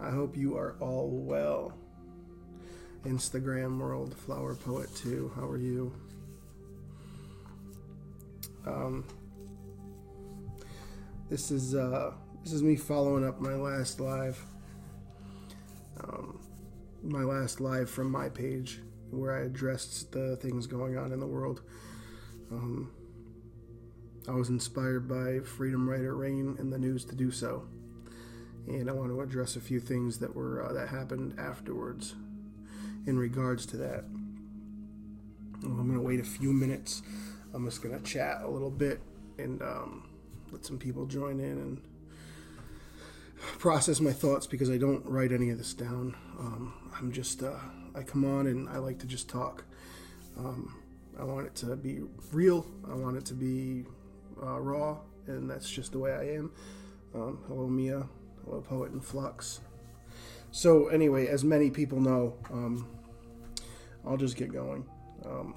I 0.00 0.10
hope 0.10 0.36
you 0.36 0.56
are 0.56 0.76
all 0.80 1.10
well. 1.10 1.74
Instagram 3.04 3.78
world, 3.78 4.16
flower 4.16 4.54
poet 4.54 4.94
too. 4.94 5.32
How 5.34 5.46
are 5.48 5.58
you? 5.58 5.92
Um, 8.66 9.04
this 11.30 11.50
is 11.50 11.74
uh, 11.74 12.12
this 12.44 12.52
is 12.52 12.62
me 12.62 12.76
following 12.76 13.26
up 13.26 13.40
my 13.40 13.54
last 13.54 14.00
live. 14.00 14.42
Um, 16.02 16.40
my 17.02 17.22
last 17.22 17.60
live 17.60 17.88
from 17.88 18.10
my 18.10 18.28
page 18.28 18.80
where 19.10 19.36
I 19.36 19.42
addressed 19.42 20.12
the 20.12 20.36
things 20.36 20.66
going 20.66 20.98
on 20.98 21.12
in 21.12 21.20
the 21.20 21.26
world. 21.26 21.62
Um, 22.50 22.92
I 24.28 24.32
was 24.32 24.48
inspired 24.50 25.08
by 25.08 25.40
Freedom 25.40 25.88
Writer 25.88 26.14
Rain 26.14 26.56
and 26.58 26.72
the 26.72 26.78
news 26.78 27.04
to 27.06 27.14
do 27.14 27.30
so, 27.30 27.66
and 28.66 28.88
I 28.88 28.92
want 28.92 29.10
to 29.10 29.20
address 29.20 29.56
a 29.56 29.60
few 29.60 29.80
things 29.80 30.18
that 30.18 30.34
were 30.34 30.64
uh, 30.64 30.72
that 30.72 30.88
happened 30.88 31.34
afterwards 31.38 32.14
in 33.06 33.18
regards 33.18 33.66
to 33.66 33.76
that. 33.78 34.04
I'm 35.64 35.76
going 35.76 35.94
to 35.94 36.00
wait 36.00 36.20
a 36.20 36.24
few 36.24 36.52
minutes. 36.52 37.02
I'm 37.54 37.64
just 37.64 37.82
going 37.82 37.98
to 37.98 38.04
chat 38.04 38.42
a 38.42 38.48
little 38.48 38.70
bit 38.70 39.00
and 39.38 39.60
um, 39.62 40.08
let 40.52 40.64
some 40.64 40.78
people 40.78 41.06
join 41.06 41.40
in 41.40 41.58
and 41.58 41.80
process 43.58 44.00
my 44.00 44.12
thoughts 44.12 44.46
because 44.46 44.70
I 44.70 44.76
don't 44.76 45.04
write 45.06 45.32
any 45.32 45.50
of 45.50 45.58
this 45.58 45.74
down. 45.74 46.16
Um, 46.38 46.74
I'm 46.96 47.12
just, 47.12 47.42
uh, 47.42 47.56
I 47.94 48.02
come 48.02 48.24
on 48.24 48.46
and 48.46 48.68
I 48.68 48.78
like 48.78 48.98
to 49.00 49.06
just 49.06 49.28
talk. 49.28 49.64
Um, 50.36 50.76
I 51.18 51.24
want 51.24 51.46
it 51.46 51.54
to 51.56 51.76
be 51.76 52.00
real. 52.32 52.66
I 52.88 52.94
want 52.94 53.16
it 53.16 53.24
to 53.26 53.34
be 53.34 53.84
uh, 54.40 54.60
raw, 54.60 54.98
and 55.26 55.50
that's 55.50 55.68
just 55.68 55.92
the 55.92 55.98
way 55.98 56.12
I 56.12 56.36
am. 56.36 56.52
Um, 57.14 57.38
hello, 57.48 57.66
Mia. 57.66 58.06
Hello, 58.48 58.62
Poet 58.62 58.92
in 58.92 59.00
Flux. 59.00 59.60
So, 60.52 60.86
anyway, 60.88 61.26
as 61.26 61.44
many 61.44 61.68
people 61.68 62.00
know, 62.00 62.34
um, 62.50 62.88
I'll 64.06 64.16
just 64.16 64.38
get 64.38 64.50
going. 64.50 64.86
Um, 65.22 65.54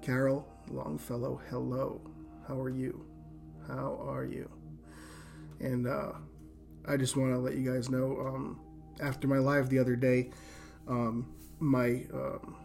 Carol 0.00 0.44
Longfellow, 0.68 1.40
hello. 1.48 2.00
How 2.48 2.60
are 2.60 2.70
you? 2.70 3.06
How 3.68 4.04
are 4.04 4.24
you? 4.24 4.50
And 5.60 5.86
uh, 5.86 6.14
I 6.88 6.96
just 6.96 7.16
want 7.16 7.34
to 7.34 7.38
let 7.38 7.54
you 7.54 7.72
guys 7.72 7.88
know 7.88 8.18
um, 8.18 8.60
after 9.00 9.28
my 9.28 9.38
live 9.38 9.68
the 9.68 9.78
other 9.78 9.94
day, 9.94 10.32
um, 10.88 11.32
my. 11.60 12.04
Um, 12.12 12.56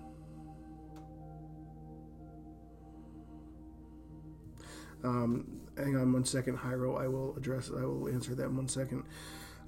um, 5.03 5.66
hang 5.77 5.95
on 5.95 6.11
one 6.11 6.25
second, 6.25 6.57
Hyro. 6.57 6.99
I 6.99 7.07
will 7.07 7.35
address. 7.37 7.69
It, 7.69 7.75
I 7.77 7.85
will 7.85 8.07
answer 8.09 8.35
that 8.35 8.45
in 8.45 8.55
one 8.55 8.67
second. 8.67 9.03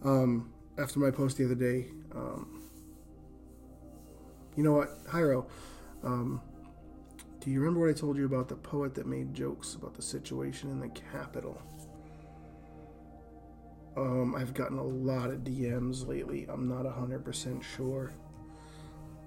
Um, 0.04 0.54
after 0.78 1.00
my 1.00 1.12
post 1.12 1.38
the 1.38 1.46
other 1.46 1.56
day, 1.56 1.88
um, 2.16 2.64
you 4.56 4.64
know 4.64 4.74
what, 4.74 5.06
Hyro? 5.08 5.48
Um, 6.04 6.42
do 7.40 7.50
you 7.50 7.60
remember 7.60 7.82
what 7.82 7.90
I 7.90 7.94
told 7.94 8.18
you 8.18 8.26
about 8.26 8.50
the 8.50 8.56
poet 8.56 8.94
that 8.96 9.06
made 9.06 9.34
jokes 9.34 9.76
about 9.76 9.94
the 9.94 10.02
situation 10.02 10.70
in 10.70 10.80
the 10.80 10.90
Capitol? 10.90 11.62
Um, 13.96 14.36
I've 14.36 14.54
gotten 14.54 14.78
a 14.78 14.84
lot 14.84 15.30
of 15.30 15.40
DMs 15.40 16.08
lately. 16.08 16.46
I'm 16.50 16.68
not 16.68 16.86
100% 16.86 17.64
sure. 17.64 18.14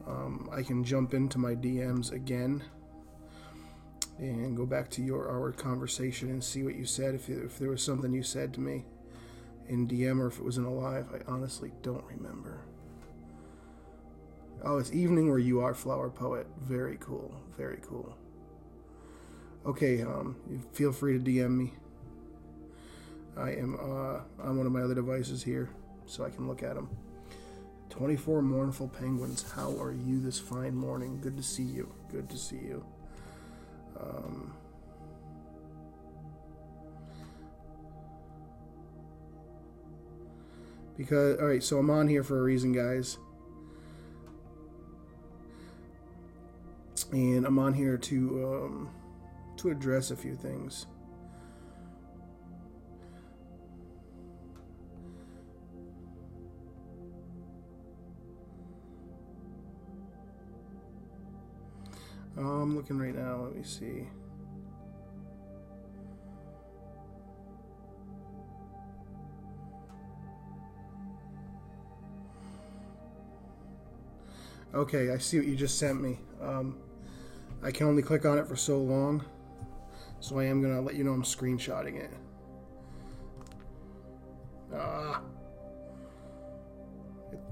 Um, 0.06 0.48
I 0.52 0.62
can 0.62 0.82
jump 0.82 1.14
into 1.14 1.38
my 1.38 1.54
DMs 1.54 2.12
again 2.12 2.62
and 4.30 4.56
go 4.56 4.66
back 4.66 4.90
to 4.90 5.02
your 5.02 5.28
our 5.28 5.52
conversation 5.52 6.30
and 6.30 6.42
see 6.42 6.62
what 6.62 6.76
you 6.76 6.84
said. 6.84 7.14
If, 7.14 7.28
if 7.28 7.58
there 7.58 7.70
was 7.70 7.82
something 7.82 8.12
you 8.12 8.22
said 8.22 8.54
to 8.54 8.60
me 8.60 8.84
in 9.68 9.88
DM 9.88 10.20
or 10.20 10.28
if 10.28 10.38
it 10.38 10.44
was 10.44 10.58
in 10.58 10.64
a 10.64 10.72
live, 10.72 11.06
I 11.12 11.30
honestly 11.30 11.72
don't 11.82 12.04
remember. 12.04 12.62
Oh, 14.64 14.78
it's 14.78 14.92
evening 14.92 15.28
where 15.28 15.38
you 15.38 15.60
are, 15.60 15.74
flower 15.74 16.08
poet. 16.08 16.46
Very 16.60 16.96
cool. 17.00 17.34
Very 17.56 17.80
cool. 17.82 18.16
Okay, 19.66 20.02
um, 20.02 20.36
feel 20.72 20.92
free 20.92 21.18
to 21.18 21.18
DM 21.18 21.56
me. 21.56 21.72
I 23.36 23.50
am 23.50 23.76
uh, 23.80 24.20
on 24.42 24.58
one 24.58 24.66
of 24.66 24.72
my 24.72 24.82
other 24.82 24.94
devices 24.94 25.42
here, 25.42 25.70
so 26.06 26.24
I 26.24 26.30
can 26.30 26.46
look 26.46 26.62
at 26.62 26.74
them. 26.74 26.90
24 27.90 28.42
mournful 28.42 28.88
penguins. 28.88 29.50
How 29.52 29.70
are 29.80 29.92
you 29.92 30.20
this 30.20 30.38
fine 30.38 30.74
morning? 30.74 31.20
Good 31.20 31.36
to 31.36 31.42
see 31.42 31.62
you. 31.62 31.92
Good 32.10 32.28
to 32.30 32.38
see 32.38 32.56
you. 32.56 32.84
Um, 34.02 34.54
because 40.96 41.38
all 41.40 41.46
right, 41.46 41.62
so 41.62 41.78
I'm 41.78 41.90
on 41.90 42.08
here 42.08 42.22
for 42.22 42.38
a 42.38 42.42
reason, 42.42 42.72
guys. 42.72 43.18
and 47.12 47.46
I'm 47.46 47.58
on 47.58 47.74
here 47.74 47.96
to 47.98 48.44
um, 48.46 48.90
to 49.58 49.70
address 49.70 50.10
a 50.10 50.16
few 50.16 50.34
things. 50.34 50.86
I'm 62.36 62.76
looking 62.76 62.98
right 62.98 63.14
now. 63.14 63.42
Let 63.44 63.56
me 63.56 63.62
see. 63.62 64.08
Okay, 74.74 75.10
I 75.10 75.18
see 75.18 75.38
what 75.38 75.46
you 75.46 75.54
just 75.54 75.78
sent 75.78 76.00
me. 76.00 76.18
Um, 76.40 76.78
I 77.62 77.70
can 77.70 77.86
only 77.86 78.02
click 78.02 78.24
on 78.24 78.38
it 78.38 78.48
for 78.48 78.56
so 78.56 78.78
long, 78.78 79.22
so 80.20 80.38
I 80.38 80.44
am 80.44 80.62
going 80.62 80.74
to 80.74 80.80
let 80.80 80.94
you 80.94 81.04
know 81.04 81.12
I'm 81.12 81.22
screenshotting 81.22 81.96
it. 81.96 82.10
Ah. 84.74 85.20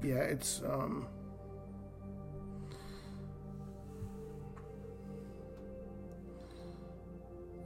Yeah, 0.02 0.22
it's, 0.22 0.62
um... 0.62 1.06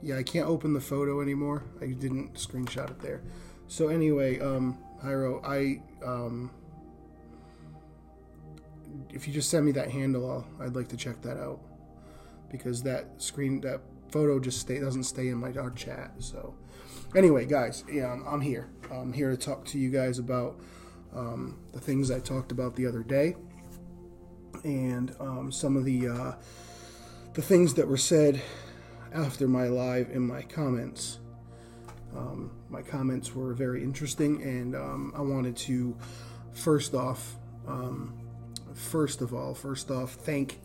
Yeah, 0.01 0.17
I 0.17 0.23
can't 0.23 0.47
open 0.47 0.73
the 0.73 0.81
photo 0.81 1.21
anymore. 1.21 1.63
I 1.81 1.87
didn't 1.87 2.35
screenshot 2.35 2.91
it 2.91 2.99
there. 2.99 3.21
So 3.67 3.87
anyway, 3.87 4.39
um, 4.39 4.77
Hyro, 5.03 5.43
I, 5.43 5.81
um... 6.05 6.51
If 9.09 9.27
you 9.27 9.33
just 9.33 9.49
send 9.49 9.65
me 9.65 9.71
that 9.73 9.91
handle, 9.91 10.29
I'll, 10.29 10.65
I'd 10.65 10.75
like 10.75 10.87
to 10.89 10.97
check 10.97 11.21
that 11.23 11.37
out 11.37 11.59
because 12.49 12.83
that 12.83 13.07
screen 13.17 13.59
that 13.61 13.81
photo 14.09 14.39
just 14.39 14.59
stay 14.59 14.79
doesn't 14.79 15.03
stay 15.03 15.27
in 15.29 15.37
my 15.37 15.51
our 15.53 15.71
chat. 15.71 16.11
So 16.19 16.55
anyway, 17.13 17.45
guys, 17.45 17.83
yeah, 17.91 18.11
I'm, 18.11 18.25
I'm 18.25 18.41
here. 18.41 18.69
I'm 18.91 19.11
here 19.11 19.31
to 19.31 19.37
talk 19.37 19.65
to 19.65 19.77
you 19.77 19.89
guys 19.89 20.19
about 20.19 20.59
um, 21.13 21.57
the 21.73 21.79
things 21.79 22.11
I 22.11 22.19
talked 22.19 22.51
about 22.51 22.75
the 22.75 22.85
other 22.85 23.03
day 23.03 23.35
and 24.63 25.15
um, 25.19 25.51
some 25.51 25.75
of 25.75 25.85
the 25.85 26.07
uh, 26.07 26.33
the 27.33 27.41
things 27.41 27.73
that 27.73 27.87
were 27.87 27.97
said 27.97 28.41
after 29.15 29.47
my 29.47 29.67
live 29.67 30.09
in 30.11 30.21
my 30.21 30.41
comments. 30.41 31.19
Um, 32.15 32.51
my 32.69 32.81
comments 32.81 33.33
were 33.33 33.53
very 33.53 33.81
interesting, 33.81 34.43
and 34.43 34.75
um, 34.75 35.13
I 35.15 35.21
wanted 35.21 35.55
to 35.57 35.95
first 36.51 36.93
off, 36.93 37.35
um, 37.67 38.13
first 38.73 39.21
of 39.21 39.33
all, 39.33 39.53
first 39.53 39.89
off, 39.89 40.11
thank 40.11 40.59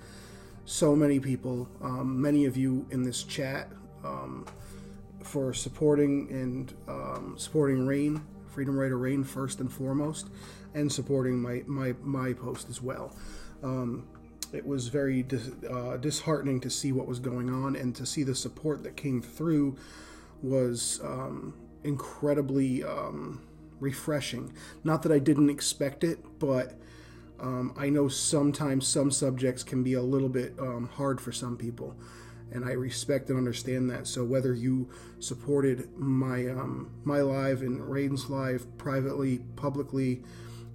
so 0.65 0.95
many 0.97 1.21
people, 1.21 1.69
um, 1.81 2.21
many 2.21 2.45
of 2.45 2.57
you 2.57 2.87
in 2.91 3.03
this 3.05 3.23
chat, 3.23 3.69
um, 4.05 4.47
for 5.23 5.55
supporting 5.55 6.29
and 6.31 7.41
supporting 7.41 7.87
Rain, 7.87 8.21
Freedom 8.49 8.77
Writer 8.77 8.99
Rain 8.99 9.23
first 9.23 9.61
and 9.61 9.73
foremost, 9.73 10.29
and 10.75 10.91
supporting 10.91 11.41
my 11.41 11.63
my 11.67 11.95
my 12.03 12.33
post 12.33 12.69
as 12.69 12.83
well. 12.83 13.15
Um, 13.63 14.07
it 14.53 14.67
was 14.67 14.89
very 14.89 15.23
dis- 15.23 15.51
uh, 15.71 15.97
disheartening 15.97 16.61
to 16.61 16.71
see 16.71 16.93
what 16.93 17.07
was 17.07 17.19
going 17.19 17.51
on 17.51 17.77
and 17.77 17.95
to 17.97 18.07
see 18.07 18.23
the 18.23 18.35
support 18.35 18.83
that 18.83 18.97
came 18.97 19.23
through 19.23 19.77
was 20.43 21.01
um, 21.05 21.55
incredibly 21.85 22.83
um, 22.83 23.41
refreshing. 23.79 24.53
Not 24.85 25.03
that 25.03 25.13
I 25.13 25.19
didn't 25.19 25.51
expect 25.51 26.05
it, 26.05 26.19
but 26.39 26.75
um, 27.39 27.73
I 27.77 27.89
know 27.89 28.09
sometimes 28.09 28.87
some 28.87 29.11
subjects 29.11 29.63
can 29.63 29.83
be 29.83 29.95
a 29.95 30.03
little 30.03 30.29
bit 30.29 30.55
um, 30.59 30.91
hard 30.95 31.21
for 31.21 31.33
some 31.33 31.57
people, 31.57 31.97
and 32.53 32.65
I 32.65 32.73
respect 32.73 33.31
and 33.31 33.39
understand 33.39 33.89
that. 33.91 34.07
So 34.07 34.25
whether 34.25 34.55
you 34.55 34.91
supported 35.21 35.89
my 35.97 36.49
um, 36.49 36.91
my 37.05 37.21
live 37.21 37.63
and 37.63 37.81
Raiden's 37.81 38.29
live 38.29 38.67
privately, 38.77 39.39
publicly, 39.57 40.23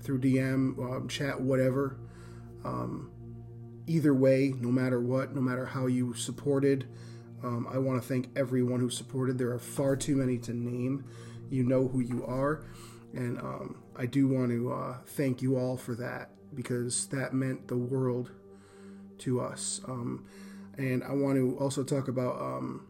through 0.01 0.21
DM, 0.21 0.79
um, 0.79 1.07
chat, 1.07 1.39
whatever, 1.39 1.97
um, 2.63 3.11
either 3.87 4.13
way, 4.13 4.53
no 4.59 4.71
matter 4.71 4.99
what, 4.99 5.35
no 5.35 5.41
matter 5.41 5.65
how 5.65 5.87
you 5.87 6.13
supported, 6.13 6.87
um, 7.43 7.67
I 7.71 7.77
want 7.77 8.01
to 8.01 8.07
thank 8.07 8.29
everyone 8.35 8.79
who 8.79 8.89
supported. 8.89 9.37
There 9.37 9.51
are 9.51 9.59
far 9.59 9.95
too 9.95 10.15
many 10.15 10.37
to 10.39 10.53
name. 10.53 11.05
You 11.49 11.63
know 11.63 11.87
who 11.87 11.99
you 11.99 12.25
are, 12.25 12.65
and 13.13 13.39
I 13.95 14.07
do 14.07 14.27
want 14.27 14.49
to 14.49 14.73
uh, 14.73 14.97
thank 15.05 15.41
you 15.41 15.57
all 15.57 15.77
for 15.77 15.95
that 15.95 16.31
because 16.55 17.07
that 17.07 17.33
meant 17.33 17.67
the 17.67 17.77
world 17.77 18.31
to 19.19 19.41
us. 19.41 19.81
Um, 19.87 20.25
and 20.77 21.03
I 21.03 21.13
want 21.13 21.37
to 21.37 21.57
also 21.59 21.83
talk 21.83 22.07
about 22.07 22.39
um, 22.41 22.87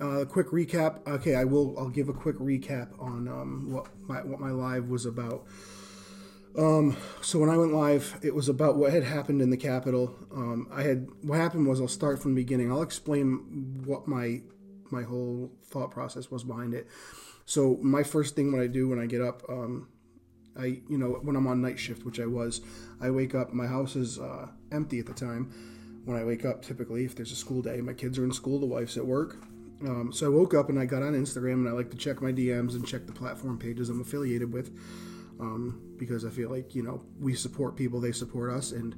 uh, 0.00 0.20
a 0.20 0.26
quick 0.26 0.48
recap. 0.48 1.06
Okay, 1.06 1.34
I 1.34 1.44
will. 1.44 1.78
I'll 1.78 1.88
give 1.88 2.08
a 2.08 2.12
quick 2.12 2.38
recap 2.38 2.88
on 3.00 3.28
um, 3.28 3.72
what 3.72 3.88
my 4.06 4.22
what 4.22 4.40
my 4.40 4.50
live 4.50 4.88
was 4.88 5.06
about. 5.06 5.44
Um, 6.56 6.96
so 7.20 7.38
when 7.38 7.50
I 7.50 7.56
went 7.56 7.74
live, 7.74 8.18
it 8.22 8.34
was 8.34 8.48
about 8.48 8.76
what 8.76 8.92
had 8.92 9.04
happened 9.04 9.42
in 9.42 9.50
the 9.50 9.56
Capitol. 9.56 10.16
Um, 10.32 10.68
I 10.72 10.82
had 10.82 11.08
what 11.22 11.38
happened 11.38 11.66
was 11.66 11.80
I'll 11.80 11.88
start 11.88 12.20
from 12.20 12.34
the 12.34 12.42
beginning. 12.42 12.72
I'll 12.72 12.82
explain 12.82 13.82
what 13.84 14.08
my 14.08 14.40
my 14.90 15.02
whole 15.02 15.52
thought 15.64 15.90
process 15.90 16.30
was 16.30 16.44
behind 16.44 16.72
it. 16.72 16.86
So 17.44 17.78
my 17.82 18.02
first 18.02 18.34
thing 18.34 18.52
when 18.52 18.62
I 18.62 18.68
do 18.68 18.88
when 18.88 18.98
I 18.98 19.06
get 19.06 19.20
up, 19.20 19.42
um, 19.48 19.88
I 20.58 20.80
you 20.88 20.96
know 20.96 21.18
when 21.22 21.36
I'm 21.36 21.46
on 21.46 21.60
night 21.60 21.78
shift, 21.78 22.04
which 22.06 22.20
I 22.20 22.26
was, 22.26 22.62
I 23.00 23.10
wake 23.10 23.34
up. 23.34 23.52
My 23.52 23.66
house 23.66 23.94
is 23.94 24.18
uh, 24.18 24.48
empty 24.72 24.98
at 24.98 25.06
the 25.06 25.14
time. 25.14 25.52
When 26.06 26.16
I 26.16 26.24
wake 26.24 26.44
up, 26.44 26.62
typically 26.62 27.04
if 27.04 27.16
there's 27.16 27.32
a 27.32 27.36
school 27.36 27.60
day, 27.60 27.80
my 27.80 27.92
kids 27.92 28.18
are 28.18 28.24
in 28.24 28.32
school, 28.32 28.60
the 28.60 28.66
wife's 28.66 28.96
at 28.96 29.04
work. 29.04 29.36
Um, 29.82 30.10
so 30.10 30.26
I 30.26 30.28
woke 30.30 30.54
up 30.54 30.70
and 30.70 30.78
I 30.78 30.86
got 30.86 31.02
on 31.02 31.12
Instagram 31.12 31.54
and 31.54 31.68
I 31.68 31.72
like 31.72 31.90
to 31.90 31.98
check 31.98 32.22
my 32.22 32.32
DMs 32.32 32.74
and 32.74 32.86
check 32.86 33.06
the 33.06 33.12
platform 33.12 33.58
pages 33.58 33.90
I'm 33.90 34.00
affiliated 34.00 34.50
with 34.50 34.70
um, 35.40 35.94
because 35.96 36.24
I 36.24 36.30
feel 36.30 36.50
like 36.50 36.74
you 36.74 36.82
know 36.82 37.02
we 37.20 37.34
support 37.34 37.76
people, 37.76 38.00
they 38.00 38.12
support 38.12 38.52
us, 38.52 38.72
and 38.72 38.94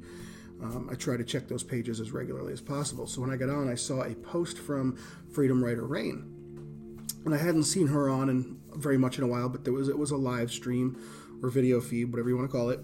um, 0.62 0.88
I 0.90 0.94
try 0.94 1.16
to 1.16 1.24
check 1.24 1.48
those 1.48 1.62
pages 1.62 2.00
as 2.00 2.10
regularly 2.10 2.52
as 2.52 2.60
possible. 2.60 3.06
So 3.06 3.20
when 3.20 3.30
I 3.30 3.36
got 3.36 3.48
on, 3.48 3.68
I 3.68 3.74
saw 3.74 4.02
a 4.02 4.14
post 4.14 4.58
from 4.58 4.96
Freedom 5.32 5.62
Writer 5.62 5.86
Rain, 5.86 7.06
and 7.24 7.34
I 7.34 7.38
hadn't 7.38 7.64
seen 7.64 7.88
her 7.88 8.08
on 8.08 8.28
in 8.28 8.58
very 8.74 8.98
much 8.98 9.18
in 9.18 9.24
a 9.24 9.28
while, 9.28 9.48
but 9.48 9.64
there 9.64 9.72
was 9.72 9.88
it 9.88 9.98
was 9.98 10.10
a 10.10 10.16
live 10.16 10.50
stream 10.50 11.00
or 11.42 11.50
video 11.50 11.80
feed, 11.80 12.10
whatever 12.12 12.28
you 12.28 12.36
want 12.36 12.50
to 12.50 12.56
call 12.56 12.70
it, 12.70 12.80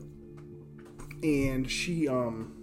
and 1.22 1.70
she 1.70 2.08
um 2.08 2.60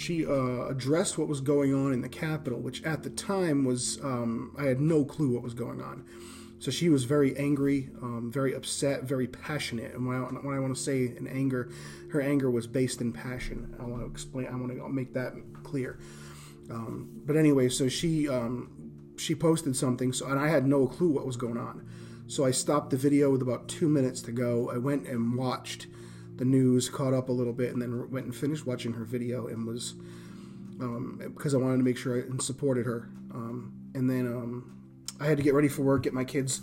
she 0.00 0.24
uh, 0.24 0.66
addressed 0.66 1.18
what 1.18 1.28
was 1.28 1.40
going 1.40 1.74
on 1.74 1.92
in 1.92 2.00
the 2.00 2.08
Capitol, 2.08 2.58
which 2.58 2.82
at 2.84 3.02
the 3.02 3.10
time 3.10 3.64
was 3.64 3.98
um, 4.02 4.54
I 4.58 4.64
had 4.64 4.80
no 4.80 5.04
clue 5.04 5.34
what 5.34 5.42
was 5.42 5.52
going 5.52 5.82
on. 5.82 6.06
So 6.60 6.70
she 6.70 6.90
was 6.90 7.04
very 7.04 7.34
angry, 7.38 7.88
um, 8.02 8.30
very 8.32 8.54
upset, 8.54 9.04
very 9.04 9.26
passionate. 9.26 9.94
And 9.94 10.06
when 10.06 10.18
I, 10.18 10.20
when 10.20 10.54
I 10.54 10.60
want 10.60 10.76
to 10.76 10.80
say 10.80 11.04
in 11.16 11.26
anger, 11.26 11.70
her 12.10 12.20
anger 12.20 12.50
was 12.50 12.66
based 12.66 13.00
in 13.00 13.12
passion. 13.12 13.74
I 13.80 13.84
want 13.84 14.02
to 14.02 14.06
explain. 14.06 14.46
I 14.46 14.54
want 14.56 14.70
to 14.70 14.88
make 14.90 15.14
that 15.14 15.32
clear. 15.62 15.98
Um, 16.70 17.08
but 17.24 17.36
anyway, 17.36 17.70
so 17.70 17.88
she 17.88 18.28
um, 18.28 18.70
she 19.16 19.34
posted 19.34 19.74
something, 19.74 20.12
so 20.12 20.26
and 20.26 20.38
I 20.38 20.48
had 20.48 20.66
no 20.66 20.86
clue 20.86 21.08
what 21.08 21.26
was 21.26 21.38
going 21.38 21.56
on. 21.56 21.88
So 22.26 22.44
I 22.44 22.50
stopped 22.50 22.90
the 22.90 22.96
video 22.96 23.30
with 23.30 23.40
about 23.40 23.66
two 23.66 23.88
minutes 23.88 24.20
to 24.22 24.30
go. 24.30 24.70
I 24.70 24.76
went 24.76 25.08
and 25.08 25.36
watched 25.36 25.86
the 26.36 26.44
news, 26.44 26.90
caught 26.90 27.14
up 27.14 27.30
a 27.30 27.32
little 27.32 27.54
bit, 27.54 27.72
and 27.72 27.80
then 27.80 28.10
went 28.10 28.26
and 28.26 28.36
finished 28.36 28.66
watching 28.66 28.92
her 28.92 29.04
video 29.04 29.46
and 29.46 29.66
was 29.66 29.94
because 30.78 31.54
um, 31.54 31.60
I 31.60 31.64
wanted 31.64 31.78
to 31.78 31.82
make 31.84 31.96
sure 31.96 32.18
I 32.18 32.42
supported 32.42 32.86
her. 32.86 33.08
Um, 33.32 33.72
and 33.94 34.08
then 34.08 34.26
um, 34.26 34.79
I 35.20 35.26
had 35.26 35.36
to 35.36 35.42
get 35.42 35.54
ready 35.54 35.68
for 35.68 35.82
work, 35.82 36.04
get 36.04 36.14
my 36.14 36.24
kids, 36.24 36.62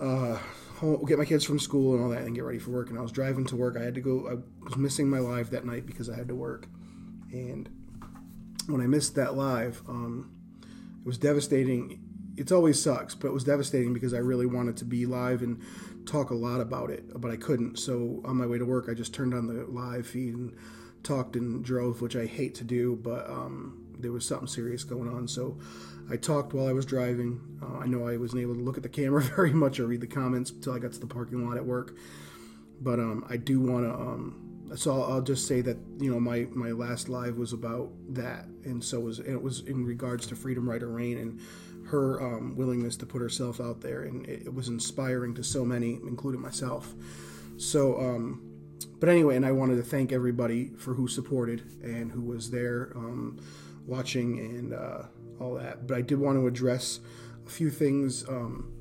uh, 0.00 0.38
home, 0.76 1.04
get 1.06 1.18
my 1.18 1.24
kids 1.24 1.44
from 1.44 1.58
school 1.58 1.94
and 1.94 2.04
all 2.04 2.10
that, 2.10 2.22
and 2.22 2.34
get 2.34 2.44
ready 2.44 2.58
for 2.58 2.70
work. 2.70 2.88
And 2.88 2.98
I 2.98 3.02
was 3.02 3.12
driving 3.12 3.44
to 3.46 3.56
work. 3.56 3.76
I 3.76 3.82
had 3.82 3.94
to 3.96 4.00
go. 4.00 4.28
I 4.28 4.64
was 4.64 4.76
missing 4.76 5.10
my 5.10 5.18
live 5.18 5.50
that 5.50 5.64
night 5.64 5.86
because 5.86 6.08
I 6.08 6.16
had 6.16 6.28
to 6.28 6.34
work. 6.34 6.68
And 7.32 7.68
when 8.66 8.80
I 8.80 8.86
missed 8.86 9.16
that 9.16 9.36
live, 9.36 9.82
um, 9.88 10.30
it 11.00 11.06
was 11.06 11.18
devastating. 11.18 12.00
It's 12.36 12.52
always 12.52 12.80
sucks, 12.80 13.14
but 13.14 13.28
it 13.28 13.32
was 13.32 13.44
devastating 13.44 13.92
because 13.92 14.14
I 14.14 14.18
really 14.18 14.46
wanted 14.46 14.76
to 14.78 14.84
be 14.84 15.06
live 15.06 15.42
and 15.42 15.60
talk 16.06 16.30
a 16.30 16.34
lot 16.34 16.60
about 16.60 16.90
it, 16.90 17.20
but 17.20 17.30
I 17.30 17.36
couldn't. 17.36 17.78
So 17.78 18.22
on 18.24 18.36
my 18.36 18.46
way 18.46 18.58
to 18.58 18.64
work, 18.64 18.88
I 18.88 18.94
just 18.94 19.14
turned 19.14 19.34
on 19.34 19.46
the 19.46 19.64
live 19.66 20.06
feed 20.06 20.34
and 20.34 20.56
talked 21.02 21.36
and 21.36 21.64
drove, 21.64 22.02
which 22.02 22.16
I 22.16 22.26
hate 22.26 22.54
to 22.56 22.64
do, 22.64 22.96
but 22.96 23.28
um, 23.28 23.84
there 23.98 24.12
was 24.12 24.26
something 24.26 24.48
serious 24.48 24.84
going 24.84 25.08
on. 25.08 25.28
So 25.28 25.58
I 26.10 26.16
talked 26.16 26.52
while 26.52 26.66
I 26.66 26.72
was 26.72 26.84
driving. 26.84 27.40
Uh, 27.62 27.78
I 27.78 27.86
know 27.86 28.06
I 28.06 28.16
wasn't 28.16 28.42
able 28.42 28.54
to 28.54 28.60
look 28.60 28.76
at 28.76 28.82
the 28.82 28.88
camera 28.88 29.22
very 29.36 29.52
much 29.52 29.80
or 29.80 29.86
read 29.86 30.00
the 30.00 30.06
comments 30.06 30.50
until 30.50 30.74
I 30.74 30.78
got 30.78 30.92
to 30.92 31.00
the 31.00 31.06
parking 31.06 31.46
lot 31.46 31.56
at 31.56 31.64
work. 31.64 31.94
But 32.80 32.98
um, 32.98 33.24
I 33.28 33.36
do 33.36 33.60
want 33.60 33.84
to. 33.84 33.94
Um, 33.94 34.40
so 34.76 34.92
I'll, 34.92 35.12
I'll, 35.12 35.22
just 35.22 35.46
say 35.46 35.60
that 35.60 35.76
you 35.98 36.10
know 36.10 36.18
my 36.18 36.46
my 36.52 36.72
last 36.72 37.08
live 37.08 37.36
was 37.36 37.52
about 37.52 37.90
that, 38.10 38.46
and 38.64 38.82
so 38.82 39.00
was 39.00 39.20
it 39.20 39.40
was 39.40 39.60
in 39.60 39.84
regards 39.84 40.26
to 40.26 40.36
Freedom 40.36 40.68
Writer 40.68 40.88
Rain 40.88 41.18
and 41.18 41.40
her 41.86 42.20
um, 42.20 42.56
willingness 42.56 42.96
to 42.96 43.06
put 43.06 43.20
herself 43.20 43.60
out 43.60 43.80
there, 43.80 44.02
and 44.02 44.26
it, 44.26 44.46
it, 44.46 44.54
was 44.54 44.68
inspiring 44.68 45.34
to 45.34 45.44
so 45.44 45.64
many, 45.64 46.00
including 46.06 46.40
myself. 46.40 46.94
So, 47.56 48.00
um, 48.00 48.42
but 48.98 49.08
anyway, 49.08 49.36
and 49.36 49.46
I 49.46 49.52
wanted 49.52 49.76
to 49.76 49.82
thank 49.82 50.10
everybody 50.10 50.70
for 50.78 50.94
who 50.94 51.06
supported 51.06 51.60
and 51.82 52.10
who 52.10 52.22
was 52.22 52.50
there 52.50 52.92
um, 52.96 53.38
watching 53.86 54.38
and. 54.40 54.74
Uh, 54.74 55.02
all 55.40 55.54
that. 55.54 55.86
But 55.86 55.96
I 55.96 56.02
did 56.02 56.18
want 56.18 56.38
to 56.38 56.46
address 56.46 57.00
a 57.46 57.50
few 57.50 57.70
things. 57.70 58.28
Um, 58.28 58.72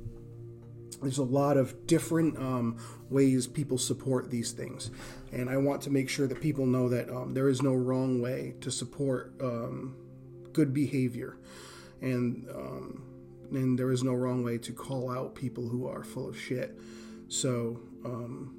there's 1.02 1.18
a 1.18 1.24
lot 1.24 1.58
of 1.58 1.86
different 1.86 2.38
um, 2.38 2.78
ways 3.10 3.46
people 3.48 3.78
support 3.78 4.32
these 4.32 4.52
things, 4.52 4.90
and 5.32 5.50
I 5.50 5.58
want 5.58 5.82
to 5.84 5.90
make 5.90 6.10
sure 6.10 6.28
that 6.28 6.40
people 6.40 6.66
know 6.66 6.88
that 6.90 7.10
um, 7.10 7.34
there 7.34 7.50
is 7.50 7.62
no 7.62 7.74
wrong 7.74 8.22
way 8.22 8.56
to 8.62 8.72
support 8.72 9.34
um, 9.42 9.96
good 10.54 10.74
behavior, 10.74 11.38
and 12.02 12.48
um, 12.50 13.04
and 13.52 13.78
there 13.78 13.92
is 13.92 14.04
no 14.04 14.14
wrong 14.14 14.44
way 14.44 14.58
to 14.60 14.72
call 14.72 15.12
out 15.12 15.36
people 15.36 15.68
who 15.68 15.88
are 15.88 16.04
full 16.04 16.28
of 16.28 16.40
shit. 16.40 16.80
So, 17.28 17.80
um, 18.06 18.56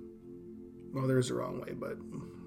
well, 0.93 1.07
there 1.07 1.19
is 1.19 1.31
a 1.31 1.35
wrong 1.35 1.61
way, 1.61 1.73
but 1.73 1.97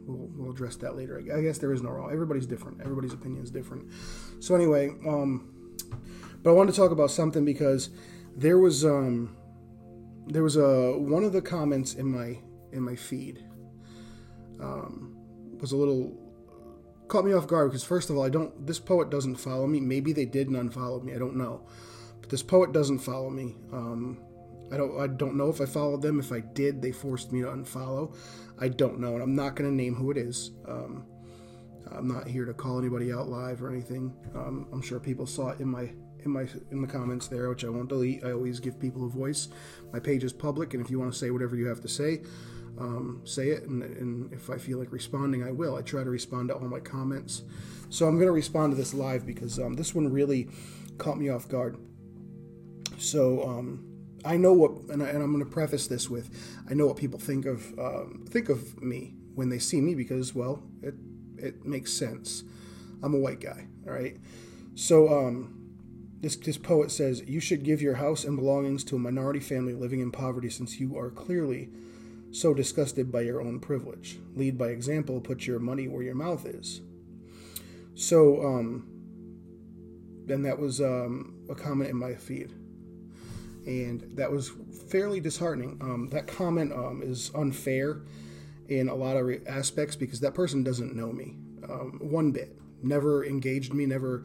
we'll, 0.07 0.30
we'll 0.36 0.51
address 0.51 0.75
that 0.77 0.95
later. 0.95 1.21
I 1.36 1.42
guess 1.42 1.57
there 1.57 1.74
is 1.74 1.81
no 1.81 1.89
wrong. 1.89 2.12
Everybody's 2.12 2.48
different. 2.48 2.81
Everybody's 2.81 3.13
opinion 3.13 3.44
is 3.44 3.51
different. 3.51 3.92
So 4.39 4.56
anyway, 4.56 4.89
um, 5.07 5.54
but 6.44 6.51
I 6.51 6.54
wanted 6.54 6.74
to 6.74 6.77
talk 6.77 6.92
about 6.92 7.12
something 7.12 7.45
because 7.45 7.89
there 8.36 8.57
was 8.57 8.86
um, 8.86 9.36
there 10.27 10.44
was 10.44 10.56
a 10.57 10.98
one 10.98 11.24
of 11.24 11.33
the 11.33 11.42
comments 11.42 11.94
in 11.94 12.07
my 12.07 12.39
in 12.71 12.81
my 12.81 12.95
feed 12.95 13.44
um, 14.59 15.18
was 15.59 15.71
a 15.71 15.77
little 15.77 16.18
caught 17.07 17.25
me 17.25 17.33
off 17.33 17.48
guard 17.48 17.71
because 17.71 17.83
first 17.83 18.09
of 18.09 18.18
all, 18.18 18.24
I 18.24 18.30
don't. 18.30 18.65
This 18.65 18.80
poet 18.80 19.09
doesn't 19.09 19.36
follow 19.36 19.68
me. 19.68 19.80
Maybe 19.80 20.13
they 20.13 20.25
did 20.25 20.48
and 20.48 20.57
unfollowed 20.57 21.04
me. 21.04 21.13
I 21.13 21.18
don't 21.18 21.36
know. 21.36 21.68
But 22.21 22.30
this 22.30 22.44
poet 22.44 22.71
doesn't 22.74 23.00
follow 23.00 23.30
me. 23.30 23.56
Um, 23.71 24.19
I 24.72 24.78
don't. 24.78 25.00
I 25.00 25.08
don't 25.08 25.36
know 25.36 25.50
if 25.50 25.62
I 25.62 25.66
followed 25.66 26.02
them. 26.02 26.19
If 26.19 26.31
I 26.31 26.42
did, 26.42 26.81
they 26.81 26.92
forced 26.92 27.31
me 27.31 27.42
to 27.42 27.48
unfollow. 27.48 28.16
I 28.59 28.68
don't 28.68 29.00
know, 29.00 29.14
and 29.14 29.24
I'm 29.24 29.36
not 29.36 29.56
going 29.56 29.69
to 29.69 29.76
name 29.76 29.95
who 29.95 30.12
it 30.12 30.18
is. 30.18 30.52
Um, 30.68 31.06
I'm 31.92 32.07
not 32.07 32.28
here 32.28 32.45
to 32.45 32.54
call 32.54 32.80
anybody 32.80 33.14
out 33.14 33.30
live 33.30 33.64
or 33.64 33.69
anything. 33.69 34.14
Um, 34.36 34.68
I'm 34.74 34.81
sure 34.81 35.00
people 35.00 35.26
saw 35.26 35.50
it 35.50 35.59
in 35.59 35.69
my 35.69 35.90
in 36.26 36.31
my 36.31 36.47
in 36.71 36.81
the 36.81 36.88
comments 36.88 37.28
there, 37.28 37.50
which 37.50 37.64
I 37.64 37.69
won't 37.69 37.90
delete. 37.90 38.24
I 38.24 38.31
always 38.31 38.59
give 38.59 38.80
people 38.80 39.06
a 39.06 39.09
voice. 39.09 39.50
My 39.94 40.00
page 40.00 40.24
is 40.24 40.33
public, 40.33 40.74
and 40.74 40.83
if 40.83 40.92
you 40.92 41.00
want 41.00 41.12
to 41.12 41.18
say 41.18 41.31
whatever 41.31 41.56
you 41.56 41.68
have 41.68 41.81
to 41.81 41.88
say, 41.88 42.21
um, 42.78 43.21
say 43.24 43.50
it. 43.50 43.64
And, 43.64 43.83
and, 43.83 44.33
if 44.33 44.50
I 44.50 44.57
feel 44.57 44.80
like 44.80 44.92
responding, 44.92 45.44
I 45.44 45.52
will. 45.52 45.76
I 45.76 45.81
try 45.81 46.04
to 46.04 46.09
respond 46.09 46.50
to 46.50 46.56
all 46.56 46.68
my 46.68 46.80
comments. 46.80 47.44
So 47.90 48.06
I'm 48.06 48.16
going 48.16 48.28
to 48.28 48.33
respond 48.33 48.74
to 48.74 48.78
this 48.78 48.94
live 48.94 49.26
because 49.26 49.59
um, 49.59 49.76
this 49.76 49.95
one 49.95 50.12
really 50.12 50.50
caught 50.97 51.18
me 51.18 51.30
off 51.30 51.47
guard. 51.47 51.78
So 52.97 53.47
um, 53.47 53.86
I 54.28 54.36
know 54.36 54.52
what, 54.52 54.72
and, 54.90 55.02
I, 55.02 55.10
am 55.10 55.31
going 55.31 55.40
to 55.40 55.50
preface 55.50 55.88
this 55.88 56.10
with, 56.10 56.30
I 56.69 56.74
know 56.74 56.86
what 56.86 56.98
people 56.98 57.18
think 57.18 57.46
of 57.46 57.80
um, 57.80 58.26
think 58.30 58.50
of 58.50 58.81
me 58.81 59.14
when 59.36 59.48
they 59.48 59.57
see 59.57 59.80
me 59.80 59.96
because, 59.96 60.36
well, 60.36 60.62
it 60.84 60.96
it 61.38 61.66
makes 61.66 61.94
sense. 61.94 62.44
I'm 63.02 63.14
a 63.14 63.18
white 63.18 63.40
guy, 63.40 63.68
all 63.86 63.94
right. 63.94 64.18
So 64.76 65.07
um, 65.07 65.54
this 66.19 66.36
this 66.36 66.57
poet 66.57 66.92
says 66.92 67.24
you 67.26 67.40
should 67.40 67.64
give 67.64 67.81
your 67.81 67.96
house 67.96 68.26
and 68.26 68.36
belongings 68.36 68.84
to 68.86 68.98
a 68.98 69.00
minority 69.00 69.40
family 69.40 69.74
living 69.74 70.02
in 70.02 70.12
poverty, 70.12 70.50
since 70.50 70.78
you 70.78 70.98
are 70.98 71.10
clearly 71.10 71.69
so 72.31 72.54
disgusted 72.54 73.12
by 73.12 73.22
your 73.22 73.40
own 73.40 73.62
privilege. 73.62 74.19
Lead 74.36 74.57
by 74.57 74.68
example. 74.68 75.22
Put 75.22 75.48
your 75.48 75.60
money 75.60 75.88
where 75.88 76.04
your 76.04 76.16
mouth 76.16 76.46
is. 76.46 76.81
So, 77.96 78.46
um, 78.46 78.88
and 80.28 80.44
that 80.44 80.60
was 80.60 80.81
um, 80.81 81.46
a 81.50 81.56
comment 81.56 81.90
in 81.90 81.96
my 81.96 82.16
feed 82.16 82.54
and 83.68 84.02
that 84.16 84.31
was 84.31 84.52
fairly 84.90 85.19
disheartening. 85.19 85.78
Um, 85.81 86.07
that 86.09 86.26
comment 86.26 86.71
um, 86.74 87.04
is 87.04 87.30
unfair 87.36 88.02
in 88.68 88.90
a 88.90 88.95
lot 88.95 89.18
of 89.18 89.30
aspects 89.47 89.95
because 89.95 90.19
that 90.21 90.33
person 90.33 90.64
doesn't 90.64 90.95
know 90.95 91.12
me 91.12 91.36
um, 91.69 92.00
one 92.02 92.31
bit, 92.31 92.56
never 92.81 93.26
engaged 93.26 93.74
me, 93.74 93.86
never 93.86 94.24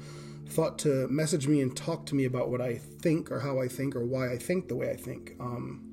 thought 0.48 0.78
to 0.80 1.08
message 1.08 1.46
me 1.46 1.60
and 1.60 1.76
talk 1.76 2.04
to 2.06 2.14
me 2.14 2.24
about 2.24 2.50
what 2.50 2.60
I 2.60 2.76
think 2.76 3.30
or 3.30 3.40
how 3.40 3.60
I 3.60 3.68
think 3.68 3.96
or 3.96 4.04
why 4.04 4.30
I 4.30 4.38
think 4.38 4.68
the 4.68 4.76
way 4.76 4.90
I 4.90 4.96
think. 4.96 5.34
Um, 5.40 5.88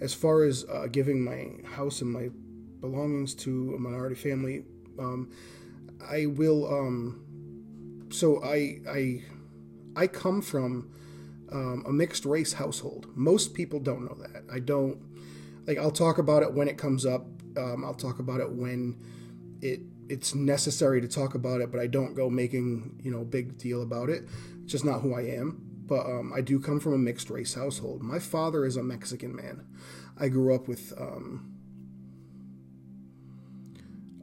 as 0.00 0.14
far 0.14 0.44
as 0.44 0.64
uh, 0.64 0.86
giving 0.90 1.22
my 1.22 1.48
house 1.68 2.00
and 2.00 2.10
my 2.10 2.28
belongings 2.80 3.34
to 3.34 3.74
a 3.76 3.78
minority 3.78 4.14
family, 4.14 4.64
um, 4.98 5.30
I 6.08 6.26
will. 6.26 6.66
Um, 6.66 7.24
so 8.10 8.42
I 8.42 8.80
I 8.88 9.22
I 9.96 10.06
come 10.06 10.42
from 10.42 10.90
um, 11.52 11.84
a 11.86 11.92
mixed 11.92 12.24
race 12.24 12.54
household. 12.54 13.06
Most 13.14 13.54
people 13.54 13.80
don't 13.80 14.04
know 14.04 14.16
that. 14.20 14.44
I 14.52 14.58
don't 14.60 15.00
like. 15.66 15.78
I'll 15.78 15.90
talk 15.90 16.18
about 16.18 16.42
it 16.42 16.52
when 16.52 16.68
it 16.68 16.78
comes 16.78 17.06
up. 17.06 17.26
Um, 17.56 17.84
I'll 17.84 17.94
talk 17.94 18.18
about 18.18 18.40
it 18.40 18.50
when 18.50 18.98
it 19.60 19.80
it's 20.08 20.34
necessary 20.34 21.00
to 21.00 21.08
talk 21.08 21.34
about 21.34 21.60
it, 21.60 21.70
but 21.70 21.80
I 21.80 21.86
don't 21.86 22.14
go 22.14 22.28
making 22.28 23.00
you 23.02 23.10
know 23.10 23.24
big 23.24 23.58
deal 23.58 23.82
about 23.82 24.08
it. 24.08 24.28
It's 24.62 24.72
just 24.72 24.84
not 24.84 25.00
who 25.00 25.14
I 25.14 25.22
am. 25.22 25.66
But 25.90 26.06
um, 26.06 26.32
I 26.32 26.40
do 26.40 26.60
come 26.60 26.78
from 26.78 26.92
a 26.92 26.98
mixed 26.98 27.30
race 27.30 27.54
household. 27.54 28.00
My 28.00 28.20
father 28.20 28.64
is 28.64 28.76
a 28.76 28.82
Mexican 28.82 29.34
man. 29.34 29.66
I 30.16 30.28
grew 30.28 30.54
up 30.54 30.68
with. 30.68 30.92
Um, 30.96 31.52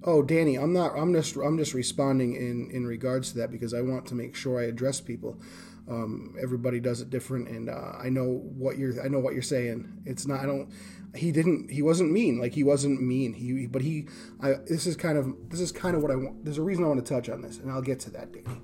oh, 0.01 0.22
Danny, 0.22 0.55
I'm 0.55 0.72
not. 0.72 0.98
I'm 0.98 1.13
just. 1.13 1.36
I'm 1.36 1.57
just 1.57 1.74
responding 1.74 2.36
in 2.36 2.72
in 2.72 2.86
regards 2.86 3.34
to 3.34 3.39
that 3.39 3.51
because 3.51 3.74
I 3.74 3.81
want 3.81 4.05
to 4.07 4.15
make 4.15 4.34
sure 4.34 4.62
I 4.62 4.63
address 4.63 5.01
people. 5.01 5.41
Um, 5.89 6.36
everybody 6.41 6.79
does 6.79 7.01
it 7.01 7.10
different, 7.10 7.48
and 7.48 7.70
uh, 7.70 7.94
I 7.98 8.10
know 8.10 8.41
what 8.58 8.77
you're. 8.77 9.01
I 9.03 9.08
know 9.08 9.20
what 9.20 9.34
you're 9.34 9.41
saying. 9.41 10.01
It's 10.06 10.27
not. 10.27 10.41
I 10.41 10.46
don't. 10.46 10.70
He 11.15 11.32
didn't. 11.32 11.72
He 11.72 11.82
wasn't 11.82 12.12
mean. 12.12 12.39
Like 12.39 12.53
he 12.53 12.63
wasn't 12.63 13.01
mean. 13.01 13.34
He. 13.34 13.67
But 13.67 13.82
he. 13.82 14.08
I. 14.41 14.56
This 14.67 14.86
is 14.86 14.98
kind 14.98 15.17
of. 15.17 15.34
This 15.50 15.62
is 15.62 15.72
kind 15.72 15.96
of 15.96 16.01
what 16.01 16.12
I 16.12 16.15
want. 16.15 16.44
There's 16.44 16.58
a 16.58 16.63
reason 16.63 16.84
I 16.84 16.88
want 16.88 17.06
to 17.06 17.13
touch 17.13 17.29
on 17.29 17.41
this, 17.41 17.58
and 17.58 17.72
I'll 17.72 17.82
get 17.82 18.00
to 18.01 18.10
that, 18.12 18.34
Danny. 18.34 18.62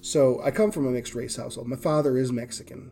So 0.00 0.40
I 0.42 0.50
come 0.50 0.70
from 0.70 0.86
a 0.86 0.90
mixed 0.90 1.14
race 1.14 1.36
household. 1.36 1.68
My 1.68 1.76
father 1.76 2.16
is 2.18 2.32
Mexican, 2.32 2.90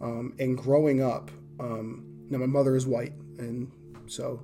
um, 0.00 0.34
and 0.38 0.56
growing 0.56 1.02
up, 1.02 1.30
um, 1.60 2.04
now 2.30 2.38
my 2.38 2.46
mother 2.46 2.76
is 2.76 2.86
white, 2.86 3.12
and 3.38 3.70
so 4.06 4.40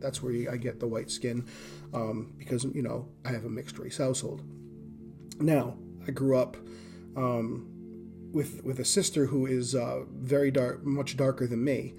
that's 0.00 0.22
where 0.22 0.50
I 0.50 0.56
get 0.56 0.80
the 0.80 0.86
white 0.86 1.10
skin 1.10 1.46
um, 1.94 2.34
because 2.38 2.64
you 2.64 2.82
know 2.82 3.08
I 3.24 3.30
have 3.30 3.44
a 3.44 3.50
mixed 3.50 3.78
race 3.78 3.98
household. 3.98 4.42
Now 5.40 5.76
I 6.06 6.10
grew 6.10 6.36
up 6.36 6.56
um, 7.16 7.71
with 8.32 8.64
with 8.64 8.80
a 8.80 8.84
sister 8.84 9.26
who 9.26 9.46
is 9.46 9.74
uh, 9.74 10.02
very 10.10 10.50
dark, 10.50 10.84
much 10.84 11.16
darker 11.16 11.46
than 11.46 11.62
me, 11.62 11.94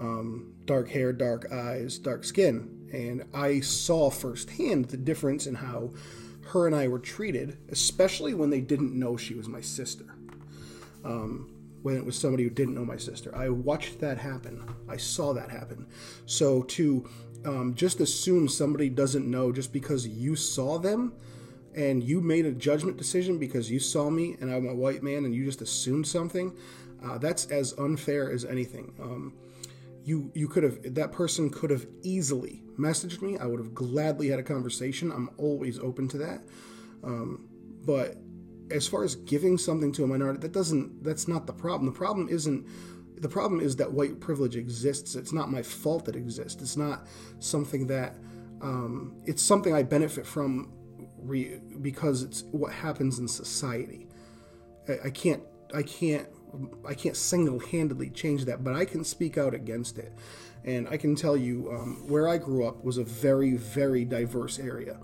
um, 0.00 0.54
dark 0.64 0.88
hair, 0.88 1.12
dark 1.12 1.50
eyes, 1.52 1.98
dark 1.98 2.24
skin, 2.24 2.88
and 2.92 3.24
I 3.34 3.60
saw 3.60 4.10
firsthand 4.10 4.86
the 4.86 4.96
difference 4.96 5.46
in 5.46 5.54
how 5.56 5.90
her 6.48 6.66
and 6.66 6.76
I 6.76 6.88
were 6.88 6.98
treated, 6.98 7.58
especially 7.70 8.34
when 8.34 8.50
they 8.50 8.60
didn't 8.60 8.98
know 8.98 9.16
she 9.16 9.34
was 9.34 9.48
my 9.48 9.60
sister. 9.60 10.04
Um, 11.04 11.50
when 11.82 11.96
it 11.96 12.04
was 12.04 12.16
somebody 12.16 12.44
who 12.44 12.50
didn't 12.50 12.74
know 12.74 12.84
my 12.84 12.96
sister, 12.96 13.34
I 13.36 13.50
watched 13.50 14.00
that 14.00 14.16
happen. 14.16 14.64
I 14.88 14.96
saw 14.96 15.34
that 15.34 15.50
happen. 15.50 15.86
So 16.24 16.62
to 16.62 17.08
um, 17.44 17.74
just 17.74 18.00
assume 18.00 18.48
somebody 18.48 18.88
doesn't 18.88 19.30
know 19.30 19.52
just 19.52 19.72
because 19.72 20.06
you 20.06 20.34
saw 20.34 20.78
them 20.78 21.12
and 21.74 22.02
you 22.02 22.20
made 22.20 22.46
a 22.46 22.52
judgment 22.52 22.96
decision 22.96 23.38
because 23.38 23.70
you 23.70 23.80
saw 23.80 24.10
me 24.10 24.36
and 24.40 24.52
I'm 24.52 24.68
a 24.68 24.74
white 24.74 25.02
man 25.02 25.24
and 25.24 25.34
you 25.34 25.44
just 25.44 25.60
assumed 25.60 26.06
something, 26.06 26.56
uh, 27.04 27.18
that's 27.18 27.46
as 27.46 27.74
unfair 27.78 28.30
as 28.30 28.44
anything. 28.44 28.94
Um, 29.00 29.34
you 30.04 30.30
you 30.34 30.48
could 30.48 30.62
have 30.62 30.94
that 30.94 31.12
person 31.12 31.50
could 31.50 31.70
have 31.70 31.86
easily 32.02 32.62
messaged 32.78 33.22
me. 33.22 33.38
I 33.38 33.46
would 33.46 33.58
have 33.58 33.74
gladly 33.74 34.28
had 34.28 34.38
a 34.38 34.42
conversation. 34.42 35.10
I'm 35.10 35.30
always 35.38 35.78
open 35.78 36.08
to 36.08 36.18
that. 36.18 36.42
Um, 37.02 37.48
but 37.84 38.16
as 38.70 38.86
far 38.86 39.04
as 39.04 39.14
giving 39.16 39.58
something 39.58 39.92
to 39.92 40.04
a 40.04 40.06
minority, 40.06 40.40
that 40.40 40.52
doesn't 40.52 41.02
that's 41.02 41.26
not 41.26 41.46
the 41.46 41.52
problem. 41.52 41.86
The 41.86 41.96
problem 41.96 42.28
isn't 42.28 42.66
the 43.20 43.28
problem 43.28 43.60
is 43.60 43.76
that 43.76 43.92
white 43.92 44.20
privilege 44.20 44.56
exists. 44.56 45.14
It's 45.14 45.32
not 45.32 45.50
my 45.50 45.62
fault 45.62 46.04
that 46.04 46.16
it 46.16 46.18
exists. 46.18 46.60
It's 46.60 46.76
not 46.76 47.06
something 47.38 47.86
that 47.86 48.16
um, 48.60 49.14
it's 49.24 49.42
something 49.42 49.74
I 49.74 49.82
benefit 49.82 50.26
from 50.26 50.72
re- 51.24 51.60
because 51.80 52.22
it's 52.22 52.44
what 52.52 52.72
happens 52.72 53.18
in 53.18 53.28
society. 53.28 54.06
I, 54.88 55.06
I 55.06 55.10
can't 55.10 55.42
I 55.74 55.82
can't 55.82 56.28
I 56.86 56.94
can't 56.94 57.16
single-handedly 57.16 58.10
change 58.10 58.44
that, 58.44 58.62
but 58.62 58.74
I 58.74 58.84
can 58.84 59.02
speak 59.04 59.36
out 59.36 59.54
against 59.54 59.98
it. 59.98 60.12
And 60.64 60.88
I 60.88 60.96
can 60.96 61.14
tell 61.16 61.36
you, 61.36 61.70
um, 61.72 62.08
where 62.08 62.28
I 62.28 62.38
grew 62.38 62.64
up 62.64 62.84
was 62.84 62.96
a 62.96 63.04
very, 63.04 63.56
very 63.56 64.04
diverse 64.04 64.58
area. 64.58 64.98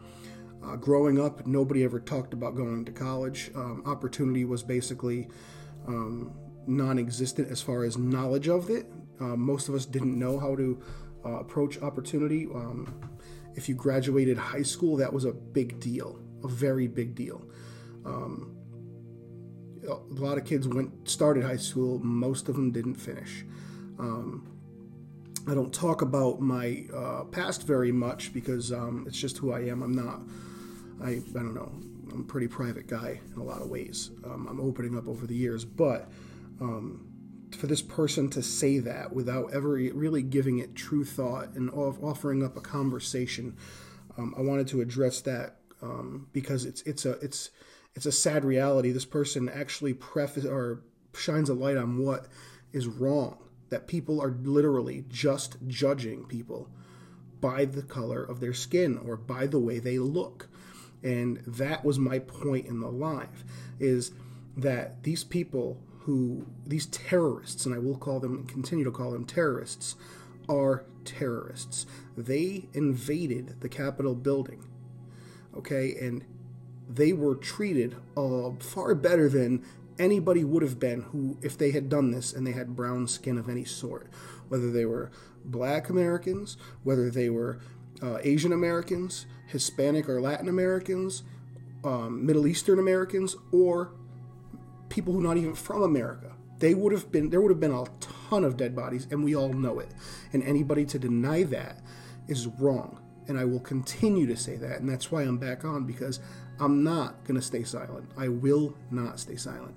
Uh, 0.65 0.77
growing 0.77 1.21
up, 1.21 1.47
nobody 1.47 1.85
ever 1.85 2.01
talked 2.01 2.33
about 2.33 2.55
going 2.55 2.85
to 2.85 2.93
college. 2.93 3.51
Um, 3.55 3.83
opportunity 3.85 4.45
was 4.45 4.63
basically 4.63 5.29
um, 5.87 6.33
non-existent 6.67 7.51
as 7.51 7.61
far 7.61 7.85
as 7.85 7.99
knowledge 7.99 8.49
of 8.49 8.71
it. 8.71 8.87
Uh, 9.21 9.37
most 9.37 9.69
of 9.69 9.75
us 9.75 9.87
didn't 9.87 10.19
know 10.19 10.39
how 10.39 10.55
to 10.55 10.81
uh, 11.25 11.41
approach 11.41 11.83
opportunity. 11.83 12.47
Um, 12.47 12.95
if 13.55 13.69
you 13.69 13.75
graduated 13.75 14.39
high 14.39 14.63
school, 14.63 14.97
that 14.97 15.13
was 15.13 15.25
a 15.25 15.33
big 15.33 15.81
deal, 15.81 16.19
a 16.45 16.49
very 16.49 16.87
big 16.87 17.15
deal. 17.15 17.43
Um, 18.05 18.57
a 19.89 19.95
lot 20.11 20.39
of 20.39 20.45
kids 20.45 20.69
went 20.69 21.09
started 21.09 21.45
high 21.45 21.57
school. 21.57 21.99
Most 21.99 22.49
of 22.49 22.57
them 22.57 22.71
didn't 22.71 22.97
finish. 22.97 23.45
Um, 23.99 24.47
I 25.49 25.55
don't 25.55 25.73
talk 25.73 26.03
about 26.03 26.41
my 26.41 26.85
uh, 26.95 27.25
past 27.25 27.67
very 27.67 27.93
much 27.93 28.33
because 28.33 28.73
um, 28.73 29.05
it's 29.07 29.19
just 29.19 29.39
who 29.39 29.53
I 29.53 29.61
am. 29.61 29.83
I'm 29.83 29.95
not. 29.95 30.21
I 31.03 31.23
I 31.39 31.43
don't 31.43 31.55
know. 31.55 31.73
I'm 32.13 32.21
a 32.21 32.25
pretty 32.25 32.49
private 32.49 32.87
guy 32.87 33.21
in 33.35 33.41
a 33.41 33.45
lot 33.45 33.63
of 33.63 33.69
ways. 33.69 34.11
Um, 34.25 34.47
I'm 34.49 34.61
opening 34.61 34.97
up 34.99 35.09
over 35.09 35.27
the 35.27 35.35
years, 35.35 35.65
but 35.65 36.11
um, 36.61 37.10
for 37.57 37.67
this 37.67 37.83
person 37.83 38.31
to 38.31 38.43
say 38.43 38.79
that 38.79 39.13
without 39.13 39.53
ever 39.53 39.71
really 39.71 40.23
giving 40.23 40.59
it 40.59 40.75
true 40.75 41.05
thought 41.05 41.55
and 41.55 41.71
offering 41.71 42.45
up 42.45 42.57
a 42.57 42.61
conversation, 42.61 43.57
um, 44.17 44.35
I 44.37 44.43
wanted 44.43 44.69
to 44.69 44.81
address 44.81 45.21
that 45.23 45.57
um, 45.83 46.29
because 46.33 46.65
it's 46.65 46.83
it's 46.83 47.05
a 47.05 47.13
it's 47.21 47.51
it's 47.95 48.07
a 48.07 48.13
sad 48.13 48.45
reality. 48.45 48.93
This 48.93 49.05
person 49.05 49.49
actually 49.49 49.95
preface 49.95 50.45
or 50.45 50.83
shines 51.15 51.49
a 51.49 51.55
light 51.55 51.77
on 51.77 51.99
what 51.99 52.27
is 52.73 52.87
wrong. 52.87 53.39
That 53.71 53.87
people 53.87 54.21
are 54.21 54.35
literally 54.43 55.05
just 55.09 55.57
judging 55.67 56.25
people 56.25 56.69
by 57.41 57.65
the 57.65 57.83
color 57.83 58.23
of 58.23 58.41
their 58.41 58.53
skin 58.53 58.99
or 58.99 59.17
by 59.17 59.47
the 59.47 59.61
way 59.61 59.79
they 59.79 59.99
look. 59.99 60.49
And 61.03 61.39
that 61.47 61.85
was 61.85 61.99
my 61.99 62.19
point 62.19 62.67
in 62.67 62.81
the 62.81 62.91
live 62.91 63.45
is 63.79 64.13
that 64.57 65.03
these 65.05 65.25
people 65.25 65.81
who 66.01 66.47
these 66.67 66.87
terrorists 66.87 67.67
and 67.67 67.75
I 67.75 67.79
will 67.79 67.97
call 67.97 68.21
them 68.21 68.47
continue 68.47 68.85
to 68.85 68.91
call 68.91 69.11
them 69.11 69.25
terrorists 69.25 69.97
are 70.49 70.85
terrorists. 71.05 71.87
They 72.17 72.69
invaded 72.73 73.61
the 73.61 73.69
Capitol 73.69 74.15
building. 74.15 74.65
Okay, 75.57 75.95
and 76.01 76.25
they 76.89 77.13
were 77.13 77.35
treated 77.35 77.97
uh, 78.17 78.51
far 78.59 78.95
better 78.95 79.29
than 79.29 79.65
anybody 79.99 80.43
would 80.43 80.63
have 80.63 80.81
been 80.81 81.03
who 81.03 81.37
if 81.43 81.57
they 81.57 81.71
had 81.71 81.89
done 81.89 82.11
this 82.11 82.33
and 82.33 82.47
they 82.47 82.53
had 82.53 82.75
brown 82.75 83.07
skin 83.07 83.37
of 83.37 83.49
any 83.51 83.65
sort 83.65 84.09
whether 84.49 84.71
they 84.73 84.87
were 84.87 85.11
black 85.45 85.91
americans 85.91 86.57
whether 86.83 87.11
they 87.11 87.29
were 87.29 87.61
uh, 88.03 88.17
asian 88.23 88.51
americans 88.51 89.27
hispanic 89.47 90.09
or 90.09 90.19
latin 90.19 90.49
americans 90.49 91.23
um, 91.85 92.25
middle 92.25 92.47
eastern 92.47 92.79
americans 92.79 93.37
or 93.53 93.93
people 94.91 95.15
who 95.15 95.21
are 95.21 95.23
not 95.23 95.39
even 95.39 95.55
from 95.55 95.83
america 95.83 96.33
they 96.59 96.75
would 96.75 96.93
have 96.93 97.11
been 97.11 97.31
there 97.31 97.41
would 97.41 97.51
have 97.51 97.61
been 97.61 97.73
a 97.73 97.85
ton 98.01 98.45
of 98.45 98.59
dead 98.59 98.77
bodies 98.77 99.07
and 99.11 99.25
we 99.25 99.35
all 99.35 99.53
know 99.53 99.79
it 99.79 99.89
and 100.35 100.43
anybody 100.43 100.85
to 100.85 100.99
deny 100.99 101.43
that 101.43 101.81
is 102.29 102.47
wrong 102.47 103.01
and 103.29 103.39
i 103.39 103.45
will 103.45 103.61
continue 103.61 104.27
to 104.27 104.37
say 104.37 104.57
that 104.57 104.81
and 104.81 104.89
that's 104.89 105.11
why 105.11 105.23
i'm 105.23 105.39
back 105.39 105.65
on 105.65 105.85
because 105.85 106.21
I'm 106.61 106.85
not 106.85 107.25
going 107.25 107.41
to 107.41 107.45
stay 107.45 107.65
silent. 107.65 108.11
I 108.17 108.29
will 108.29 108.77
not 108.91 109.19
stay 109.19 109.37
silent. 109.37 109.75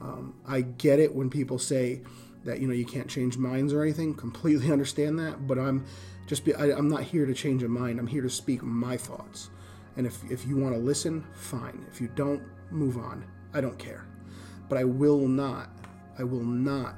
Um, 0.00 0.34
I 0.46 0.60
get 0.60 1.00
it 1.00 1.14
when 1.14 1.30
people 1.30 1.58
say 1.58 2.02
that 2.44 2.60
you 2.60 2.68
know 2.68 2.74
you 2.74 2.84
can't 2.84 3.08
change 3.08 3.38
minds 3.38 3.72
or 3.72 3.82
anything. 3.82 4.14
Completely 4.14 4.70
understand 4.72 5.18
that, 5.18 5.46
but 5.46 5.58
I'm 5.58 5.86
just 6.26 6.44
be, 6.44 6.54
I, 6.54 6.66
am 6.66 6.88
not 6.88 7.02
here 7.02 7.24
to 7.24 7.34
change 7.34 7.62
a 7.62 7.68
mind. 7.68 7.98
I'm 7.98 8.06
here 8.06 8.22
to 8.22 8.30
speak 8.30 8.62
my 8.62 8.96
thoughts. 8.96 9.50
And 9.96 10.06
if 10.06 10.22
if 10.30 10.46
you 10.46 10.56
want 10.56 10.74
to 10.74 10.80
listen, 10.80 11.24
fine. 11.32 11.84
If 11.90 12.00
you 12.00 12.08
don't, 12.14 12.42
move 12.70 12.98
on. 12.98 13.24
I 13.54 13.60
don't 13.60 13.78
care. 13.78 14.07
But 14.68 14.78
I 14.78 14.84
will 14.84 15.26
not. 15.26 15.70
I 16.18 16.24
will 16.24 16.44
not 16.44 16.94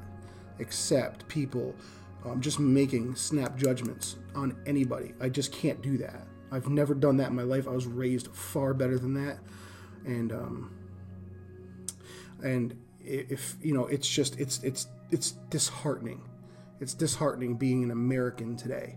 accept 0.59 1.27
people 1.29 1.75
um, 2.25 2.41
just 2.41 2.61
making 2.61 3.15
snap 3.15 3.57
judgments 3.57 4.17
on 4.35 4.57
anybody. 4.67 5.15
I 5.21 5.29
just 5.29 5.53
can't 5.53 5.81
do 5.83 5.99
that. 5.99 6.27
I've 6.53 6.69
never 6.69 6.95
done 6.95 7.17
that 7.19 7.29
in 7.29 7.37
my 7.37 7.43
life. 7.43 7.67
I 7.69 7.71
was 7.71 7.87
raised 7.87 8.29
far 8.29 8.75
better 8.75 8.99
than 8.99 9.15
that, 9.15 9.39
and 10.05 10.33
um, 10.33 10.75
and 12.43 12.77
if 13.01 13.57
you 13.63 13.73
know, 13.73 13.87
it's 13.87 14.09
just 14.09 14.39
it's 14.39 14.63
it's 14.63 14.89
it's 15.11 15.33
disheartening. 15.51 16.23
It's 16.81 16.95
disheartening 16.95 17.57
being 17.57 17.85
an 17.85 17.91
American 17.91 18.57
today, 18.57 18.97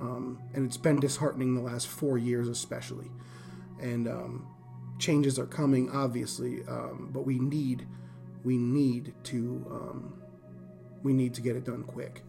um, 0.00 0.42
and 0.54 0.66
it's 0.66 0.76
been 0.76 1.00
disheartening 1.00 1.54
the 1.54 1.60
last 1.62 1.86
four 1.86 2.18
years 2.18 2.48
especially. 2.48 3.10
And 3.80 4.08
um, 4.08 4.46
changes 4.98 5.38
are 5.38 5.46
coming, 5.46 5.90
obviously, 5.90 6.62
um, 6.68 7.10
but 7.12 7.24
we 7.24 7.38
need 7.38 7.86
we 8.44 8.56
need 8.56 9.14
to 9.24 9.66
um, 9.70 10.22
we 11.02 11.12
need 11.12 11.34
to 11.34 11.40
get 11.40 11.56
it 11.56 11.64
done 11.64 11.84
quick. 11.84 12.22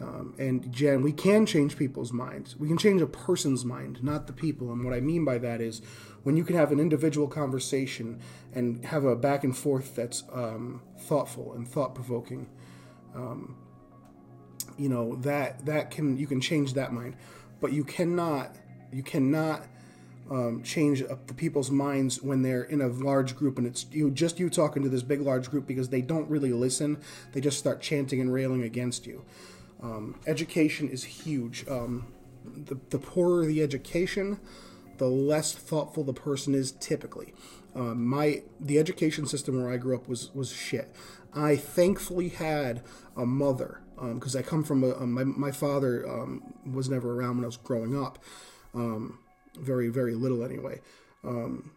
Um, 0.00 0.34
and 0.38 0.72
Jen, 0.72 1.02
we 1.02 1.12
can 1.12 1.44
change 1.44 1.76
people's 1.76 2.12
minds. 2.12 2.56
We 2.56 2.68
can 2.68 2.78
change 2.78 3.02
a 3.02 3.06
person's 3.06 3.66
mind, 3.66 4.02
not 4.02 4.26
the 4.26 4.32
people. 4.32 4.72
And 4.72 4.82
what 4.82 4.94
I 4.94 5.00
mean 5.00 5.26
by 5.26 5.36
that 5.38 5.60
is 5.60 5.82
when 6.22 6.36
you 6.38 6.44
can 6.44 6.56
have 6.56 6.72
an 6.72 6.80
individual 6.80 7.28
conversation 7.28 8.18
and 8.54 8.82
have 8.86 9.04
a 9.04 9.14
back 9.14 9.44
and 9.44 9.56
forth 9.56 9.94
that's 9.94 10.24
um, 10.32 10.82
thoughtful 11.00 11.52
and 11.52 11.68
thought 11.68 11.94
provoking. 11.94 12.48
Um, 13.14 13.56
you 14.78 14.88
know 14.88 15.16
that 15.16 15.66
that 15.66 15.90
can 15.90 16.16
you 16.16 16.26
can 16.26 16.40
change 16.40 16.74
that 16.74 16.92
mind, 16.92 17.16
but 17.60 17.72
you 17.72 17.84
cannot 17.84 18.56
you 18.92 19.02
cannot 19.02 19.66
um, 20.30 20.62
change 20.62 21.02
the 21.26 21.34
people's 21.34 21.70
minds 21.70 22.22
when 22.22 22.42
they're 22.42 22.62
in 22.62 22.80
a 22.80 22.86
large 22.86 23.34
group 23.34 23.58
and 23.58 23.66
it's 23.66 23.84
you 23.90 24.10
just 24.10 24.38
you 24.38 24.48
talking 24.48 24.82
to 24.82 24.88
this 24.88 25.02
big 25.02 25.20
large 25.20 25.50
group 25.50 25.66
because 25.66 25.88
they 25.88 26.00
don't 26.00 26.28
really 26.30 26.52
listen. 26.52 26.98
They 27.32 27.40
just 27.40 27.58
start 27.58 27.80
chanting 27.80 28.20
and 28.20 28.32
railing 28.32 28.62
against 28.62 29.06
you. 29.06 29.24
Um, 29.82 30.20
education 30.26 30.88
is 30.88 31.04
huge. 31.04 31.66
Um, 31.68 32.12
the, 32.44 32.78
the 32.90 32.98
poorer 32.98 33.44
the 33.44 33.62
education, 33.62 34.38
the 34.98 35.08
less 35.08 35.52
thoughtful 35.52 36.04
the 36.04 36.12
person 36.12 36.54
is 36.54 36.72
typically. 36.72 37.34
Um, 37.74 38.06
my 38.06 38.42
the 38.60 38.78
education 38.78 39.26
system 39.26 39.60
where 39.60 39.72
I 39.72 39.76
grew 39.76 39.96
up 39.96 40.08
was 40.08 40.34
was 40.34 40.52
shit. 40.52 40.94
I 41.32 41.56
thankfully 41.56 42.28
had 42.28 42.82
a 43.16 43.24
mother 43.24 43.80
because 44.14 44.34
um, 44.34 44.38
I 44.38 44.42
come 44.42 44.64
from 44.64 44.82
a, 44.82 44.92
a 44.92 45.06
my 45.06 45.24
my 45.24 45.50
father 45.52 46.08
um, 46.08 46.54
was 46.70 46.88
never 46.88 47.18
around 47.20 47.36
when 47.36 47.44
I 47.44 47.46
was 47.46 47.56
growing 47.56 48.00
up, 48.00 48.18
um, 48.74 49.19
very 49.56 49.88
very 49.88 50.14
little 50.14 50.44
anyway. 50.44 50.80
Um, 51.24 51.72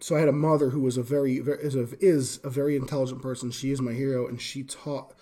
so 0.00 0.16
I 0.16 0.20
had 0.20 0.28
a 0.28 0.32
mother 0.32 0.70
who 0.70 0.80
was 0.80 0.96
a 0.96 1.02
very, 1.02 1.38
very 1.40 1.62
is 1.62 1.74
a, 1.74 1.88
is 2.00 2.40
a 2.42 2.50
very 2.50 2.74
intelligent 2.74 3.20
person. 3.22 3.50
She 3.50 3.70
is 3.70 3.80
my 3.80 3.92
hero, 3.92 4.26
and 4.26 4.40
she 4.40 4.62
taught 4.62 5.12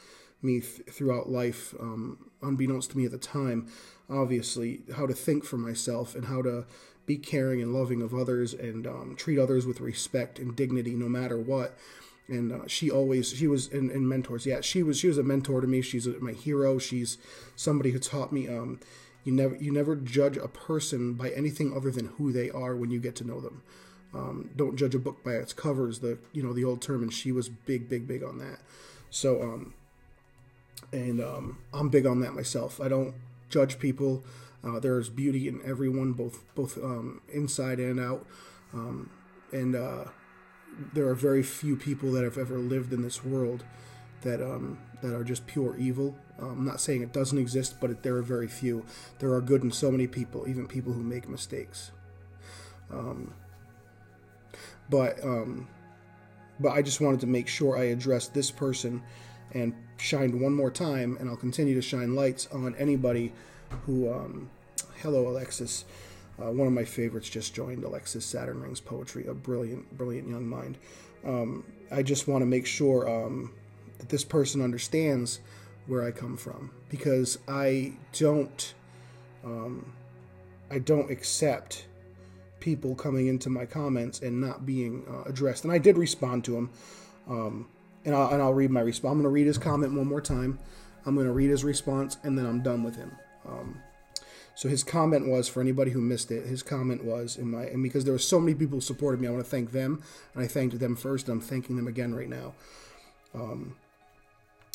me 0.41 0.61
th- 0.61 0.89
throughout 0.89 1.29
life, 1.29 1.75
um, 1.81 2.31
unbeknownst 2.43 2.93
to 2.93 2.99
me 2.99 3.05
at 3.05 3.11
the 3.11 3.19
time, 3.19 3.67
obviously, 4.09 4.83
how 4.97 5.07
to 5.07 5.15
think 5.15 5.45
for 5.45 5.59
myself 5.59 6.15
and 6.15 6.27
how 6.27 6.43
to 6.43 6.65
be 7.07 7.17
caring 7.17 7.61
and 7.61 7.75
loving 7.75 8.03
of 8.03 8.15
others 8.15 8.55
and 8.55 8.87
um, 8.87 9.17
treat 9.17 9.39
others 9.39 9.67
with 9.67 9.81
respect 9.81 10.39
and 10.39 10.55
dignity 10.55 10.95
no 10.95 11.09
matter 11.09 11.39
what. 11.39 11.77
And 12.29 12.53
uh, 12.53 12.67
she 12.67 12.91
always 12.91 13.35
she 13.35 13.49
was 13.49 13.69
in, 13.69 13.91
in, 13.91 14.07
mentors. 14.07 14.45
Yeah, 14.45 14.61
she 14.61 14.83
was 14.83 14.99
she 14.99 15.09
was 15.09 15.17
a 15.17 15.23
mentor 15.23 15.63
to 15.63 15.67
me. 15.67 15.81
She's 15.81 16.07
a, 16.07 16.11
my 16.21 16.33
hero. 16.33 16.79
She's 16.79 17.17
somebody 17.57 17.91
who 17.91 17.99
taught 17.99 18.33
me. 18.33 18.47
Um, 18.47 18.79
you 19.29 19.35
never 19.35 19.57
you 19.57 19.71
never 19.71 19.95
judge 19.95 20.39
a 20.39 20.49
person 20.49 21.13
by 21.13 21.29
anything 21.29 21.77
other 21.77 21.91
than 21.91 22.07
who 22.17 22.33
they 22.33 22.49
are 22.49 22.75
when 22.75 22.91
you 22.91 22.99
get 22.99 23.15
to 23.17 23.25
know 23.25 23.43
them. 23.43 23.63
Um, 24.15 24.49
don't 24.57 24.75
judge 24.77 24.95
a 24.95 24.99
book 24.99 25.23
by 25.23 25.33
its 25.33 25.53
covers. 25.53 25.99
The 25.99 26.17
you 26.33 26.43
know 26.43 26.55
the 26.55 26.65
old 26.65 26.81
term, 26.81 27.03
and 27.03 27.13
she 27.13 27.31
was 27.31 27.51
big, 27.51 27.91
big, 27.91 28.09
big 28.09 28.23
on 28.23 28.39
that. 28.39 28.61
So 29.11 29.43
um, 29.43 29.75
and 30.95 31.21
um, 31.21 31.59
I'm 31.75 31.91
big 31.91 32.07
on 32.07 32.21
that 32.21 32.33
myself. 32.33 32.81
I 32.81 32.89
don't 32.89 33.15
judge 33.51 33.79
people. 33.79 34.25
Uh, 34.65 34.81
there's 34.81 35.11
beauty 35.11 35.47
in 35.47 35.61
everyone, 35.63 36.15
both 36.15 36.43
both 36.55 36.79
um, 36.79 37.21
inside 37.31 37.79
and 37.81 38.01
out. 38.01 38.25
Um, 38.73 39.11
and 39.53 39.77
uh, 39.77 40.05
there 40.95 41.07
are 41.07 41.15
very 41.15 41.43
few 41.43 41.77
people 41.77 42.13
that 42.13 42.25
have 42.25 42.39
ever 42.39 42.57
lived 42.57 42.95
in 42.95 43.03
this 43.03 43.23
world 43.23 43.63
that 44.23 44.43
um, 44.43 44.79
that 45.03 45.15
are 45.15 45.25
just 45.25 45.47
pure 45.47 45.77
evil. 45.77 46.17
Um, 46.39 46.51
I'm 46.51 46.65
not 46.65 46.81
saying 46.81 47.03
it 47.03 47.13
doesn't 47.13 47.39
exist, 47.39 47.77
but 47.81 47.91
it, 47.91 48.03
there 48.03 48.17
are 48.17 48.23
very 48.23 48.49
few. 48.49 48.85
There 49.19 49.33
are 49.33 49.41
good 49.41 49.63
in 49.63 49.71
so 49.71 49.91
many 49.91 50.07
people, 50.07 50.49
even 50.49 50.67
people 50.67 50.93
who 50.93 51.03
make 51.03 51.29
mistakes. 51.29 51.93
Um, 52.91 53.35
but 54.91 55.19
but 56.61 56.71
I 56.71 56.83
just 56.83 57.01
wanted 57.01 57.21
to 57.21 57.27
make 57.27 57.49
sure 57.49 57.77
I 57.77 57.85
addressed 57.85 58.35
this 58.35 58.51
person 58.51 59.03
and 59.53 59.75
shined 59.97 60.41
one 60.41 60.53
more 60.55 60.71
time, 60.71 61.17
and 61.21 61.29
I'll 61.29 61.37
continue 61.37 61.75
to 61.75 61.83
shine 61.83 62.15
lights 62.15 62.49
on 62.53 62.75
anybody 62.77 63.33
who. 63.85 64.13
Um, 64.13 64.51
hello, 65.03 65.29
Alexis. 65.29 65.85
Uh, 66.41 66.53
one 66.53 66.69
of 66.69 66.73
my 66.73 66.85
favorites 66.85 67.29
just 67.29 67.55
joined 67.55 67.83
Alexis 67.83 68.25
Saturn 68.25 68.63
Rings 68.63 68.81
Poetry, 68.81 69.27
a 69.27 69.35
brilliant, 69.35 69.97
brilliant 69.97 70.29
young 70.29 70.47
mind. 70.47 70.79
Um, 71.25 71.65
I 71.91 72.03
just 72.03 72.29
want 72.29 72.43
to 72.43 72.47
make 72.47 72.65
sure 72.65 73.09
um, 73.09 73.53
that 73.99 74.09
this 74.09 74.25
person 74.25 74.63
understands 74.63 75.41
where 75.87 76.05
I 76.05 76.11
come 76.11 76.37
from 76.37 76.71
because 76.89 77.39
I 77.49 77.93
don't, 78.13 78.75
um, 79.45 79.93
I 80.71 80.79
don't 80.79 81.11
accept 81.11 81.87
people 82.61 82.95
coming 82.95 83.29
into 83.29 83.51
my 83.51 83.65
comments 83.65 84.21
and 84.21 84.41
not 84.41 84.67
being 84.67 85.05
uh, 85.09 85.29
addressed. 85.29 85.65
And 85.65 85.73
I 85.73 85.79
did 85.79 85.97
respond 85.97 86.45
to 86.45 86.57
him. 86.57 86.71
Um, 87.29 87.69
and 88.05 88.15
I'll, 88.15 88.29
and 88.29 88.43
I'll 88.43 88.55
read 88.55 88.71
my 88.71 88.81
response. 88.81 89.13
I'm 89.13 89.19
going 89.19 89.25
to 89.25 89.31
read 89.31 89.47
his 89.47 89.59
comment 89.59 89.95
one 89.95 90.07
more 90.07 90.21
time. 90.21 90.59
I'm 91.07 91.15
going 91.15 91.27
to 91.27 91.33
read 91.33 91.51
his 91.51 91.65
response, 91.65 92.17
and 92.23 92.37
then 92.39 92.47
I'm 92.47 92.63
done 92.63 92.83
with 92.83 92.97
him. 92.97 93.13
Um, 93.47 93.81
so 94.55 94.69
his 94.69 94.83
comment 94.83 95.29
was 95.29 95.49
for 95.49 95.61
anybody 95.61 95.91
who 95.93 96.01
missed 96.01 96.31
it. 96.31 96.47
His 96.47 96.63
comment 96.63 97.05
was 97.05 97.37
in 97.37 97.51
my 97.51 97.65
and 97.65 97.83
because 97.83 98.05
there 98.05 98.13
were 98.13 98.19
so 98.19 98.41
many 98.41 98.55
people 98.55 98.79
who 98.79 98.81
supported 98.81 99.21
me, 99.21 99.29
I 99.29 99.31
want 99.31 99.45
to 99.45 99.51
thank 99.51 99.73
them, 99.73 100.03
and 100.35 100.43
I 100.43 100.49
thanked 100.49 100.79
them 100.79 100.97
first. 100.97 101.29
And 101.29 101.35
I'm 101.35 101.47
thanking 101.47 101.77
them 101.77 101.87
again 101.87 102.15
right 102.15 102.29
now. 102.29 102.55
Um, 103.35 103.77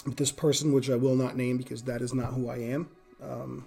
this 0.05 0.31
person, 0.31 0.73
which 0.73 0.89
I 0.89 0.95
will 0.95 1.15
not 1.15 1.37
name 1.37 1.57
because 1.57 1.83
that 1.83 2.01
is 2.01 2.13
not 2.13 2.33
who 2.33 2.49
I 2.49 2.57
am, 2.57 2.89
um, 3.21 3.65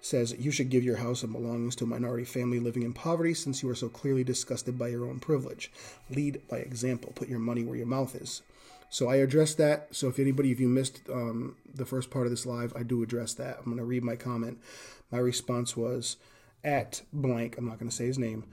says 0.00 0.34
you 0.38 0.50
should 0.50 0.70
give 0.70 0.84
your 0.84 0.96
house 0.96 1.22
and 1.22 1.32
belongings 1.32 1.76
to 1.76 1.84
a 1.84 1.88
minority 1.88 2.24
family 2.24 2.58
living 2.58 2.82
in 2.82 2.92
poverty 2.92 3.34
since 3.34 3.62
you 3.62 3.68
are 3.68 3.74
so 3.74 3.88
clearly 3.88 4.24
disgusted 4.24 4.78
by 4.78 4.88
your 4.88 5.06
own 5.06 5.20
privilege. 5.20 5.70
Lead 6.10 6.42
by 6.48 6.58
example. 6.58 7.12
Put 7.14 7.28
your 7.28 7.38
money 7.38 7.64
where 7.64 7.76
your 7.76 7.86
mouth 7.86 8.14
is. 8.14 8.42
So 8.90 9.08
I 9.08 9.16
addressed 9.16 9.56
that. 9.58 9.88
So 9.92 10.08
if 10.08 10.18
anybody, 10.18 10.52
if 10.52 10.60
you 10.60 10.68
missed 10.68 11.00
um, 11.10 11.56
the 11.74 11.86
first 11.86 12.10
part 12.10 12.26
of 12.26 12.30
this 12.30 12.44
live, 12.44 12.74
I 12.76 12.82
do 12.82 13.02
address 13.02 13.32
that. 13.34 13.58
I'm 13.58 13.64
going 13.64 13.78
to 13.78 13.84
read 13.84 14.04
my 14.04 14.16
comment. 14.16 14.58
My 15.10 15.18
response 15.18 15.76
was 15.76 16.16
at 16.62 17.02
blank. 17.12 17.56
I'm 17.56 17.66
not 17.66 17.78
going 17.78 17.88
to 17.88 17.94
say 17.94 18.06
his 18.06 18.18
name. 18.18 18.44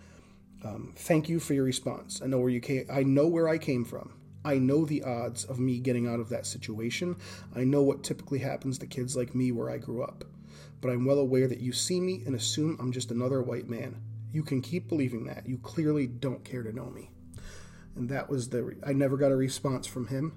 Um, 0.63 0.93
thank 0.95 1.30
you 1.30 1.39
for 1.39 1.54
your 1.54 1.63
response. 1.63 2.21
I 2.23 2.28
know 2.28 2.39
where 2.39 2.49
you 2.49 2.62
came. 2.62 2.86
I 2.91 3.04
know 3.04 3.28
where 3.28 3.49
I 3.49 3.58
came 3.58 3.86
from. 3.86 4.13
I 4.49 4.57
know 4.57 4.85
the 4.85 5.03
odds 5.03 5.45
of 5.45 5.59
me 5.59 5.79
getting 5.79 6.07
out 6.07 6.19
of 6.19 6.29
that 6.29 6.45
situation. 6.45 7.15
I 7.55 7.63
know 7.63 7.81
what 7.81 8.03
typically 8.03 8.39
happens 8.39 8.77
to 8.79 8.88
kids 8.88 9.15
like 9.15 9.35
me 9.35 9.51
where 9.51 9.69
I 9.69 9.77
grew 9.77 10.03
up. 10.03 10.25
But 10.81 10.89
I'm 10.91 11.05
well 11.05 11.19
aware 11.19 11.47
that 11.47 11.59
you 11.59 11.71
see 11.71 11.99
me 11.99 12.23
and 12.25 12.35
assume 12.35 12.77
I'm 12.79 12.91
just 12.91 13.12
another 13.12 13.41
white 13.41 13.69
man. 13.69 14.01
You 14.31 14.43
can 14.43 14.62
keep 14.62 14.88
believing 14.88 15.25
that. 15.25 15.47
You 15.47 15.57
clearly 15.57 16.07
don't 16.07 16.43
care 16.43 16.63
to 16.63 16.73
know 16.73 16.89
me 16.89 17.09
and 17.99 18.09
that 18.09 18.29
was 18.29 18.49
the 18.49 18.75
I 18.83 18.93
never 18.93 19.17
got 19.17 19.31
a 19.31 19.35
response 19.35 19.85
from 19.85 20.07
him, 20.07 20.33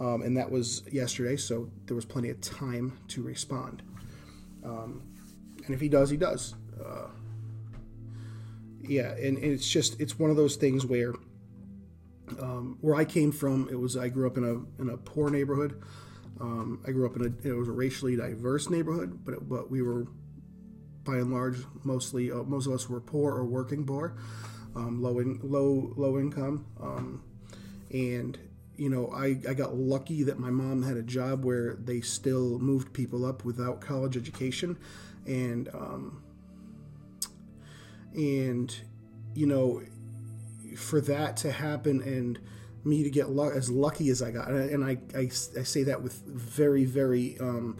um, 0.00 0.22
and 0.22 0.36
that 0.36 0.50
was 0.50 0.82
yesterday. 0.90 1.36
So 1.36 1.70
there 1.86 1.94
was 1.94 2.04
plenty 2.04 2.30
of 2.30 2.40
time 2.40 2.98
to 3.08 3.22
respond. 3.22 3.82
Um, 4.64 5.02
and 5.66 5.74
if 5.74 5.80
he 5.80 5.88
does, 5.88 6.10
he 6.10 6.16
does. 6.16 6.54
Uh, 6.82 7.08
yeah, 8.82 9.12
and, 9.12 9.36
and, 9.38 9.52
it's 9.52 9.68
just 9.68 10.00
it's 10.00 10.18
one 10.18 10.30
of 10.30 10.36
those 10.36 10.56
things 10.56 10.84
where 10.84 11.14
um, 12.40 12.78
where 12.80 12.94
I 12.94 13.04
came 13.04 13.32
from, 13.32 13.68
it 13.70 13.78
was 13.78 13.96
I 13.96 14.08
grew 14.08 14.26
up 14.26 14.36
in 14.36 14.44
a 14.44 14.82
in 14.82 14.90
a 14.90 14.96
poor 14.96 15.30
neighborhood. 15.30 15.82
Um, 16.40 16.82
I 16.86 16.90
grew 16.90 17.06
up 17.06 17.16
in 17.16 17.22
a 17.22 17.48
it 17.48 17.52
was 17.52 17.68
a 17.68 17.72
racially 17.72 18.16
diverse 18.16 18.70
neighborhood, 18.70 19.24
but 19.24 19.34
it, 19.34 19.48
but 19.48 19.70
we 19.70 19.82
were 19.82 20.06
by 21.04 21.16
and 21.16 21.30
large 21.30 21.58
mostly 21.84 22.32
uh, 22.32 22.42
most 22.44 22.66
of 22.66 22.72
us 22.72 22.88
were 22.88 23.00
poor 23.00 23.34
or 23.34 23.44
working 23.44 23.84
poor 23.84 24.16
um, 24.76 25.02
low 25.02 25.18
in, 25.18 25.38
low 25.42 25.92
low 25.96 26.18
income, 26.18 26.66
um, 26.80 27.22
and 27.92 28.38
you 28.76 28.88
know 28.88 29.10
I, 29.14 29.38
I 29.48 29.54
got 29.54 29.76
lucky 29.76 30.24
that 30.24 30.38
my 30.38 30.50
mom 30.50 30.82
had 30.82 30.96
a 30.96 31.02
job 31.02 31.44
where 31.44 31.74
they 31.76 32.00
still 32.00 32.58
moved 32.58 32.92
people 32.92 33.24
up 33.24 33.44
without 33.44 33.80
college 33.80 34.16
education, 34.16 34.76
and 35.26 35.68
um, 35.68 36.22
and 38.14 38.74
you 39.34 39.46
know 39.46 39.82
for 40.74 41.00
that 41.02 41.36
to 41.38 41.52
happen 41.52 42.02
and 42.02 42.38
me 42.84 43.02
to 43.02 43.10
get 43.10 43.26
as 43.54 43.70
lucky 43.70 44.10
as 44.10 44.22
I 44.22 44.30
got, 44.30 44.48
and 44.48 44.84
I, 44.84 44.98
I, 45.16 45.20
I 45.20 45.62
say 45.62 45.84
that 45.84 46.02
with 46.02 46.22
very 46.26 46.84
very 46.84 47.38
um, 47.40 47.78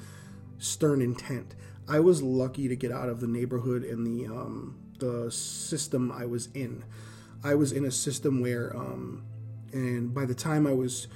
stern 0.59 1.03
intent. 1.03 1.55
I 1.87 2.01
was 2.01 2.23
lucky 2.23 2.69
to 2.69 2.77
get 2.77 2.91
out 2.91 3.09
of 3.09 3.21
the 3.21 3.27
neighborhood 3.27 3.85
and 3.85 4.07
the 4.07 4.27
um, 4.27 4.79
the 4.99 5.31
system 5.31 6.11
I 6.11 6.27
was 6.27 6.49
in. 6.55 6.85
I 7.43 7.55
was 7.55 7.73
in 7.73 7.85
a 7.85 7.91
system 7.91 8.41
where, 8.41 8.75
um, 8.75 9.23
and 9.73 10.15
by 10.15 10.25
the 10.25 10.35
time 10.35 10.67
I 10.67 10.73
was, 10.73 11.09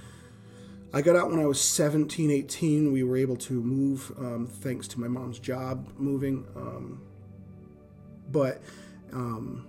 I 0.93 1.01
got 1.01 1.17
out 1.17 1.31
when 1.31 1.41
I 1.41 1.47
was 1.47 1.59
17, 1.61 2.31
18. 2.31 2.93
We 2.93 3.03
were 3.03 3.17
able 3.17 3.37
to 3.37 3.55
move 3.55 4.13
um, 4.19 4.47
thanks 4.47 4.87
to 4.89 5.01
my 5.01 5.09
mom's 5.09 5.39
job 5.39 5.89
moving. 5.97 6.47
Um, 6.55 7.01
but 8.31 8.61
um, 9.13 9.67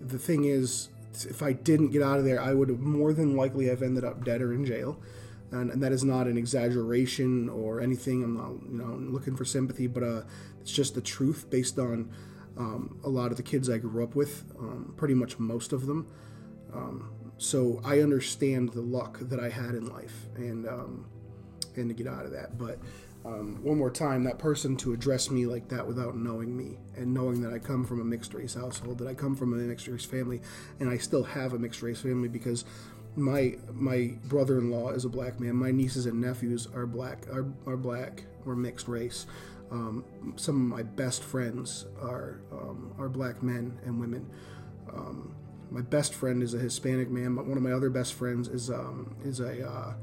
the 0.00 0.18
thing 0.18 0.44
is, 0.44 0.88
if 1.12 1.42
I 1.42 1.52
didn't 1.52 1.90
get 1.90 2.02
out 2.02 2.18
of 2.18 2.24
there, 2.24 2.40
I 2.40 2.54
would 2.54 2.68
have 2.68 2.80
more 2.80 3.12
than 3.12 3.36
likely 3.36 3.66
have 3.66 3.82
ended 3.82 4.04
up 4.04 4.24
dead 4.24 4.42
or 4.42 4.52
in 4.52 4.64
jail. 4.64 5.00
And, 5.52 5.70
and 5.70 5.82
that 5.82 5.90
is 5.90 6.04
not 6.04 6.28
an 6.28 6.38
exaggeration 6.38 7.48
or 7.48 7.80
anything. 7.80 8.22
I'm 8.22 8.34
not, 8.36 8.52
you 8.70 8.78
know, 8.78 9.12
looking 9.12 9.34
for 9.34 9.44
sympathy, 9.44 9.88
but 9.88 10.02
uh, 10.02 10.22
it's 10.60 10.70
just 10.70 10.94
the 10.94 11.00
truth 11.00 11.50
based 11.50 11.78
on 11.78 12.10
um, 12.56 13.00
a 13.04 13.08
lot 13.08 13.30
of 13.30 13.36
the 13.36 13.42
kids 13.42 13.68
I 13.68 13.78
grew 13.78 14.04
up 14.04 14.14
with, 14.14 14.44
um, 14.58 14.94
pretty 14.96 15.14
much 15.14 15.38
most 15.38 15.72
of 15.72 15.86
them. 15.86 16.06
Um, 16.72 17.10
so 17.38 17.80
I 17.84 18.00
understand 18.00 18.70
the 18.70 18.82
luck 18.82 19.18
that 19.22 19.40
I 19.40 19.48
had 19.48 19.74
in 19.74 19.86
life 19.86 20.26
and 20.36 20.68
um, 20.68 21.06
and 21.76 21.88
to 21.88 21.94
get 21.94 22.06
out 22.06 22.24
of 22.24 22.32
that. 22.32 22.58
But 22.58 22.78
um, 23.24 23.62
one 23.62 23.76
more 23.76 23.90
time, 23.90 24.24
that 24.24 24.38
person 24.38 24.76
to 24.78 24.92
address 24.92 25.30
me 25.30 25.46
like 25.46 25.68
that 25.68 25.86
without 25.86 26.16
knowing 26.16 26.56
me 26.56 26.78
and 26.96 27.12
knowing 27.12 27.42
that 27.42 27.52
I 27.52 27.58
come 27.58 27.84
from 27.84 28.00
a 28.00 28.04
mixed 28.04 28.32
race 28.32 28.54
household, 28.54 28.98
that 28.98 29.08
I 29.08 29.14
come 29.14 29.36
from 29.36 29.52
a 29.52 29.56
mixed 29.56 29.88
race 29.88 30.04
family, 30.04 30.40
and 30.78 30.88
I 30.88 30.96
still 30.96 31.24
have 31.24 31.52
a 31.52 31.58
mixed 31.58 31.82
race 31.82 32.00
family 32.00 32.28
because 32.28 32.64
my 33.16 33.56
my 33.72 34.14
brother-in-law 34.24 34.90
is 34.90 35.04
a 35.04 35.08
black 35.08 35.38
man. 35.38 35.56
My 35.56 35.70
nieces 35.70 36.06
and 36.06 36.20
nephews 36.20 36.66
are 36.74 36.86
black, 36.86 37.28
are, 37.28 37.46
are 37.66 37.76
black, 37.76 38.24
or 38.46 38.56
mixed 38.56 38.88
race. 38.88 39.26
Um, 39.70 40.04
some 40.36 40.56
of 40.56 40.78
my 40.78 40.82
best 40.82 41.22
friends 41.22 41.86
are 42.00 42.40
um, 42.52 42.94
are 42.98 43.08
black 43.08 43.42
men 43.42 43.78
and 43.84 44.00
women. 44.00 44.30
Um, 44.92 45.34
my 45.70 45.82
best 45.82 46.14
friend 46.14 46.42
is 46.42 46.54
a 46.54 46.58
Hispanic 46.58 47.10
man, 47.10 47.34
but 47.34 47.46
one 47.46 47.56
of 47.56 47.62
my 47.62 47.72
other 47.72 47.90
best 47.90 48.14
friends 48.14 48.48
is 48.48 48.70
um, 48.70 49.14
is 49.24 49.40
a 49.40 49.68
uh, 49.68 49.94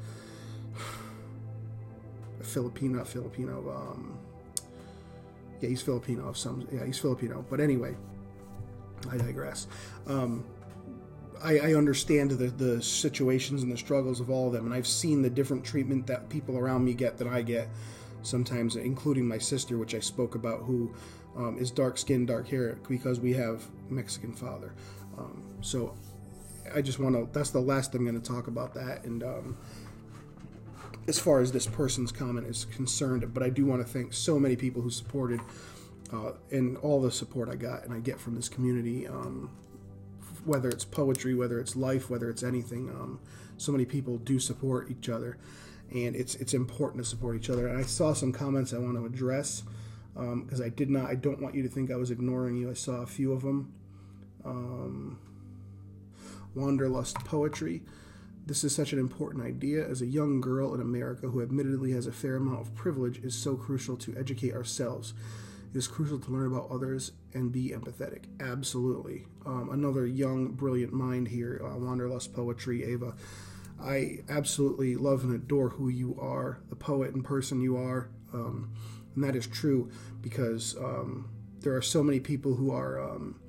Filipino, 2.47 3.03
Filipino. 3.03 3.69
Um, 3.69 4.19
yeah, 5.61 5.69
he's 5.69 5.81
Filipino 5.81 6.33
some. 6.33 6.67
Yeah, 6.71 6.85
he's 6.85 6.99
Filipino. 6.99 7.45
But 7.49 7.59
anyway, 7.59 7.95
I 9.09 9.17
digress. 9.17 9.67
Um, 10.07 10.45
I, 11.43 11.59
I, 11.59 11.73
understand 11.75 12.31
the, 12.31 12.47
the 12.47 12.81
situations 12.81 13.61
and 13.61 13.71
the 13.71 13.77
struggles 13.77 14.19
of 14.19 14.29
all 14.29 14.47
of 14.47 14.53
them, 14.53 14.65
and 14.65 14.73
I've 14.73 14.87
seen 14.87 15.21
the 15.21 15.29
different 15.29 15.63
treatment 15.63 16.07
that 16.07 16.29
people 16.29 16.57
around 16.57 16.83
me 16.83 16.93
get 16.93 17.17
that 17.19 17.27
I 17.27 17.43
get 17.43 17.69
sometimes, 18.23 18.75
including 18.75 19.27
my 19.27 19.37
sister, 19.37 19.77
which 19.77 19.93
I 19.93 19.99
spoke 19.99 20.33
about, 20.33 20.61
who 20.61 20.93
um, 21.35 21.57
is 21.59 21.69
dark 21.69 21.97
skinned, 21.99 22.27
dark 22.27 22.47
hair, 22.47 22.79
because 22.89 23.19
we 23.19 23.33
have 23.33 23.63
Mexican 23.89 24.33
father. 24.33 24.73
Um, 25.17 25.43
so 25.61 25.95
I 26.73 26.81
just 26.81 26.99
want 26.99 27.15
to. 27.15 27.29
That's 27.31 27.51
the 27.51 27.61
last 27.61 27.93
I'm 27.95 28.03
going 28.03 28.19
to 28.19 28.31
talk 28.31 28.47
about 28.47 28.73
that, 28.73 29.03
and 29.03 29.23
um, 29.23 29.57
as 31.07 31.17
far 31.17 31.39
as 31.39 31.51
this 31.51 31.67
person's 31.67 32.11
comment 32.11 32.47
is 32.47 32.65
concerned. 32.65 33.33
But 33.33 33.43
I 33.43 33.49
do 33.49 33.65
want 33.65 33.85
to 33.85 33.87
thank 33.87 34.13
so 34.13 34.39
many 34.39 34.55
people 34.55 34.81
who 34.81 34.89
supported 34.89 35.39
uh, 36.11 36.33
and 36.51 36.77
all 36.77 37.01
the 37.01 37.11
support 37.11 37.49
I 37.49 37.55
got 37.55 37.83
and 37.83 37.93
I 37.93 37.99
get 37.99 38.19
from 38.19 38.35
this 38.35 38.49
community, 38.49 39.07
um, 39.07 39.49
whether 40.45 40.69
it's 40.69 40.85
poetry, 40.85 41.33
whether 41.33 41.59
it's 41.59 41.75
life, 41.75 42.09
whether 42.09 42.29
it's 42.29 42.43
anything. 42.43 42.89
Um, 42.89 43.19
so 43.57 43.71
many 43.71 43.85
people 43.85 44.17
do 44.17 44.39
support 44.39 44.89
each 44.89 45.09
other, 45.09 45.37
and 45.91 46.15
it's 46.15 46.35
it's 46.35 46.53
important 46.53 47.03
to 47.03 47.09
support 47.09 47.35
each 47.35 47.49
other. 47.49 47.67
And 47.67 47.77
I 47.77 47.83
saw 47.83 48.13
some 48.13 48.31
comments 48.31 48.73
I 48.73 48.77
want 48.77 48.95
to 48.97 49.05
address 49.05 49.63
because 50.13 50.59
um, 50.59 50.65
I 50.65 50.69
did 50.69 50.89
not. 50.89 51.09
I 51.09 51.15
don't 51.15 51.41
want 51.41 51.55
you 51.55 51.63
to 51.63 51.69
think 51.69 51.91
I 51.91 51.95
was 51.95 52.11
ignoring 52.11 52.55
you. 52.55 52.69
I 52.69 52.73
saw 52.73 53.01
a 53.01 53.07
few 53.07 53.33
of 53.33 53.41
them. 53.41 53.73
Um, 54.45 55.19
Wanderlust 56.55 57.17
poetry. 57.19 57.83
This 58.47 58.63
is 58.63 58.73
such 58.73 58.93
an 58.93 58.99
important 58.99 59.43
idea 59.43 59.85
as 59.85 60.01
a 60.01 60.05
young 60.05 60.39
girl 60.39 60.73
in 60.73 60.79
America 60.79 61.27
who 61.27 61.41
admittedly 61.41 61.91
has 61.91 62.07
a 62.07 62.13
fair 62.13 62.37
amount 62.37 62.61
of 62.61 62.73
privilege 62.75 63.17
is 63.17 63.35
so 63.35 63.57
crucial 63.57 63.97
to 63.97 64.15
educate 64.17 64.53
ourselves. 64.53 65.13
It 65.69 65.77
is 65.77 65.85
crucial 65.85 66.17
to 66.17 66.31
learn 66.31 66.47
about 66.47 66.71
others 66.71 67.11
and 67.33 67.51
be 67.51 67.71
empathetic. 67.71 68.23
Absolutely. 68.39 69.25
Um, 69.45 69.69
another 69.73 70.07
young, 70.07 70.53
brilliant 70.53 70.93
mind 70.93 71.27
here, 71.27 71.61
uh, 71.61 71.77
Wanderlust 71.77 72.33
Poetry, 72.33 72.85
Ava. 72.85 73.15
I 73.81 74.19
absolutely 74.29 74.95
love 74.95 75.25
and 75.25 75.35
adore 75.35 75.67
who 75.67 75.89
you 75.89 76.17
are, 76.17 76.59
the 76.69 76.77
poet 76.77 77.13
and 77.13 77.25
person 77.25 77.59
you 77.59 77.75
are. 77.75 78.07
Um, 78.33 78.71
and 79.13 79.25
that 79.25 79.35
is 79.35 79.45
true 79.45 79.91
because 80.21 80.73
um, 80.77 81.29
there 81.59 81.75
are 81.75 81.81
so 81.81 82.01
many 82.01 82.21
people 82.21 82.55
who 82.55 82.71
are 82.71 82.97
um, 82.97 83.41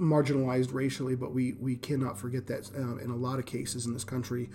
marginalized 0.00 0.72
racially, 0.72 1.14
but 1.14 1.32
we, 1.32 1.52
we 1.60 1.76
cannot 1.76 2.18
forget 2.18 2.46
that 2.46 2.70
uh, 2.74 2.96
in 2.96 3.10
a 3.10 3.16
lot 3.16 3.38
of 3.38 3.46
cases 3.46 3.86
in 3.86 3.92
this 3.92 4.04
country, 4.04 4.48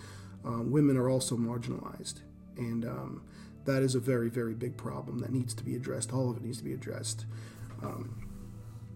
um, 0.44 0.72
women 0.72 0.98
are 0.98 1.10
also 1.10 1.38
marginalized. 1.38 2.22
And 2.58 2.86
um, 2.86 3.24
that 3.66 3.84
is 3.84 3.96
a 3.96 4.00
very, 4.00 4.30
very 4.30 4.54
big 4.54 4.76
problem 4.78 5.20
that 5.20 5.32
needs 5.32 5.54
to 5.56 5.64
be 5.64 5.76
addressed. 5.76 6.14
All 6.14 6.32
of 6.32 6.38
it 6.38 6.44
needs 6.44 6.58
to 6.58 6.64
be 6.64 6.74
addressed. 6.74 7.26
Um, 7.84 8.28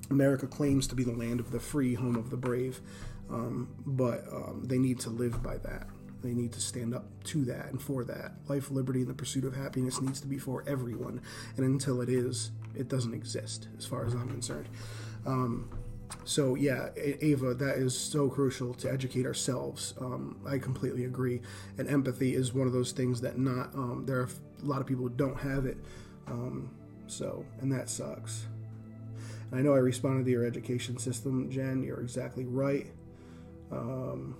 America 0.09 0.47
claims 0.47 0.87
to 0.87 0.95
be 0.95 1.03
the 1.03 1.13
land 1.13 1.39
of 1.39 1.51
the 1.51 1.59
free, 1.59 1.93
home 1.93 2.15
of 2.15 2.31
the 2.31 2.37
brave, 2.37 2.81
um, 3.29 3.69
but 3.85 4.25
um, 4.33 4.63
they 4.65 4.79
need 4.79 4.99
to 5.01 5.09
live 5.09 5.43
by 5.43 5.57
that. 5.57 5.87
They 6.21 6.33
need 6.33 6.51
to 6.53 6.59
stand 6.59 6.95
up 6.95 7.05
to 7.25 7.45
that 7.45 7.67
and 7.67 7.81
for 7.81 8.03
that. 8.05 8.33
Life, 8.47 8.71
liberty, 8.71 9.01
and 9.01 9.07
the 9.07 9.13
pursuit 9.13 9.45
of 9.45 9.55
happiness 9.55 10.01
needs 10.01 10.19
to 10.21 10.27
be 10.27 10.37
for 10.37 10.63
everyone. 10.67 11.21
And 11.55 11.65
until 11.65 12.01
it 12.01 12.09
is, 12.09 12.51
it 12.75 12.87
doesn't 12.87 13.13
exist, 13.13 13.67
as 13.77 13.85
far 13.85 14.05
as 14.05 14.13
I'm 14.13 14.27
concerned. 14.27 14.67
Um, 15.25 15.69
so 16.25 16.55
yeah, 16.55 16.89
Ava, 16.95 17.53
that 17.55 17.77
is 17.77 17.97
so 17.97 18.29
crucial 18.29 18.73
to 18.75 18.91
educate 18.91 19.25
ourselves. 19.25 19.93
Um, 19.99 20.39
I 20.47 20.57
completely 20.57 21.05
agree. 21.05 21.41
And 21.77 21.87
empathy 21.87 22.35
is 22.35 22.53
one 22.53 22.67
of 22.67 22.73
those 22.73 22.91
things 22.91 23.21
that 23.21 23.37
not 23.37 23.73
um, 23.73 24.03
there 24.05 24.17
are 24.17 24.29
a 24.61 24.65
lot 24.65 24.81
of 24.81 24.87
people 24.87 25.03
who 25.03 25.09
don't 25.09 25.39
have 25.39 25.65
it. 25.65 25.77
Um, 26.27 26.69
so 27.07 27.45
and 27.61 27.71
that 27.71 27.89
sucks. 27.89 28.45
And 29.51 29.59
I 29.59 29.63
know 29.63 29.73
I 29.73 29.79
responded 29.79 30.25
to 30.25 30.31
your 30.31 30.45
education 30.45 30.97
system, 30.97 31.49
Jen. 31.49 31.83
You're 31.83 32.01
exactly 32.01 32.45
right. 32.45 32.87
Um, 33.71 34.35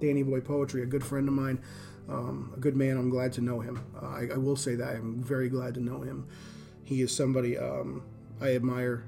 Danny 0.00 0.22
Boy 0.22 0.40
Poetry, 0.40 0.82
a 0.82 0.86
good 0.86 1.04
friend 1.04 1.28
of 1.28 1.34
mine, 1.34 1.60
um, 2.08 2.52
a 2.56 2.60
good 2.60 2.76
man. 2.76 2.96
I'm 2.96 3.10
glad 3.10 3.32
to 3.34 3.40
know 3.40 3.60
him. 3.60 3.84
Uh, 4.00 4.06
I, 4.06 4.28
I, 4.34 4.38
will 4.38 4.56
say 4.56 4.74
that 4.74 4.96
I'm 4.96 5.22
very 5.22 5.48
glad 5.48 5.74
to 5.74 5.80
know 5.80 6.00
him. 6.00 6.26
He 6.84 7.02
is 7.02 7.14
somebody 7.14 7.58
um, 7.58 8.02
I 8.40 8.54
admire. 8.54 9.04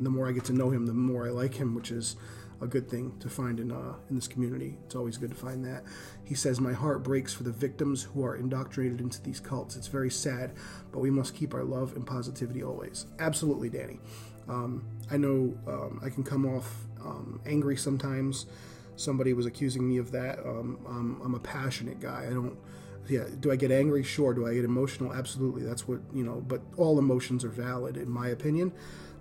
And 0.00 0.06
the 0.06 0.10
more 0.10 0.26
I 0.26 0.32
get 0.32 0.46
to 0.46 0.54
know 0.54 0.70
him, 0.70 0.86
the 0.86 0.94
more 0.94 1.26
I 1.26 1.30
like 1.30 1.52
him, 1.52 1.74
which 1.74 1.90
is 1.90 2.16
a 2.62 2.66
good 2.66 2.88
thing 2.88 3.12
to 3.20 3.28
find 3.28 3.60
in 3.60 3.70
uh, 3.70 3.96
in 4.08 4.16
this 4.16 4.26
community. 4.26 4.78
It's 4.86 4.94
always 4.94 5.18
good 5.18 5.28
to 5.28 5.36
find 5.36 5.62
that. 5.66 5.84
He 6.24 6.34
says, 6.34 6.58
"My 6.58 6.72
heart 6.72 7.02
breaks 7.02 7.34
for 7.34 7.42
the 7.42 7.52
victims 7.52 8.04
who 8.04 8.24
are 8.24 8.34
indoctrinated 8.34 9.02
into 9.02 9.22
these 9.22 9.40
cults. 9.40 9.76
It's 9.76 9.88
very 9.88 10.08
sad, 10.08 10.54
but 10.90 11.00
we 11.00 11.10
must 11.10 11.34
keep 11.34 11.52
our 11.52 11.64
love 11.64 11.94
and 11.96 12.06
positivity 12.06 12.62
always." 12.62 13.04
Absolutely, 13.18 13.68
Danny. 13.68 14.00
Um, 14.48 14.86
I 15.10 15.18
know 15.18 15.54
um, 15.66 16.00
I 16.02 16.08
can 16.08 16.24
come 16.24 16.46
off 16.46 16.86
um, 17.04 17.42
angry 17.44 17.76
sometimes. 17.76 18.46
Somebody 18.96 19.34
was 19.34 19.44
accusing 19.44 19.86
me 19.86 19.98
of 19.98 20.12
that. 20.12 20.38
Um, 20.38 21.18
I'm 21.22 21.34
a 21.34 21.40
passionate 21.40 22.00
guy. 22.00 22.26
I 22.26 22.32
don't 22.32 22.56
yeah 23.10 23.24
do 23.40 23.50
i 23.50 23.56
get 23.56 23.70
angry 23.70 24.02
sure 24.02 24.32
do 24.32 24.46
i 24.46 24.54
get 24.54 24.64
emotional 24.64 25.12
absolutely 25.12 25.62
that's 25.62 25.86
what 25.86 26.00
you 26.14 26.24
know 26.24 26.42
but 26.46 26.60
all 26.76 26.98
emotions 26.98 27.44
are 27.44 27.50
valid 27.50 27.96
in 27.96 28.08
my 28.08 28.28
opinion 28.28 28.72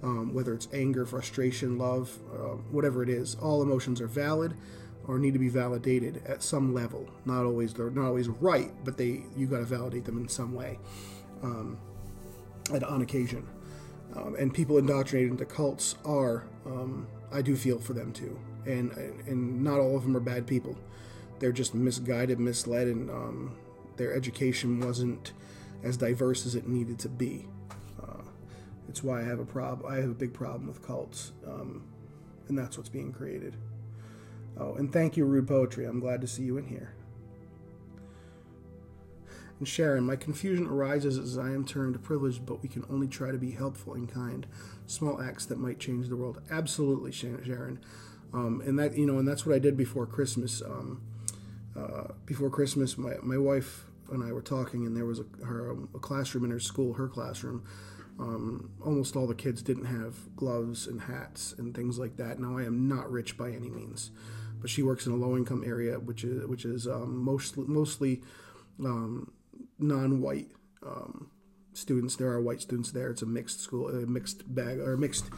um, 0.04 0.34
whether 0.34 0.54
it's 0.54 0.68
anger, 0.74 1.06
frustration, 1.06 1.78
love, 1.78 2.18
uh, 2.34 2.56
whatever 2.72 3.04
it 3.04 3.10
is. 3.10 3.36
All 3.36 3.62
emotions 3.62 4.00
are 4.02 4.08
valid 4.08 4.54
or 5.08 5.20
need 5.20 5.34
to 5.34 5.40
be 5.40 5.50
validated 5.50 6.22
at 6.26 6.44
some 6.44 6.74
level. 6.74 7.10
Not 7.26 7.44
always 7.44 7.74
they're 7.74 7.90
not 7.90 8.08
always 8.08 8.28
right, 8.28 8.72
but 8.84 8.98
they 8.98 9.24
you 9.36 9.48
got 9.48 9.60
to 9.60 9.66
validate 9.66 10.06
them 10.06 10.18
in 10.18 10.28
some 10.28 10.54
way. 10.54 10.80
Um, 11.42 11.78
on 12.88 13.02
occasion, 13.02 13.48
um, 14.16 14.36
and 14.38 14.54
people 14.54 14.78
indoctrinated 14.78 15.32
into 15.32 15.46
cults 15.46 15.96
are 16.06 16.44
um, 16.66 17.08
I 17.32 17.42
do 17.42 17.56
feel 17.56 17.80
for 17.80 17.94
them 17.94 18.14
too, 18.14 18.40
and 18.66 18.92
and 18.92 19.64
not 19.64 19.80
all 19.80 19.98
of 19.98 20.04
them 20.04 20.16
are 20.16 20.22
bad 20.22 20.46
people. 20.46 20.78
They're 21.40 21.52
just 21.52 21.74
misguided, 21.74 22.40
misled, 22.40 22.88
and 22.88 23.10
um, 23.10 23.56
their 24.00 24.16
education 24.16 24.80
wasn't 24.80 25.34
as 25.84 25.96
diverse 25.96 26.48
as 26.48 26.56
it 26.56 26.68
needed 26.68 26.98
to 27.00 27.10
be. 27.10 27.48
It's 28.90 29.04
why 29.04 29.22
I 29.22 29.24
have 29.24 29.40
a 29.40 29.46
problem. 29.46 29.90
I 29.90 29.98
have 29.98 30.10
a 30.10 30.16
big 30.16 30.34
problem 30.34 30.68
with 30.68 30.82
cults, 30.82 31.32
um, 31.46 31.84
and 32.48 32.58
that's 32.58 32.76
what's 32.76 32.90
being 32.90 33.14
created. 33.14 33.56
Oh, 34.60 34.74
and 34.74 34.92
thank 34.92 35.16
you, 35.16 35.26
Rude 35.26 35.48
Poetry. 35.48 35.86
I'm 35.86 36.00
glad 36.00 36.22
to 36.22 36.28
see 36.28 36.42
you 36.42 36.58
in 36.58 36.66
here. 36.66 36.96
And 39.60 39.68
Sharon, 39.68 40.06
my 40.06 40.16
confusion 40.16 40.66
arises 40.66 41.20
as 41.20 41.38
I 41.38 41.50
am 41.50 41.66
termed 41.66 42.02
privileged, 42.02 42.48
but 42.48 42.64
we 42.64 42.68
can 42.68 42.84
only 42.90 43.08
try 43.08 43.30
to 43.30 43.38
be 43.38 43.52
helpful 43.52 43.94
and 43.94 44.12
kind. 44.12 44.48
Small 44.88 45.22
acts 45.22 45.46
that 45.46 45.60
might 45.60 45.80
change 45.80 46.10
the 46.10 46.18
world. 46.18 46.42
Absolutely, 46.50 47.12
Sharon. 47.12 47.80
Um, 48.34 48.62
and 48.66 48.80
that 48.80 48.98
you 48.98 49.06
know, 49.06 49.20
and 49.20 49.28
that's 49.28 49.46
what 49.46 49.56
I 49.56 49.60
did 49.60 49.78
before 49.78 50.08
Christmas. 50.08 50.64
Um, 50.64 51.02
uh, 51.78 52.14
before 52.26 52.50
Christmas, 52.50 52.98
my 52.98 53.14
my 53.22 53.38
wife 53.38 53.89
and 54.12 54.24
I 54.24 54.32
were 54.32 54.42
talking, 54.42 54.86
and 54.86 54.96
there 54.96 55.06
was 55.06 55.20
a, 55.20 55.46
her 55.46 55.72
a 55.72 56.00
classroom 56.00 56.46
in 56.46 56.52
her 56.52 56.60
school, 56.60 56.94
her 56.94 57.08
classroom, 57.08 57.64
um, 58.20 58.72
almost 58.84 59.16
all 59.16 59.28
the 59.28 59.36
kids 59.36 59.62
didn't 59.62 59.86
have 59.86 60.36
gloves 60.36 60.88
and 60.88 61.02
hats 61.02 61.56
and 61.58 61.74
things 61.74 61.98
like 61.98 62.18
that. 62.18 62.40
Now 62.40 62.58
I 62.58 62.64
am 62.64 62.88
not 62.88 63.10
rich 63.10 63.38
by 63.38 63.52
any 63.52 63.70
means, 63.70 64.12
but 64.60 64.70
she 64.70 64.84
works 64.84 65.06
in 65.06 65.14
a 65.14 65.16
low 65.16 65.38
income 65.38 65.64
area, 65.66 66.00
which 66.00 66.24
is 66.24 66.46
which 66.46 66.66
is 66.66 66.86
um, 66.86 67.24
mostly 67.24 67.66
mostly 67.66 68.22
um, 68.84 69.32
non 69.78 70.22
white 70.22 70.50
um, 70.86 71.32
students. 71.74 72.18
There 72.18 72.30
are 72.30 72.42
white 72.42 72.62
students 72.62 72.92
there. 72.92 73.10
It's 73.10 73.22
a 73.22 73.26
mixed 73.26 73.62
school, 73.62 73.88
a 73.88 74.06
mixed 74.06 74.54
bag 74.54 74.80
or 74.80 74.98
mixed. 74.98 75.30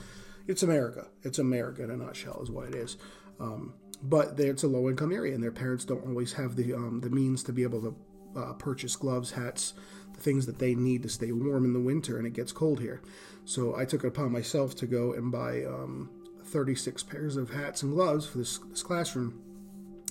It's 0.47 0.63
America. 0.63 1.07
It's 1.21 1.38
America 1.38 1.84
in 1.84 1.91
a 1.91 1.97
nutshell, 1.97 2.41
is 2.41 2.49
what 2.49 2.67
it 2.67 2.75
is. 2.75 2.97
Um, 3.39 3.75
but 4.01 4.39
it's 4.39 4.63
a 4.63 4.67
low 4.67 4.89
income 4.89 5.12
area, 5.12 5.36
and 5.36 5.43
their 5.43 5.51
parents 5.51 5.86
don't 5.86 6.05
always 6.07 6.34
have 6.34 6.55
the 6.55 6.73
um, 6.73 7.01
the 7.01 7.12
means 7.12 7.43
to 7.43 7.53
be 7.53 7.62
able 7.62 7.81
to 7.81 7.95
uh, 8.35 8.53
purchase 8.53 8.95
gloves, 8.95 9.31
hats 9.31 9.73
the 10.13 10.19
things 10.19 10.45
that 10.45 10.59
they 10.59 10.75
need 10.75 11.03
to 11.03 11.09
stay 11.09 11.31
warm 11.31 11.65
in 11.65 11.73
the 11.73 11.79
winter 11.79 12.17
and 12.17 12.27
it 12.27 12.33
gets 12.33 12.51
cold 12.51 12.79
here. 12.79 13.01
So 13.45 13.75
I 13.75 13.85
took 13.85 14.03
it 14.03 14.07
upon 14.07 14.31
myself 14.31 14.75
to 14.77 14.87
go 14.87 15.13
and 15.13 15.31
buy 15.31 15.63
um, 15.65 16.09
36 16.45 17.03
pairs 17.03 17.37
of 17.37 17.49
hats 17.49 17.83
and 17.83 17.93
gloves 17.93 18.27
for 18.27 18.39
this, 18.39 18.57
this 18.57 18.83
classroom. 18.83 19.41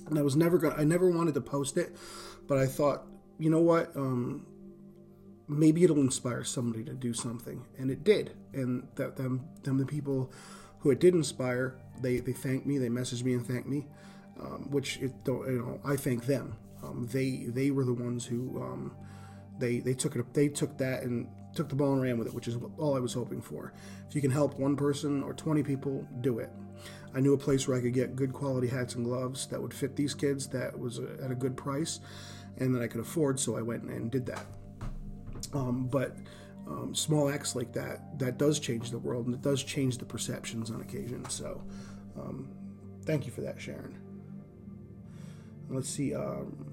And 0.09 0.19
I 0.19 0.23
was 0.23 0.37
never 0.37 0.59
going 0.59 0.75
to, 0.75 0.81
I 0.81 0.85
never 0.85 1.09
wanted 1.09 1.35
to 1.35 1.41
post 1.41 1.77
it, 1.77 1.97
but 2.49 2.59
I 2.59 2.67
thought, 2.67 3.07
you 3.39 3.51
know 3.51 3.61
what? 3.61 3.95
Um, 3.97 4.47
maybe 5.51 5.83
it'll 5.83 5.99
inspire 5.99 6.45
somebody 6.45 6.85
to 6.85 6.95
do 6.95 7.13
something, 7.13 7.65
and 7.79 7.91
it 7.91 8.05
did. 8.05 8.33
And 8.53 8.87
that 8.95 9.17
them 9.17 9.49
them 9.63 9.79
the 9.79 9.87
people 9.87 10.33
who 10.81 10.91
it 10.91 11.01
did 11.01 11.15
inspire, 11.15 11.75
they 12.01 12.19
they 12.19 12.33
thanked 12.33 12.67
me, 12.67 12.79
they 12.79 12.89
messaged 12.89 13.25
me 13.25 13.35
and 13.35 13.47
thanked 13.47 13.69
me, 13.69 13.87
um, 14.41 14.71
which 14.71 14.99
it 14.99 15.25
don't 15.25 15.47
you 15.47 15.59
know 15.59 15.81
I 15.85 15.97
thank 15.97 16.27
them. 16.27 16.57
Um, 16.83 17.09
they 17.11 17.47
they 17.49 17.71
were 17.71 17.85
the 17.85 17.93
ones 17.93 18.25
who 18.25 18.61
um, 18.63 18.97
they 19.59 19.81
they 19.81 19.95
took 19.95 20.17
it 20.17 20.33
they 20.35 20.49
took 20.49 20.79
that 20.79 21.03
and 21.03 21.29
took 21.55 21.69
the 21.69 21.75
ball 21.75 21.93
and 21.93 22.03
ran 22.03 22.19
with 22.19 22.29
it, 22.29 22.35
which 22.35 22.49
is 22.49 22.57
all 22.79 22.97
I 22.97 23.01
was 23.01 23.13
hoping 23.13 23.41
for. 23.41 23.73
If 24.09 24.15
you 24.15 24.21
can 24.21 24.31
help 24.31 24.59
one 24.59 24.77
person 24.77 25.23
or 25.23 25.35
20 25.35 25.63
people, 25.63 26.07
do 26.21 26.39
it. 26.39 26.51
I 27.15 27.21
knew 27.21 27.35
a 27.35 27.39
place 27.39 27.67
where 27.67 27.77
I 27.77 27.81
could 27.81 27.93
get 27.93 28.15
good 28.15 28.33
quality 28.33 28.69
hats 28.69 28.95
and 28.95 29.05
gloves 29.05 29.47
that 29.49 29.61
would 29.61 29.75
fit 29.75 29.97
these 29.97 30.15
kids 30.15 30.47
that 30.49 30.79
was 30.79 30.99
at 30.99 31.31
a 31.31 31.35
good 31.35 31.57
price 31.57 32.01
and 32.59 32.75
that 32.75 32.83
I 32.83 32.87
could 32.87 33.01
afford, 33.01 33.41
so 33.41 33.57
I 33.57 33.63
went 33.63 33.83
and 33.85 34.11
did 34.11 34.27
that. 34.27 34.47
Um, 35.53 35.89
but 35.89 36.17
um, 36.69 36.95
small 36.95 37.29
acts 37.29 37.57
like 37.57 37.73
that, 37.73 38.19
that 38.19 38.39
does 38.39 38.61
change 38.61 38.91
the 38.91 38.99
world 38.99 39.27
and 39.27 39.35
it 39.35 39.43
does 39.43 39.65
change 39.65 39.99
the 39.99 40.05
perceptions 40.05 40.71
on 40.71 40.81
occasion. 40.81 41.29
So 41.29 41.63
um, 42.17 42.49
thank 43.05 43.27
you 43.27 43.33
for 43.33 43.41
that, 43.41 43.61
Sharon. 43.61 43.99
Let's 45.69 45.89
see. 45.89 46.15
Um, 46.15 46.70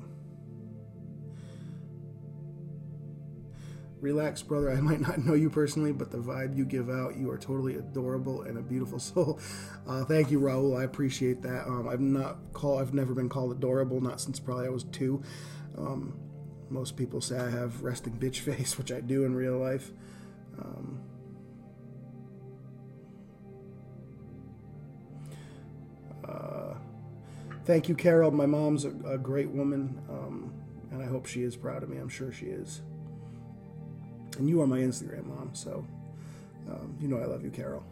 Relax, 4.00 4.44
brother. 4.44 4.72
I 4.72 4.82
might 4.82 5.02
not 5.02 5.20
know 5.26 5.34
you 5.34 5.50
personally, 5.50 5.92
but 5.92 6.12
the 6.12 6.18
vibe 6.18 6.56
you 6.56 6.66
give 6.66 6.90
out, 6.90 7.18
you 7.18 7.32
are 7.32 7.38
totally 7.38 7.76
adorable 7.76 8.44
and 8.44 8.58
a 8.58 8.62
beautiful 8.62 9.00
soul. 9.00 9.40
Uh, 9.88 10.06
thank 10.06 10.32
you, 10.32 10.40
Raul. 10.40 10.80
I 10.80 10.84
appreciate 10.84 11.42
that. 11.42 11.66
Um, 11.68 11.88
I've 11.88 12.00
not 12.00 12.54
called. 12.54 12.82
I've 12.82 12.94
never 12.94 13.14
been 13.14 13.30
called 13.30 13.52
adorable, 13.52 14.02
not 14.02 14.22
since 14.22 14.40
probably 14.40 14.68
I 14.68 14.70
was 14.70 14.84
two. 14.86 15.22
Um, 15.78 16.20
most 16.70 16.98
people 16.98 17.22
say 17.22 17.38
I 17.38 17.50
have 17.50 17.82
resting 17.82 18.14
bitch 18.20 18.40
face, 18.40 18.78
which 18.78 18.92
I 18.92 19.02
do 19.02 19.24
in 19.26 19.36
real 19.36 19.58
life. 19.58 19.92
Um, 20.60 21.00
uh, 26.28 26.76
thank 27.66 27.90
you, 27.90 27.96
Carol. 27.96 28.32
My 28.32 28.46
mom's 28.46 28.86
a, 28.86 28.90
a 29.06 29.18
great 29.18 29.50
woman, 29.50 30.00
um, 30.10 30.54
and 30.92 31.02
I 31.02 31.06
hope 31.08 31.26
she 31.26 31.42
is 31.42 31.56
proud 31.56 31.84
of 31.84 31.90
me. 31.90 31.98
I'm 31.98 32.10
sure 32.10 32.32
she 32.32 32.48
is. 32.48 32.82
And 34.38 34.50
you 34.50 34.62
are 34.62 34.68
my 34.68 34.80
Instagram 34.80 35.26
mom, 35.26 35.52
so 35.54 35.86
um, 36.70 36.98
you 37.02 37.08
know 37.08 37.18
I 37.18 37.26
love 37.26 37.44
you, 37.44 37.50
Carol. 37.50 37.84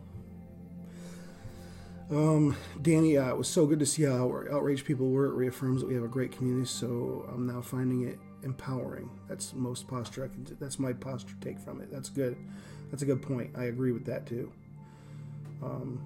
Um, 2.12 2.56
Danny, 2.82 3.18
uh, 3.18 3.30
it 3.30 3.38
was 3.38 3.48
so 3.48 3.66
good 3.66 3.80
to 3.80 3.86
see 3.86 4.04
how 4.04 4.32
outraged 4.52 4.86
people 4.86 5.10
were. 5.10 5.26
It 5.26 5.34
reaffirms 5.34 5.82
that 5.82 5.88
we 5.88 5.96
have 5.96 6.04
a 6.04 6.08
great 6.08 6.32
community, 6.32 6.68
so 6.68 7.28
I'm 7.34 7.48
now 7.48 7.62
finding 7.62 8.08
it 8.08 8.20
empowering. 8.44 9.10
That's 9.28 9.54
most 9.54 9.88
posture 9.88 10.24
I 10.24 10.28
can. 10.28 10.46
That's 10.60 10.78
my 10.78 10.94
posture 10.94 11.36
take 11.42 11.60
from 11.60 11.82
it. 11.82 11.92
That's 11.92 12.10
good. 12.10 12.38
That's 12.92 13.02
a 13.02 13.06
good 13.06 13.22
point. 13.22 13.52
I 13.58 13.66
agree 13.66 13.92
with 13.92 14.06
that 14.06 14.28
too. 14.28 14.52
Um, 15.64 16.00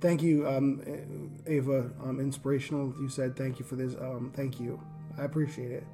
thank 0.00 0.22
you, 0.22 0.48
um, 0.48 1.38
Ava. 1.46 1.90
Um, 2.02 2.18
inspirational. 2.18 2.94
You 2.98 3.10
said 3.10 3.36
thank 3.36 3.58
you 3.58 3.66
for 3.66 3.76
this. 3.76 3.94
Um, 3.94 4.32
thank 4.34 4.58
you. 4.58 4.80
I 5.18 5.24
appreciate 5.24 5.72
it. 5.72 5.84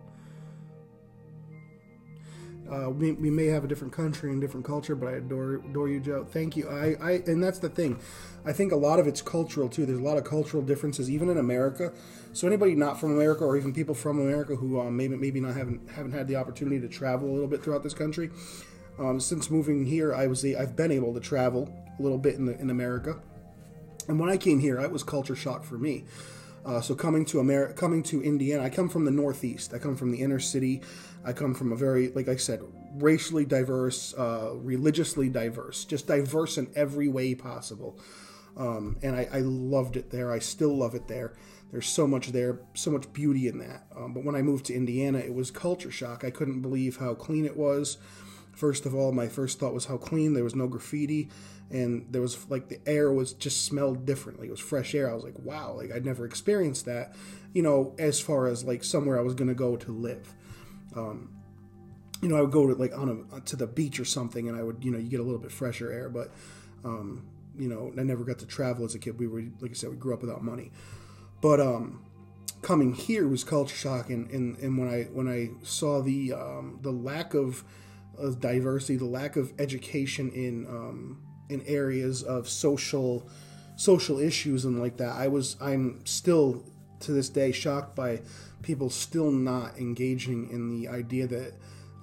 Uh, 2.71 2.89
we, 2.89 3.13
we, 3.13 3.31
may 3.31 3.47
have 3.47 3.63
a 3.63 3.69
different 3.69 3.93
country 3.93 4.31
and 4.31 4.41
different 4.41 4.65
culture, 4.65 4.95
but 4.95 5.09
I 5.09 5.17
adore 5.17 5.57
adore 5.57 5.89
you, 5.89 6.01
Joe. 6.01 6.25
Thank 6.25 6.57
you. 6.57 6.69
I, 6.69 6.97
I 7.01 7.11
and 7.27 7.43
that's 7.43 7.59
the 7.59 7.69
thing. 7.69 7.99
I 8.47 8.53
think 8.53 8.73
a 8.73 8.77
lot 8.77 8.99
of 8.99 9.07
it's 9.07 9.21
cultural 9.21 9.69
too. 9.69 9.85
There's 9.85 9.99
a 9.99 10.03
lot 10.03 10.17
of 10.17 10.25
cultural 10.25 10.63
differences, 10.63 11.11
even 11.11 11.29
in 11.29 11.37
America. 11.37 11.93
So 12.33 12.47
anybody 12.47 12.75
not 12.75 12.99
from 12.99 13.13
America, 13.13 13.45
or 13.45 13.57
even 13.59 13.75
people 13.75 13.95
from 13.95 14.19
America 14.19 14.57
who 14.57 14.81
um, 14.81 14.97
maybe 14.97 15.15
maybe 15.17 15.41
not 15.41 15.55
haven't 15.57 15.91
haven't 15.91 16.13
had 16.13 16.27
the 16.27 16.37
opportunity 16.37 16.81
to 16.81 16.89
travel 16.89 17.29
a 17.29 17.33
little 17.33 17.49
bit 17.49 17.63
throughout 17.63 17.83
this 17.83 17.95
country. 17.95 18.31
Um, 18.99 19.21
since 19.21 19.51
moving 19.51 19.85
here, 19.85 20.15
I 20.15 20.27
was 20.27 20.41
the, 20.41 20.57
I've 20.57 20.77
been 20.77 20.93
able 20.93 21.13
to 21.15 21.21
travel 21.21 21.69
a 21.99 22.03
little 22.03 22.19
bit 22.19 22.37
in 22.37 22.47
the, 22.47 22.59
in 22.61 22.71
America, 22.71 23.17
and 24.09 24.19
when 24.19 24.31
I 24.31 24.37
came 24.37 24.61
here, 24.61 24.81
it 24.81 24.91
was 24.91 25.03
culture 25.03 25.37
shock 25.37 25.65
for 25.65 25.77
me. 25.77 26.05
Uh, 26.65 26.81
so 26.81 26.95
coming 26.95 27.25
to 27.27 27.41
America, 27.41 27.75
coming 27.75 28.03
to 28.03 28.23
Indiana, 28.23 28.63
I 28.63 28.71
come 28.71 28.89
from 28.89 29.05
the 29.05 29.11
Northeast. 29.11 29.75
I 29.75 29.79
come 29.79 29.97
from 29.97 30.11
the 30.11 30.21
inner 30.21 30.41
city. 30.41 30.83
I 31.25 31.33
come 31.33 31.55
from 31.55 31.73
a 31.73 31.77
very, 31.77 32.09
like 32.09 32.29
I 32.29 32.37
said, 32.37 32.63
racially 32.97 33.45
diverse, 33.45 34.15
uh, 34.15 34.53
religiously 34.55 35.29
diverse, 35.29 35.85
just 35.85 36.07
diverse 36.07 36.57
in 36.57 36.71
every 36.75 37.09
way 37.09 37.35
possible. 37.35 37.99
Um, 38.57 38.97
and 39.03 39.17
I, 39.17 39.29
I, 39.33 39.41
loved 39.41 39.97
it 39.97 40.11
there. 40.11 40.31
I 40.31 40.39
still 40.39 40.77
love 40.77 40.95
it 40.95 41.09
there. 41.09 41.35
There's 41.73 41.89
so 41.89 42.07
much 42.07 42.29
there, 42.29 42.61
so 42.75 42.93
much 42.93 43.13
beauty 43.13 43.49
in 43.49 43.59
that. 43.59 43.87
Um, 43.97 44.15
but 44.15 44.25
when 44.25 44.37
I 44.37 44.43
moved 44.43 44.67
to 44.67 44.75
Indiana, 44.75 45.19
it 45.19 45.35
was 45.35 45.51
culture 45.51 45.91
shock. 45.91 46.23
I 46.23 46.31
couldn't 46.31 46.63
believe 46.63 46.99
how 46.99 47.15
clean 47.15 47.47
it 47.47 47.57
was. 47.57 47.99
First 48.55 48.87
of 48.87 48.95
all, 48.95 49.13
my 49.13 49.29
first 49.29 49.59
thought 49.59 49.75
was 49.75 49.87
how 49.87 49.97
clean. 49.97 50.35
There 50.35 50.45
was 50.45 50.55
no 50.55 50.69
graffiti, 50.69 51.29
and 51.71 52.07
there 52.11 52.23
was 52.23 52.49
like 52.49 52.69
the 52.69 52.81
air 52.87 53.13
was 53.13 53.33
just 53.33 53.65
smelled 53.65 54.07
differently. 54.07 54.49
It 54.49 54.51
was 54.51 54.61
fresh 54.61 54.95
air. 54.95 55.11
I 55.11 55.15
was 55.15 55.25
like, 55.25 55.39
wow, 55.39 55.73
like 55.73 55.93
I'd 55.93 56.05
never 56.05 56.25
experienced 56.25 56.85
that. 56.87 57.15
You 57.53 57.63
know, 57.63 57.95
as 57.99 58.21
far 58.21 58.47
as 58.47 58.65
like 58.65 58.85
somewhere 58.85 59.19
I 59.19 59.23
was 59.23 59.35
gonna 59.35 59.55
go 59.55 59.77
to 59.77 59.93
live. 59.93 60.35
Um, 60.97 61.31
you 62.25 62.29
know, 62.31 62.37
I 62.37 62.41
would 62.41 62.53
go 62.53 62.67
to 62.67 62.75
like 62.75 62.97
on 62.97 63.27
a 63.33 63.41
to 63.41 63.57
the 63.57 63.67
beach 63.67 64.01
or 64.01 64.05
something, 64.05 64.49
and 64.49 64.57
I 64.57 64.63
would, 64.63 64.83
you 64.83 64.91
know, 64.91 64.99
you 64.99 65.09
get 65.09 65.21
a 65.21 65.23
little 65.23 65.39
bit 65.39 65.53
fresher 65.53 65.93
air. 65.93 66.09
But, 66.09 66.31
um, 66.85 67.27
you 67.59 67.69
know, 67.69 67.93
I 67.99 68.03
never 68.03 68.25
got 68.25 68.39
to 68.39 68.47
travel 68.47 68.85
as 68.85 68.95
a 68.95 68.99
kid. 68.99 69.19
We 69.19 69.27
were, 69.27 69.45
like 69.61 69.73
I 69.73 69.75
said, 69.75 69.91
we 69.91 69.97
grew 69.97 70.15
up 70.15 70.23
without 70.23 70.43
money. 70.43 70.73
But 71.43 71.61
um, 71.61 72.03
coming 72.63 72.95
here 72.95 73.29
was 73.29 73.45
culture 73.45 73.77
shock, 73.77 74.09
and, 74.09 74.31
and, 74.31 74.57
and 74.59 74.79
when 74.79 74.89
I 74.89 75.03
when 75.05 75.29
I 75.29 75.51
saw 75.65 76.01
the 76.01 76.33
um, 76.33 76.79
the 76.81 76.91
lack 76.91 77.35
of, 77.35 77.63
of 78.19 78.41
diversity, 78.41 78.97
the 78.97 79.05
lack 79.05 79.37
of 79.37 79.53
education 79.59 80.31
in 80.31 80.67
um, 80.67 81.23
in 81.49 81.63
areas 81.67 82.23
of 82.23 82.49
social 82.49 83.29
social 83.77 84.19
issues 84.19 84.65
and 84.65 84.81
like 84.81 84.97
that, 84.99 85.15
I 85.17 85.29
was 85.29 85.57
I'm 85.61 86.05
still 86.05 86.65
to 87.01 87.13
this 87.13 87.29
day 87.29 87.53
shocked 87.53 87.95
by 87.95 88.23
people 88.63 88.89
still 88.89 89.31
not 89.31 89.77
engaging 89.79 90.51
in 90.51 90.71
the 90.71 90.89
idea 90.89 91.27
that 91.27 91.53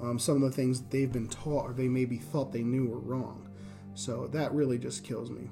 um, 0.02 0.20
some 0.20 0.36
of 0.36 0.42
the 0.42 0.52
things 0.52 0.82
they've 0.82 1.12
been 1.12 1.30
taught 1.30 1.70
or 1.70 1.74
they 1.74 1.88
maybe 1.88 2.18
thought 2.18 2.52
they 2.52 2.64
knew 2.64 2.88
were 2.88 3.00
wrong. 3.00 3.50
So 3.94 4.28
that 4.28 4.54
really 4.54 4.78
just 4.78 5.04
kills 5.04 5.30
me. 5.30 5.50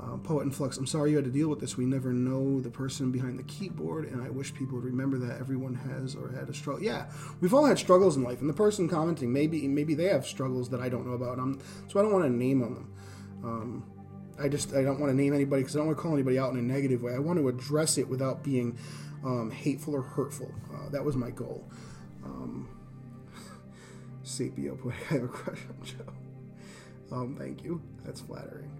Uh, 0.00 0.16
Poet 0.18 0.42
in 0.42 0.50
Flux, 0.52 0.76
I'm 0.76 0.86
sorry 0.86 1.10
you 1.10 1.16
had 1.16 1.24
to 1.24 1.30
deal 1.30 1.48
with 1.48 1.58
this. 1.58 1.76
We 1.76 1.84
never 1.84 2.12
know 2.12 2.60
the 2.60 2.70
person 2.70 3.10
behind 3.10 3.36
the 3.36 3.42
keyboard, 3.42 4.04
and 4.04 4.22
I 4.22 4.30
wish 4.30 4.54
people 4.54 4.76
would 4.76 4.84
remember 4.84 5.18
that 5.18 5.40
everyone 5.40 5.74
has 5.74 6.14
or 6.14 6.30
had 6.30 6.48
a 6.48 6.54
struggle. 6.54 6.84
Yeah, 6.84 7.06
we've 7.40 7.52
all 7.52 7.64
had 7.66 7.80
struggles 7.80 8.16
in 8.16 8.22
life, 8.22 8.40
and 8.40 8.48
the 8.48 8.54
person 8.54 8.88
commenting, 8.88 9.32
maybe 9.32 9.66
maybe 9.66 9.94
they 9.94 10.04
have 10.04 10.24
struggles 10.24 10.68
that 10.70 10.80
I 10.80 10.88
don't 10.88 11.04
know 11.04 11.14
about. 11.14 11.38
I'm, 11.38 11.60
so 11.88 11.98
I 11.98 12.02
don't 12.02 12.12
want 12.12 12.24
to 12.26 12.30
name 12.30 12.62
on 12.62 12.74
them. 12.74 12.94
Um, 13.42 13.84
I 14.40 14.48
just 14.48 14.72
I 14.72 14.82
don't 14.82 15.00
want 15.00 15.10
to 15.10 15.16
name 15.16 15.34
anybody 15.34 15.62
because 15.62 15.74
I 15.74 15.80
don't 15.80 15.88
want 15.88 15.98
to 15.98 16.02
call 16.02 16.14
anybody 16.14 16.38
out 16.38 16.52
in 16.52 16.58
a 16.58 16.62
negative 16.62 17.02
way. 17.02 17.14
I 17.14 17.18
want 17.18 17.40
to 17.40 17.48
address 17.48 17.98
it 17.98 18.08
without 18.08 18.44
being 18.44 18.78
um, 19.24 19.50
hateful 19.50 19.96
or 19.96 20.02
hurtful. 20.02 20.52
Uh, 20.72 20.90
that 20.90 21.04
was 21.04 21.16
my 21.16 21.30
goal. 21.30 21.68
Um, 22.24 22.68
Sapio, 24.24 24.78
I 25.10 25.14
have 25.14 25.24
a 25.24 25.28
crush 25.28 25.60
on 25.68 25.84
Joe. 25.84 26.12
Um, 27.10 27.36
thank 27.36 27.64
you. 27.64 27.82
That's 28.04 28.20
flattering. 28.20 28.77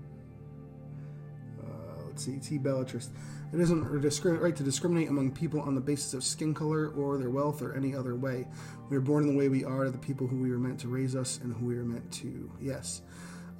Uh, 2.18 2.20
see. 2.20 2.38
T. 2.38 2.58
Bellatrix. 2.58 3.10
It 3.52 3.60
isn't 3.60 3.84
right 3.84 4.56
to 4.56 4.62
discriminate 4.62 5.08
among 5.08 5.32
people 5.32 5.60
on 5.60 5.74
the 5.74 5.80
basis 5.80 6.12
of 6.12 6.22
skin 6.22 6.52
color 6.52 6.88
or 6.88 7.16
their 7.16 7.30
wealth 7.30 7.62
or 7.62 7.74
any 7.74 7.94
other 7.94 8.14
way. 8.14 8.46
We 8.90 8.96
are 8.96 9.00
born 9.00 9.24
in 9.24 9.30
the 9.30 9.38
way 9.38 9.48
we 9.48 9.64
are 9.64 9.84
to 9.84 9.90
the 9.90 9.98
people 9.98 10.26
who 10.26 10.36
we 10.38 10.50
were 10.50 10.58
meant 10.58 10.78
to 10.80 10.88
raise 10.88 11.16
us 11.16 11.40
and 11.42 11.54
who 11.54 11.66
we 11.66 11.76
were 11.76 11.84
meant 11.84 12.12
to. 12.14 12.50
Yes 12.60 13.02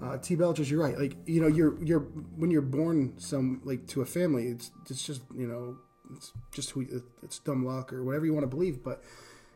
uh, 0.03 0.16
T. 0.18 0.37
Belchers, 0.37 0.71
you're 0.71 0.81
right. 0.81 0.99
Like 0.99 1.16
you 1.27 1.40
know, 1.40 1.49
you're 1.49 1.83
you're 1.83 2.01
when 2.01 2.51
you're 2.51 2.62
born 2.62 3.14
some 3.18 3.61
like 3.64 3.87
to 3.88 4.03
a 4.03 4.07
family, 4.07 4.47
it's 4.49 4.71
it's 4.88 5.05
just 5.05 5.23
you 5.37 5.47
know 5.47 5.77
it's 6.14 6.33
just 6.53 6.71
who 6.71 6.87
it's 7.23 7.38
dumb 7.40 7.64
luck 7.64 7.92
or 7.92 8.05
whatever 8.05 8.25
you 8.25 8.33
want 8.33 8.44
to 8.44 8.49
believe. 8.49 8.83
But 8.83 9.03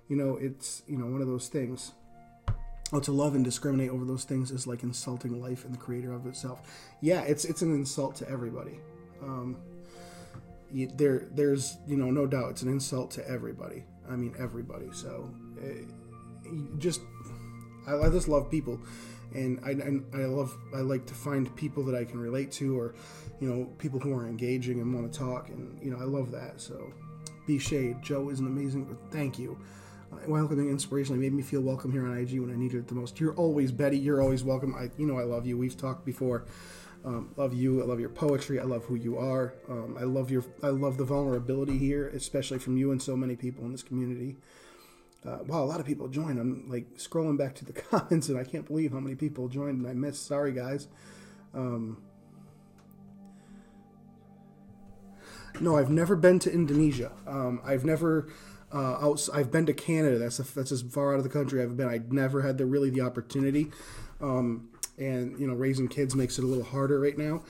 you 0.09 0.17
know, 0.17 0.37
it's 0.37 0.83
you 0.87 0.99
know 0.99 1.07
one 1.07 1.21
of 1.21 1.29
those 1.29 1.49
things. 1.49 1.93
Oh, 2.95 3.01
to 3.01 3.13
love 3.13 3.35
and 3.35 3.43
discriminate 3.43 3.89
over 3.89 4.05
those 4.05 4.25
things 4.25 4.51
is 4.51 4.67
like 4.67 4.83
insulting 4.83 5.41
life 5.41 5.65
and 5.65 5.73
the 5.73 5.79
creator 5.79 6.13
of 6.13 6.27
itself. 6.27 6.61
Yeah, 7.01 7.23
it's 7.23 7.45
it's 7.45 7.63
an 7.63 7.73
insult 7.73 8.17
to 8.17 8.29
everybody. 8.29 8.81
Um, 9.23 9.57
there 10.73 11.29
there's 11.33 11.77
you 11.87 11.97
know 11.97 12.11
no 12.11 12.27
doubt 12.27 12.51
it's 12.51 12.63
an 12.63 12.69
insult 12.69 13.11
to 13.13 13.29
everybody. 13.29 13.85
I 14.09 14.17
mean 14.17 14.35
everybody. 14.39 14.87
So 14.93 15.31
uh, 15.61 16.49
just 16.79 17.01
I, 17.87 17.97
I 17.97 18.09
just 18.11 18.29
love 18.29 18.51
people. 18.51 18.81
And 19.35 19.61
I, 19.65 19.71
I, 19.71 20.23
I 20.23 20.27
love 20.27 20.57
I 20.75 20.81
like 20.81 21.07
to 21.07 21.15
find 21.15 21.55
people 21.57 21.85
that 21.85 21.95
I 21.95 22.05
can 22.05 22.21
relate 22.21 22.53
to 22.53 22.79
or 22.79 22.95
you 23.41 23.49
know 23.49 23.67
people 23.79 23.99
who 23.99 24.13
are 24.13 24.27
engaging 24.27 24.81
and 24.81 24.93
want 24.95 25.11
to 25.13 25.19
talk. 25.19 25.49
And 25.49 25.79
you 25.83 25.91
know 25.91 25.99
I 25.99 26.05
love 26.05 26.31
that. 26.33 26.61
So 26.61 26.93
be 27.47 27.59
shade. 27.59 28.03
Joe 28.03 28.29
is 28.29 28.41
an 28.41 28.47
amazing 28.47 28.97
thank 29.11 29.39
you. 29.39 29.59
Uh, 30.13 30.17
welcoming 30.29 30.67
inspirationally 30.67 31.19
made 31.19 31.33
me 31.33 31.43
feel 31.43 31.63
welcome 31.63 31.91
here 31.91 32.07
on 32.07 32.17
IG 32.17 32.39
when 32.41 32.51
I 32.51 32.57
needed 32.57 32.81
it 32.81 32.89
the 32.89 32.95
most. 32.95 33.19
You're 33.19 33.35
always 33.35 33.73
Betty. 33.73 33.99
You're 33.99 34.21
always 34.21 34.45
welcome. 34.45 34.75
I 34.75 34.91
you 34.99 35.07
know 35.07 35.19
I 35.19 35.25
love 35.25 35.47
you. 35.47 35.57
We've 35.57 35.77
talked 35.77 36.05
before 36.05 36.45
um, 37.05 37.33
love 37.37 37.53
you 37.55 37.83
I 37.83 37.87
love 37.87 38.01
your 38.01 38.09
poetry 38.11 38.61
I 38.61 38.65
love 38.65 38.85
who 38.85 38.95
you 38.95 39.19
are 39.19 39.55
um, 39.69 39.97
I 39.99 40.05
love 40.05 40.31
your 40.31 40.45
I 40.63 40.69
love 40.69 40.99
the 40.99 41.05
vulnerability 41.05 41.79
here 41.79 42.09
especially 42.09 42.59
from 42.59 42.77
you 42.77 42.93
and 42.93 43.03
so 43.03 43.17
many 43.17 43.37
people 43.37 43.65
in 43.65 43.73
this 43.73 43.83
community 43.83 44.37
Uh, 45.25 45.39
wow, 45.47 45.63
a 45.63 45.67
lot 45.67 45.79
of 45.81 45.87
people 45.87 46.09
joined. 46.09 46.39
I'm 46.41 46.69
like 46.69 46.97
scrolling 46.99 47.39
back 47.39 47.55
to 47.57 47.65
the 47.65 47.73
comments, 47.91 48.29
and 48.29 48.39
I 48.39 48.45
can't 48.45 48.67
believe 48.67 48.93
how 48.93 49.01
many 49.01 49.15
people 49.15 49.49
joined 49.49 49.79
and 49.79 49.87
I 49.87 49.95
missed. 49.95 50.27
Sorry, 50.27 50.53
guys. 50.53 50.89
Um, 51.55 52.03
no, 55.61 55.77
I've 55.77 55.91
never 55.91 56.17
been 56.17 56.39
to 56.41 56.53
Indonesia. 56.53 57.13
Um, 57.27 57.61
I've 57.65 57.85
never 57.85 58.29
uh, 58.73 59.07
out, 59.07 59.29
I've 59.33 59.51
been 59.51 59.67
to 59.67 59.73
Canada. 59.75 60.19
That's 60.19 60.39
a, 60.39 60.43
that's 60.55 60.73
as 60.73 60.83
far 60.83 61.13
out 61.13 61.19
of 61.19 61.25
the 61.25 61.31
country 61.31 61.63
I've 61.63 61.77
been. 61.77 61.89
I 61.89 62.01
never 62.11 62.43
had 62.43 62.59
the 62.59 62.67
really 62.67 62.91
the 62.91 63.03
opportunity, 63.03 63.71
um, 64.21 64.69
and 64.99 65.39
you 65.39 65.47
know, 65.47 65.55
raising 65.55 65.89
kids 65.89 66.15
makes 66.15 66.39
it 66.39 66.45
a 66.45 66.47
little 66.47 66.65
harder 66.65 67.01
right 67.01 67.17
now. 67.17 67.43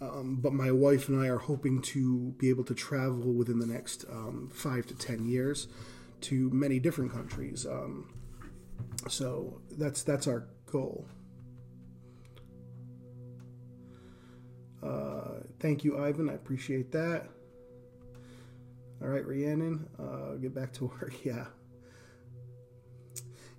Um, 0.00 0.36
but 0.40 0.52
my 0.52 0.70
wife 0.70 1.08
and 1.08 1.20
I 1.20 1.28
are 1.28 1.38
hoping 1.38 1.80
to 1.82 2.34
be 2.38 2.50
able 2.50 2.64
to 2.64 2.74
travel 2.74 3.32
within 3.32 3.58
the 3.58 3.66
next 3.66 4.04
um, 4.10 4.50
five 4.52 4.86
to 4.86 4.94
ten 4.94 5.26
years 5.26 5.68
to 6.22 6.50
many 6.50 6.78
different 6.78 7.12
countries. 7.12 7.66
Um, 7.66 8.12
so 9.08 9.60
that's 9.78 10.02
that's 10.02 10.26
our 10.26 10.46
goal. 10.66 11.06
Uh, 14.82 15.40
thank 15.60 15.84
you, 15.84 15.98
Ivan. 15.98 16.28
I 16.28 16.34
appreciate 16.34 16.92
that. 16.92 17.28
All 19.02 19.08
right, 19.08 19.26
Rhiannon, 19.26 19.86
uh, 19.98 20.34
get 20.34 20.54
back 20.54 20.72
to 20.74 20.84
work. 21.00 21.24
Yeah. 21.24 21.46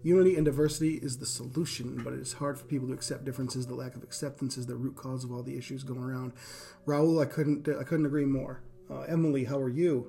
Unity 0.05 0.35
and 0.35 0.45
diversity 0.45 0.99
is 1.01 1.17
the 1.17 1.25
solution, 1.25 1.99
but 2.03 2.13
it 2.13 2.19
is 2.19 2.33
hard 2.33 2.59
for 2.59 2.65
people 2.65 2.87
to 2.87 2.93
accept 2.93 3.25
differences. 3.25 3.65
The 3.65 3.73
lack 3.73 3.95
of 3.95 4.03
acceptance 4.03 4.55
is 4.55 4.67
the 4.67 4.75
root 4.75 4.95
cause 4.95 5.23
of 5.23 5.31
all 5.31 5.41
the 5.41 5.57
issues 5.57 5.83
going 5.83 6.03
around. 6.03 6.33
Raul, 6.85 7.19
I 7.19 7.25
couldn't 7.25 7.67
I 7.67 7.83
couldn't 7.83 8.05
agree 8.05 8.25
more. 8.25 8.61
Uh, 8.87 8.99
Emily, 9.01 9.45
how 9.45 9.57
are 9.57 9.67
you? 9.67 10.05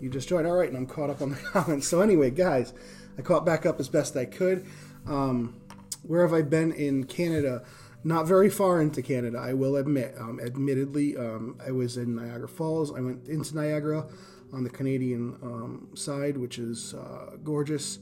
You 0.00 0.10
just 0.10 0.28
joined. 0.28 0.46
All 0.46 0.52
right, 0.52 0.68
and 0.68 0.76
I'm 0.76 0.84
caught 0.84 1.08
up 1.08 1.22
on 1.22 1.30
the 1.30 1.36
comments. 1.52 1.88
So 1.88 2.02
anyway, 2.02 2.30
guys, 2.30 2.74
I 3.16 3.22
caught 3.22 3.46
back 3.46 3.64
up 3.64 3.80
as 3.80 3.88
best 3.88 4.18
I 4.18 4.26
could. 4.26 4.66
Um, 5.06 5.62
where 6.02 6.20
have 6.20 6.34
I 6.34 6.42
been 6.42 6.72
in 6.72 7.04
Canada? 7.04 7.64
Not 8.04 8.26
very 8.26 8.50
far 8.50 8.82
into 8.82 9.00
Canada, 9.00 9.38
I 9.38 9.54
will 9.54 9.76
admit. 9.76 10.14
Um, 10.20 10.40
admittedly, 10.44 11.16
um, 11.16 11.58
I 11.66 11.70
was 11.70 11.96
in 11.96 12.16
Niagara 12.16 12.48
Falls. 12.48 12.94
I 12.94 13.00
went 13.00 13.28
into 13.28 13.56
Niagara 13.56 14.08
on 14.52 14.62
the 14.62 14.68
Canadian 14.70 15.38
um, 15.42 15.88
side, 15.94 16.36
which 16.36 16.58
is 16.58 16.92
uh, 16.92 17.36
gorgeous. 17.42 17.98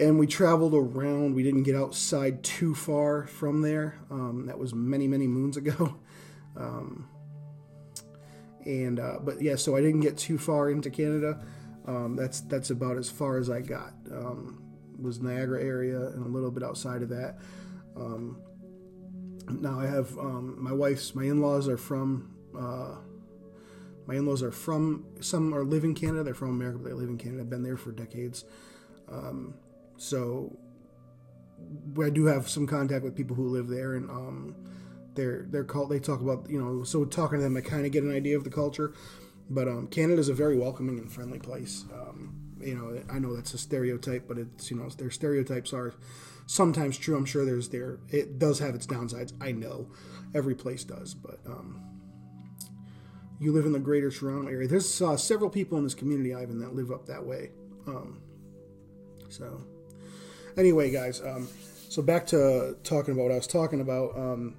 And 0.00 0.18
we 0.18 0.26
traveled 0.26 0.74
around. 0.74 1.34
We 1.34 1.42
didn't 1.42 1.64
get 1.64 1.76
outside 1.76 2.42
too 2.42 2.74
far 2.74 3.26
from 3.26 3.60
there. 3.60 3.98
Um, 4.10 4.46
that 4.46 4.58
was 4.58 4.74
many, 4.74 5.06
many 5.06 5.26
moons 5.26 5.56
ago. 5.56 5.96
Um, 6.56 7.08
and 8.66 8.98
uh, 8.98 9.18
but 9.22 9.40
yeah, 9.40 9.54
so 9.54 9.76
I 9.76 9.80
didn't 9.80 10.00
get 10.00 10.18
too 10.18 10.36
far 10.36 10.68
into 10.68 10.90
Canada. 10.90 11.40
Um, 11.86 12.16
that's 12.16 12.40
that's 12.42 12.70
about 12.70 12.96
as 12.96 13.08
far 13.08 13.38
as 13.38 13.48
I 13.50 13.60
got. 13.60 13.94
Um, 14.10 14.62
was 14.98 15.20
Niagara 15.20 15.62
area 15.62 16.08
and 16.08 16.26
a 16.26 16.28
little 16.28 16.50
bit 16.50 16.62
outside 16.62 17.02
of 17.02 17.08
that. 17.10 17.38
Um, 17.96 18.42
now 19.48 19.80
I 19.80 19.86
have 19.86 20.16
um, 20.18 20.56
my 20.58 20.72
wife's 20.72 21.14
my 21.14 21.24
in-laws 21.24 21.68
are 21.68 21.78
from 21.78 22.34
uh, 22.58 22.96
my 24.06 24.16
in-laws 24.16 24.42
are 24.42 24.52
from 24.52 25.06
some 25.20 25.54
are 25.54 25.64
live 25.64 25.84
in 25.84 25.94
Canada. 25.94 26.24
They're 26.24 26.34
from 26.34 26.50
America, 26.50 26.78
but 26.78 26.88
they 26.90 26.94
live 26.94 27.08
in 27.08 27.18
Canada. 27.18 27.42
I've 27.42 27.50
been 27.50 27.62
there 27.62 27.76
for 27.76 27.92
decades. 27.92 28.44
Um, 29.10 29.54
so 30.00 30.56
I 32.02 32.08
do 32.08 32.24
have 32.24 32.48
some 32.48 32.66
contact 32.66 33.04
with 33.04 33.14
people 33.14 33.36
who 33.36 33.48
live 33.48 33.68
there, 33.68 33.94
and 33.94 34.08
um, 34.10 34.54
they're 35.14 35.46
they're 35.50 35.64
called. 35.64 35.90
They 35.90 35.98
talk 36.00 36.22
about 36.22 36.48
you 36.48 36.58
know. 36.58 36.84
So 36.84 37.04
talking 37.04 37.38
to 37.38 37.44
them, 37.44 37.54
I 37.54 37.60
kind 37.60 37.84
of 37.84 37.92
get 37.92 38.02
an 38.02 38.14
idea 38.14 38.36
of 38.38 38.44
the 38.44 38.50
culture. 38.50 38.94
But 39.50 39.68
um, 39.68 39.88
Canada 39.88 40.18
is 40.18 40.30
a 40.30 40.34
very 40.34 40.56
welcoming 40.56 40.98
and 40.98 41.12
friendly 41.12 41.38
place. 41.38 41.84
Um, 41.92 42.34
you 42.60 42.74
know, 42.74 43.02
I 43.12 43.18
know 43.18 43.36
that's 43.36 43.52
a 43.52 43.58
stereotype, 43.58 44.26
but 44.26 44.38
it's 44.38 44.70
you 44.70 44.78
know 44.78 44.88
their 44.88 45.10
stereotypes 45.10 45.74
are 45.74 45.92
sometimes 46.46 46.96
true. 46.96 47.14
I'm 47.14 47.26
sure 47.26 47.44
there's 47.44 47.68
there 47.68 47.98
it 48.08 48.38
does 48.38 48.58
have 48.60 48.74
its 48.74 48.86
downsides. 48.86 49.34
I 49.38 49.52
know 49.52 49.88
every 50.34 50.54
place 50.54 50.82
does, 50.82 51.12
but 51.12 51.40
um, 51.44 51.78
you 53.38 53.52
live 53.52 53.66
in 53.66 53.72
the 53.72 53.78
greater 53.78 54.10
Toronto 54.10 54.50
area. 54.50 54.66
There's 54.66 55.02
uh, 55.02 55.18
several 55.18 55.50
people 55.50 55.76
in 55.76 55.84
this 55.84 55.94
community, 55.94 56.34
Ivan, 56.34 56.58
that 56.60 56.74
live 56.74 56.90
up 56.90 57.04
that 57.06 57.26
way. 57.26 57.50
Um, 57.86 58.22
so 59.28 59.62
anyway, 60.56 60.90
guys, 60.90 61.20
um, 61.20 61.48
so 61.88 62.02
back 62.02 62.26
to 62.28 62.76
talking 62.84 63.14
about 63.14 63.24
what 63.24 63.32
I 63.32 63.36
was 63.36 63.46
talking 63.46 63.80
about. 63.80 64.16
Um, 64.16 64.56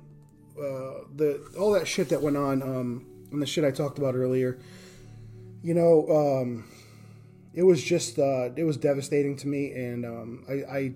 uh, 0.58 1.06
the 1.16 1.42
all 1.60 1.72
that 1.72 1.88
shit 1.88 2.10
that 2.10 2.22
went 2.22 2.38
on, 2.38 2.62
um, 2.62 3.06
and 3.32 3.42
the 3.42 3.46
shit 3.46 3.64
I 3.64 3.72
talked 3.72 3.98
about 3.98 4.16
earlier. 4.16 4.60
You 5.64 5.74
know, 5.74 6.08
um, 6.10 6.66
it 7.54 7.64
was 7.64 7.84
just 7.84 8.20
uh, 8.20 8.50
it 8.56 8.64
was 8.64 8.78
devastating 8.78 9.36
to 9.38 9.48
me, 9.48 9.72
and 9.72 10.06
um, 10.06 10.46
I, 10.50 10.54
I, 10.54 10.94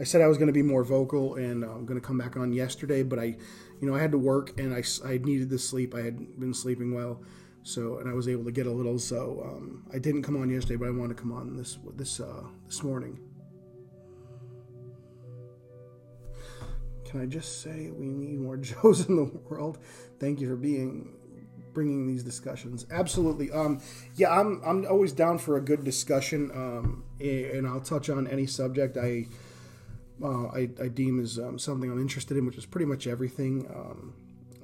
I 0.00 0.04
said 0.04 0.20
I 0.20 0.26
was 0.26 0.38
going 0.38 0.48
to 0.48 0.52
be 0.52 0.62
more 0.62 0.84
vocal, 0.84 1.36
and 1.36 1.64
I'm 1.64 1.86
going 1.86 2.00
to 2.00 2.06
come 2.06 2.18
back 2.18 2.36
on 2.36 2.52
yesterday, 2.52 3.02
but 3.02 3.18
I, 3.18 3.36
you 3.80 3.88
know, 3.88 3.94
I 3.94 4.00
had 4.00 4.12
to 4.12 4.18
work, 4.18 4.58
and 4.58 4.74
I, 4.74 4.82
I 5.06 5.18
needed 5.18 5.50
the 5.50 5.58
sleep. 5.58 5.94
I 5.94 6.02
had 6.02 6.38
been 6.40 6.54
sleeping 6.54 6.94
well, 6.94 7.22
so 7.62 7.98
and 7.98 8.08
I 8.08 8.12
was 8.12 8.28
able 8.28 8.44
to 8.44 8.52
get 8.52 8.66
a 8.66 8.72
little. 8.72 8.98
So 8.98 9.42
um, 9.44 9.84
I 9.92 9.98
didn't 9.98 10.22
come 10.22 10.36
on 10.36 10.50
yesterday, 10.50 10.76
but 10.76 10.88
I 10.88 10.90
want 10.90 11.10
to 11.10 11.20
come 11.20 11.32
on 11.32 11.56
this 11.56 11.78
this 11.96 12.20
uh, 12.20 12.44
this 12.66 12.82
morning. 12.82 13.18
Can 17.12 17.20
I 17.20 17.26
just 17.26 17.60
say 17.60 17.90
we 17.90 18.06
need 18.06 18.40
more 18.40 18.56
Joes 18.68 19.06
in 19.06 19.16
the 19.16 19.24
world? 19.24 19.78
Thank 20.18 20.40
you 20.40 20.48
for 20.48 20.56
being 20.56 21.14
bringing 21.74 22.06
these 22.06 22.22
discussions. 22.22 22.86
Absolutely. 22.90 23.50
Um, 23.52 23.82
yeah, 24.16 24.32
I'm 24.32 24.62
I'm 24.64 24.86
always 24.86 25.12
down 25.12 25.36
for 25.36 25.58
a 25.58 25.60
good 25.60 25.84
discussion, 25.84 26.50
um, 26.54 27.04
and 27.20 27.66
I'll 27.66 27.82
touch 27.82 28.08
on 28.08 28.26
any 28.26 28.46
subject 28.46 28.96
I 28.96 29.26
uh, 30.24 30.46
I, 30.46 30.70
I, 30.80 30.88
deem 30.88 31.20
as 31.20 31.38
um, 31.38 31.58
something 31.58 31.90
I'm 31.90 32.00
interested 32.00 32.38
in, 32.38 32.46
which 32.46 32.56
is 32.56 32.64
pretty 32.64 32.86
much 32.86 33.06
everything. 33.06 33.66
Um, 33.74 34.14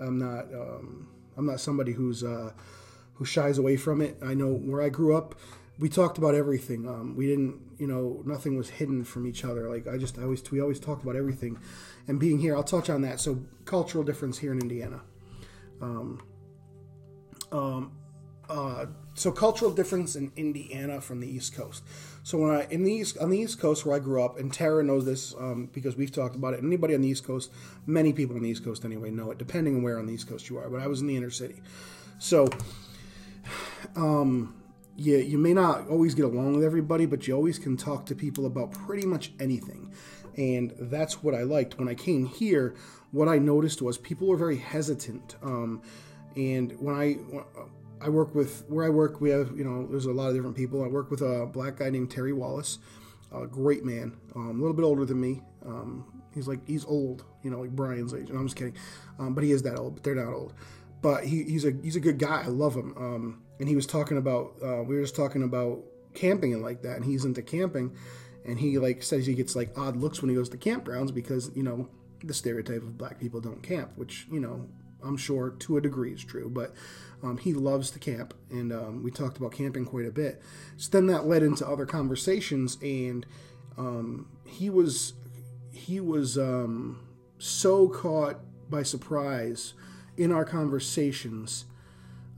I'm 0.01 0.17
not 0.17 0.45
um, 0.55 1.07
I'm 1.37 1.45
not 1.45 1.61
somebody 1.61 1.93
who's 1.93 2.25
uh, 2.25 2.53
who 3.13 3.27
shies 3.27 3.59
away 3.59 3.77
from 3.77 4.01
it. 4.01 4.17
I 4.23 4.33
know 4.33 4.49
where 4.55 4.81
I 4.81 4.89
grew 4.89 5.15
up. 5.15 5.35
We 5.79 5.89
talked 5.89 6.19
about 6.19 6.35
everything. 6.35 6.89
Um, 6.89 7.15
we 7.17 7.27
didn't, 7.27 7.61
you 7.79 7.87
know, 7.87 8.23
nothing 8.27 8.57
was 8.57 8.69
hidden 8.69 9.05
from 9.05 9.27
each 9.27 9.45
other. 9.45 9.69
Like 9.69 9.87
I 9.87 9.97
just, 9.97 10.19
I 10.19 10.23
always, 10.23 10.49
we 10.51 10.61
always 10.61 10.81
talked 10.81 11.03
about 11.05 11.15
everything. 11.15 11.59
And 12.09 12.19
being 12.19 12.39
here, 12.39 12.57
I'll 12.57 12.65
touch 12.65 12.91
on 12.91 13.03
that. 13.03 13.21
So 13.21 13.45
cultural 13.65 14.03
difference 14.03 14.39
here 14.39 14.53
in 14.53 14.61
Indiana. 14.61 15.03
Um, 15.81 16.23
um, 17.53 17.93
uh, 18.49 18.87
so 19.15 19.31
cultural 19.31 19.71
difference 19.71 20.17
in 20.17 20.33
Indiana 20.37 21.01
from 21.01 21.21
the 21.21 21.29
East 21.29 21.55
Coast. 21.55 21.83
So 22.23 22.39
when 22.39 22.51
I 22.51 22.67
in 22.71 22.83
the 22.85 22.93
East 22.93 23.19
on 23.19 23.31
the 23.31 23.39
East 23.39 23.61
Coast 23.61 23.85
where 23.85 23.97
I 23.97 23.99
grew 23.99 24.23
up, 24.23 24.39
and 24.39 24.53
Tara 24.53 24.83
knows 24.83 25.05
this 25.05 25.35
um, 25.35 25.69
because 25.73 25.97
we've 25.97 26.13
talked 26.13 26.37
about 26.37 26.55
it. 26.55 26.63
Anybody 26.63 26.95
on 26.95 27.03
the 27.03 27.09
East 27.09 27.25
Coast, 27.25 27.51
many 27.87 28.13
people 28.13 28.37
on 28.37 28.43
the 28.43 28.49
East 28.49 28.65
Coast 28.65 28.85
anyway 28.85 29.11
know 29.11 29.31
it, 29.31 29.39
depending 29.39 29.77
on 29.77 29.83
where 29.83 29.99
on 29.99 30.07
the 30.07 30.15
East 30.15 30.29
Coast 30.29 30.49
you 30.49 30.57
are. 30.59 30.69
But 30.71 30.81
I 30.81 30.87
was 30.87 31.01
in 31.01 31.07
the 31.07 31.17
inner 31.17 31.31
city, 31.31 31.61
so 32.19 32.49
um, 33.97 34.55
you 34.99 35.17
you 35.19 35.39
may 35.39 35.55
not 35.55 35.89
always 35.89 36.15
get 36.15 36.25
along 36.25 36.57
with 36.57 36.65
everybody, 36.65 37.07
but 37.07 37.27
you 37.27 37.35
always 37.35 37.59
can 37.59 37.77
talk 37.77 38.05
to 38.07 38.15
people 38.15 38.47
about 38.47 38.73
pretty 38.73 39.07
much 39.07 39.33
anything, 39.39 39.93
and 40.37 40.75
that's 40.79 41.23
what 41.23 41.35
I 41.35 41.45
liked 41.45 41.79
when 41.79 41.89
I 41.89 41.95
came 41.95 42.27
here. 42.27 42.75
What 43.13 43.29
I 43.29 43.39
noticed 43.39 43.81
was 43.81 43.97
people 43.97 44.27
were 44.27 44.37
very 44.37 44.57
hesitant. 44.57 45.37
Um, 45.43 45.83
and 46.37 46.73
when 46.81 46.97
I 46.97 47.17
I 48.05 48.09
work 48.09 48.35
with 48.35 48.65
where 48.69 48.85
I 48.85 48.89
work, 48.89 49.21
we 49.21 49.31
have 49.31 49.57
you 49.57 49.65
know 49.65 49.87
there's 49.87 50.07
a 50.07 50.13
lot 50.13 50.31
of 50.31 50.35
different 50.35 50.57
people. 50.57 50.83
I 50.83 50.89
work 50.89 51.13
with 51.13 51.23
a 51.23 51.47
black 51.47 51.77
guy 51.77 51.91
named 51.91 52.11
Terry 52.11 52.33
Wallace, 52.33 52.81
a 53.33 53.47
great 53.47 53.85
man, 53.85 54.17
um, 54.35 54.51
a 54.51 54.61
little 54.61 54.75
bit 54.75 54.85
older 54.85 55.05
than 55.05 55.21
me. 55.21 55.43
Um, 55.65 56.25
he's 56.35 56.49
like 56.49 56.67
he's 56.67 56.85
old, 56.85 57.25
you 57.45 57.51
know, 57.53 57.61
like 57.61 57.71
Brian's 57.71 58.15
age. 58.15 58.31
And 58.31 58.39
I'm 58.39 58.47
just 58.47 58.57
kidding, 58.57 58.77
um, 59.21 59.33
but 59.33 59.45
he 59.45 59.53
is 59.53 59.63
that 59.63 59.79
old. 59.79 59.95
But 59.95 60.03
they're 60.03 60.17
not 60.17 60.33
old. 60.33 60.55
But 61.03 61.25
he, 61.25 61.45
he's 61.45 61.65
a 61.65 61.73
he's 61.85 61.95
a 61.95 62.01
good 62.01 62.19
guy. 62.19 62.43
I 62.43 62.49
love 62.49 62.75
him. 62.75 63.45
And 63.61 63.69
he 63.69 63.77
was 63.77 63.87
talking 63.87 64.19
about 64.19 64.55
uh, 64.63 64.83
we 64.83 64.97
were 64.97 65.03
just 65.03 65.17
talking 65.17 65.43
about 65.43 65.83
camping 66.15 66.53
and 66.53 66.63
like 66.63 66.83
that. 66.83 66.97
And 66.97 67.05
he's 67.05 67.25
into 67.25 67.43
camping, 67.43 67.97
and 68.45 68.59
he 68.59 68.79
like 68.79 69.03
says 69.03 69.27
he 69.27 69.35
gets 69.35 69.57
like 69.57 69.77
odd 69.77 69.97
looks 69.97 70.23
when 70.23 70.29
he 70.29 70.37
goes 70.37 70.49
to 70.51 70.57
campgrounds 70.57 71.13
because 71.13 71.51
you 71.55 71.63
know 71.63 71.89
the 72.25 72.35
stereotype 72.35 72.83
of 72.83 72.99
black 72.99 73.19
people 73.19 73.41
don't 73.41 73.63
camp, 73.63 73.93
which 73.97 74.27
you 74.31 74.41
know 74.41 74.69
I'm 75.03 75.17
sure 75.17 75.51
to 75.51 75.77
a 75.77 75.81
degree 75.81 76.13
is 76.13 76.25
true, 76.25 76.51
but 76.51 76.75
um, 77.23 77.39
he 77.39 77.53
loves 77.55 77.91
to 77.93 77.99
camp, 77.99 78.35
and 78.51 78.73
um, 78.73 79.03
we 79.03 79.11
talked 79.11 79.39
about 79.39 79.53
camping 79.53 79.85
quite 79.85 80.07
a 80.07 80.11
bit. 80.11 80.41
So 80.77 80.91
then 80.91 81.07
that 81.09 81.27
led 81.27 81.43
into 81.43 81.67
other 81.67 81.87
conversations, 81.87 82.79
and 82.83 83.27
um, 83.77 84.29
he 84.45 84.71
was 84.71 85.15
he 85.73 86.01
was 86.01 86.37
um, 86.37 87.07
so 87.39 87.89
caught 87.89 88.41
by 88.69 88.83
surprise 88.83 89.75
in 90.17 90.33
our 90.33 90.45
conversations. 90.45 91.65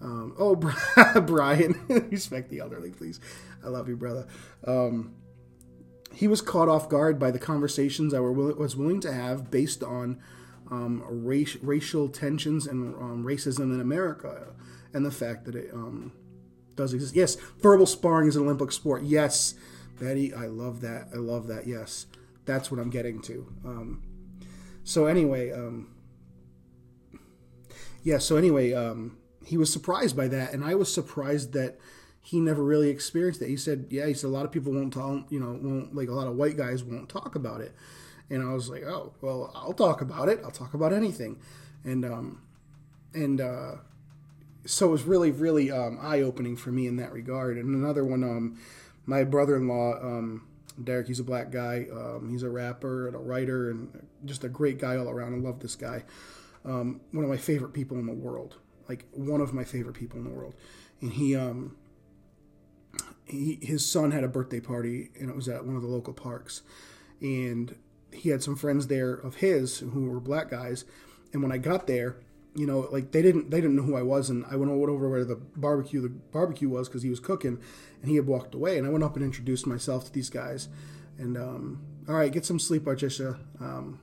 Um, 0.03 0.35
oh, 0.39 0.57
Brian, 1.21 1.79
respect 2.11 2.51
the 2.51 2.61
elderly, 2.61 2.91
please. 2.91 3.21
I 3.65 3.69
love 3.69 3.89
you, 3.89 3.97
brother. 3.97 4.27
Um, 4.67 5.15
he 6.13 6.27
was 6.27 6.41
caught 6.41 6.69
off 6.69 6.89
guard 6.89 7.19
by 7.19 7.31
the 7.31 7.39
conversations 7.39 8.15
I 8.15 8.21
were, 8.21 8.33
was 8.33 8.77
willing 8.77 9.01
to 9.03 9.13
have 9.13 9.51
based 9.51 9.83
on 9.83 10.21
um, 10.71 11.05
race, 11.07 11.57
racial 11.57 12.09
tensions 12.09 12.67
and 12.67 12.95
um, 12.95 13.25
racism 13.25 13.75
in 13.75 13.81
America, 13.81 14.49
and 14.93 15.05
the 15.05 15.11
fact 15.11 15.45
that 15.45 15.55
it 15.55 15.71
um, 15.73 16.13
does 16.77 16.95
exist. 16.95 17.15
Yes, 17.15 17.37
verbal 17.61 17.87
sparring 17.87 18.29
is 18.29 18.37
an 18.37 18.45
Olympic 18.45 18.73
sport. 18.73 19.03
Yes, 19.03 19.55
Betty, 20.01 20.33
I 20.33 20.47
love 20.47 20.81
that. 20.81 21.09
I 21.13 21.17
love 21.17 21.47
that. 21.49 21.67
Yes, 21.67 22.07
that's 22.45 22.71
what 22.71 22.81
I'm 22.81 22.91
getting 22.91 23.21
to. 23.23 23.47
Um, 23.65 24.03
so 24.83 25.07
anyway, 25.07 25.53
yeah. 28.03 28.19
So 28.19 28.37
anyway, 28.37 28.73
um, 28.73 29.20
he 29.45 29.57
was 29.57 29.73
surprised 29.73 30.17
by 30.17 30.29
that, 30.29 30.53
and 30.53 30.65
I 30.65 30.75
was 30.75 30.93
surprised 30.93 31.53
that 31.55 31.79
he 32.23 32.41
never 32.41 32.63
really 32.63 32.91
experienced 32.91 33.41
it. 33.43 33.49
He 33.49 33.57
said, 33.57 33.87
"Yeah, 33.91 34.07
he 34.07 34.15
said 34.15 34.29
a 34.29 34.31
lot 34.31 34.45
of 34.45 34.53
people 34.53 34.73
won't 34.73 34.93
talk. 34.93 35.31
You 35.31 35.41
know, 35.41 35.59
won't 35.61 35.95
like 35.95 36.09
a 36.09 36.13
lot 36.13 36.27
of 36.27 36.37
white 36.37 36.57
guys 36.57 36.85
won't 36.85 37.09
talk 37.09 37.35
about 37.35 37.61
it." 37.61 37.75
And 38.29 38.43
I 38.43 38.53
was 38.53 38.69
like, 38.69 38.83
"Oh, 38.83 39.15
well, 39.21 39.51
I'll 39.55 39.73
talk 39.73 40.01
about 40.01 40.29
it. 40.29 40.41
I'll 40.45 40.51
talk 40.51 40.75
about 40.75 40.93
anything." 40.93 41.41
And 41.85 42.05
um, 42.05 42.43
and 43.15 43.41
uh, 43.41 43.73
so 44.67 44.89
it 44.89 44.91
was 44.91 45.05
really, 45.05 45.31
really 45.31 45.71
um, 45.71 45.99
eye 46.01 46.21
opening 46.21 46.57
for 46.57 46.71
me 46.71 46.87
in 46.87 46.97
that 46.97 47.13
regard. 47.13 47.57
And 47.57 47.75
another 47.75 48.05
one, 48.05 48.23
um, 48.23 48.59
my 49.07 49.25
brother 49.25 49.57
in 49.57 49.69
law, 49.69 49.95
um, 49.95 50.47
Derek, 50.83 51.07
he's 51.07 51.21
a 51.21 51.25
black 51.25 51.51
guy. 51.51 51.87
Um, 51.93 52.29
he's 52.31 52.43
a 52.43 52.51
rapper 52.51 53.07
and 53.07 53.17
a 53.17 53.19
writer 53.19 53.71
and 53.71 54.07
just 54.25 54.45
a 54.45 54.49
great 54.49 54.79
guy 54.79 54.97
all 54.97 55.09
around. 55.09 55.35
I 55.35 55.39
love 55.39 55.61
this 55.61 55.77
guy. 55.77 56.05
Um, 56.65 57.01
one 57.13 57.25
of 57.25 57.31
my 57.31 57.37
favorite 57.39 57.73
people 57.73 57.99
in 57.99 58.07
the 58.07 58.13
world, 58.13 58.57
like 58.91 59.07
one 59.13 59.41
of 59.41 59.55
my 59.55 59.63
favorite 59.63 59.95
people 59.95 60.19
in 60.19 60.25
the 60.25 60.31
world. 60.31 60.55
And 61.01 61.13
he, 61.13 61.37
um, 61.37 61.77
he, 63.25 63.61
his 63.63 63.87
son 63.87 64.11
had 64.11 64.25
a 64.25 64.29
birthday 64.29 64.59
party, 64.59 65.11
and 65.19 65.31
it 65.31 65.37
was 65.37 65.49
at 65.49 65.65
one 65.65 65.77
of 65.77 65.83
the 65.83 65.89
local 65.89 66.13
parks. 66.13 66.63
And 67.21 67.77
he 68.13 68.31
had 68.31 68.43
some 68.43 68.57
friends 68.57 68.89
there 68.89 69.15
of 69.15 69.37
his 69.37 69.79
who 69.79 70.11
were 70.11 70.19
black 70.19 70.51
guys. 70.51 70.85
And 71.33 71.41
when 71.41 71.53
I 71.53 71.59
got 71.59 71.87
there, 71.87 72.17
you 72.57 72.67
know, 72.67 72.89
like 72.91 73.13
they 73.13 73.23
didn't 73.23 73.53
they 73.53 73.61
didn't 73.61 73.77
know 73.77 73.85
who 73.85 73.95
I 73.95 74.03
was, 74.03 74.29
and 74.29 74.45
I 74.51 74.57
went 74.57 74.73
over 74.73 75.09
where 75.09 75.25
the 75.25 75.37
barbecue 75.37 76.01
the 76.01 76.09
barbecue 76.09 76.69
was 76.69 76.89
because 76.89 77.05
he 77.05 77.11
was 77.11 77.21
cooking, 77.21 77.61
and 78.03 78.11
he 78.11 78.17
had 78.17 78.27
walked 78.27 78.57
away, 78.57 78.77
and 78.77 78.85
I 78.89 78.91
went 78.91 79.05
up 79.05 79.15
and 79.15 79.25
introduced 79.25 79.69
myself 79.69 80.07
to 80.07 80.13
these 80.13 80.31
guys, 80.31 80.69
and 81.17 81.37
um, 81.37 81.81
all 82.09 82.17
right, 82.17 82.33
get 82.33 82.45
some 82.45 82.59
sleep, 82.59 82.87
Artisha. 82.87 83.39
Um, 83.61 84.01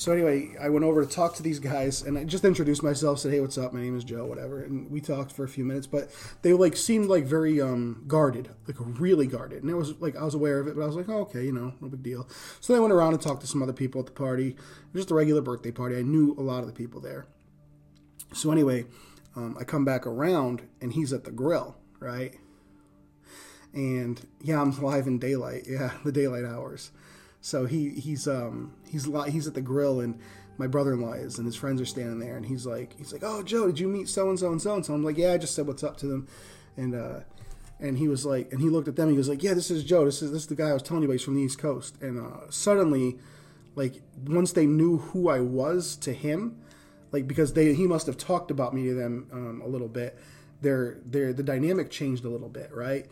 so 0.00 0.12
anyway, 0.12 0.56
I 0.58 0.70
went 0.70 0.86
over 0.86 1.04
to 1.04 1.14
talk 1.14 1.34
to 1.34 1.42
these 1.42 1.58
guys, 1.58 2.00
and 2.00 2.16
I 2.16 2.24
just 2.24 2.42
introduced 2.46 2.82
myself, 2.82 3.18
said, 3.18 3.32
"Hey, 3.32 3.40
what's 3.40 3.58
up? 3.58 3.74
My 3.74 3.82
name 3.82 3.94
is 3.94 4.02
Joe, 4.02 4.24
whatever," 4.24 4.62
and 4.62 4.90
we 4.90 4.98
talked 4.98 5.30
for 5.30 5.44
a 5.44 5.48
few 5.48 5.62
minutes, 5.62 5.86
but 5.86 6.08
they 6.40 6.54
like 6.54 6.74
seemed 6.74 7.10
like 7.10 7.26
very 7.26 7.60
um, 7.60 8.04
guarded, 8.06 8.48
like 8.66 8.78
really 8.78 9.26
guarded, 9.26 9.60
and 9.60 9.70
it 9.70 9.74
was 9.74 10.00
like 10.00 10.16
I 10.16 10.24
was 10.24 10.32
aware 10.32 10.58
of 10.58 10.68
it, 10.68 10.74
but 10.74 10.82
I 10.82 10.86
was 10.86 10.96
like, 10.96 11.10
oh, 11.10 11.18
okay, 11.24 11.44
you 11.44 11.52
know, 11.52 11.74
no 11.82 11.88
big 11.88 12.02
deal. 12.02 12.26
So 12.60 12.74
I 12.74 12.78
went 12.78 12.94
around 12.94 13.12
and 13.12 13.20
talked 13.20 13.42
to 13.42 13.46
some 13.46 13.62
other 13.62 13.74
people 13.74 14.00
at 14.00 14.06
the 14.06 14.12
party. 14.12 14.56
Just 14.94 15.10
a 15.10 15.14
regular 15.14 15.42
birthday 15.42 15.70
party. 15.70 15.98
I 15.98 16.02
knew 16.02 16.34
a 16.38 16.40
lot 16.40 16.60
of 16.60 16.66
the 16.66 16.72
people 16.72 17.02
there. 17.02 17.26
So 18.32 18.50
anyway, 18.52 18.86
um, 19.36 19.54
I 19.60 19.64
come 19.64 19.84
back 19.84 20.06
around 20.06 20.62
and 20.80 20.94
he's 20.94 21.12
at 21.12 21.24
the 21.24 21.30
grill, 21.30 21.76
right? 21.98 22.34
And 23.74 24.26
yeah, 24.40 24.62
I'm 24.62 24.70
live 24.80 25.06
in 25.06 25.18
daylight. 25.18 25.64
Yeah, 25.68 25.92
the 26.06 26.10
daylight 26.10 26.46
hours. 26.46 26.90
So 27.40 27.66
he 27.66 27.90
he's 27.90 28.28
um 28.28 28.74
he's 28.88 29.08
he's 29.28 29.46
at 29.46 29.54
the 29.54 29.62
grill 29.62 30.00
and 30.00 30.18
my 30.58 30.66
brother-in-law 30.66 31.14
is 31.14 31.38
and 31.38 31.46
his 31.46 31.56
friends 31.56 31.80
are 31.80 31.86
standing 31.86 32.18
there 32.18 32.36
and 32.36 32.44
he's 32.44 32.66
like 32.66 32.96
he's 32.98 33.12
like 33.12 33.22
oh 33.24 33.42
Joe 33.42 33.66
did 33.66 33.80
you 33.80 33.88
meet 33.88 34.08
so 34.08 34.28
and 34.28 34.38
so 34.38 34.50
and 34.52 34.60
so 34.60 34.74
and 34.74 34.84
so 34.84 34.92
I'm 34.92 35.02
like 35.02 35.16
yeah 35.16 35.32
I 35.32 35.38
just 35.38 35.54
said 35.54 35.66
what's 35.66 35.82
up 35.82 35.96
to 35.98 36.06
them 36.06 36.28
and 36.76 36.94
uh 36.94 37.20
and 37.78 37.96
he 37.96 38.08
was 38.08 38.26
like 38.26 38.52
and 38.52 38.60
he 38.60 38.68
looked 38.68 38.86
at 38.86 38.96
them 38.96 39.10
he 39.10 39.16
was 39.16 39.28
like 39.28 39.42
yeah 39.42 39.54
this 39.54 39.70
is 39.70 39.84
Joe 39.84 40.04
this 40.04 40.20
is 40.20 40.32
this 40.32 40.42
is 40.42 40.48
the 40.48 40.54
guy 40.54 40.68
I 40.68 40.74
was 40.74 40.82
telling 40.82 41.02
you 41.02 41.08
about 41.08 41.14
he's 41.14 41.22
from 41.22 41.36
the 41.36 41.40
East 41.40 41.58
Coast 41.58 41.96
and 42.02 42.20
uh, 42.20 42.50
suddenly 42.50 43.18
like 43.74 44.02
once 44.26 44.52
they 44.52 44.66
knew 44.66 44.98
who 44.98 45.30
I 45.30 45.40
was 45.40 45.96
to 45.96 46.12
him 46.12 46.60
like 47.12 47.26
because 47.26 47.52
they 47.52 47.74
he 47.74 47.86
must 47.86 48.06
have 48.06 48.16
talked 48.16 48.50
about 48.50 48.74
me 48.74 48.84
to 48.84 48.94
them 48.94 49.26
um, 49.32 49.62
a 49.64 49.66
little 49.66 49.88
bit. 49.88 50.18
Their 50.60 50.98
their 51.04 51.32
the 51.32 51.42
dynamic 51.42 51.90
changed 51.90 52.24
a 52.24 52.28
little 52.28 52.48
bit, 52.48 52.70
right? 52.72 53.06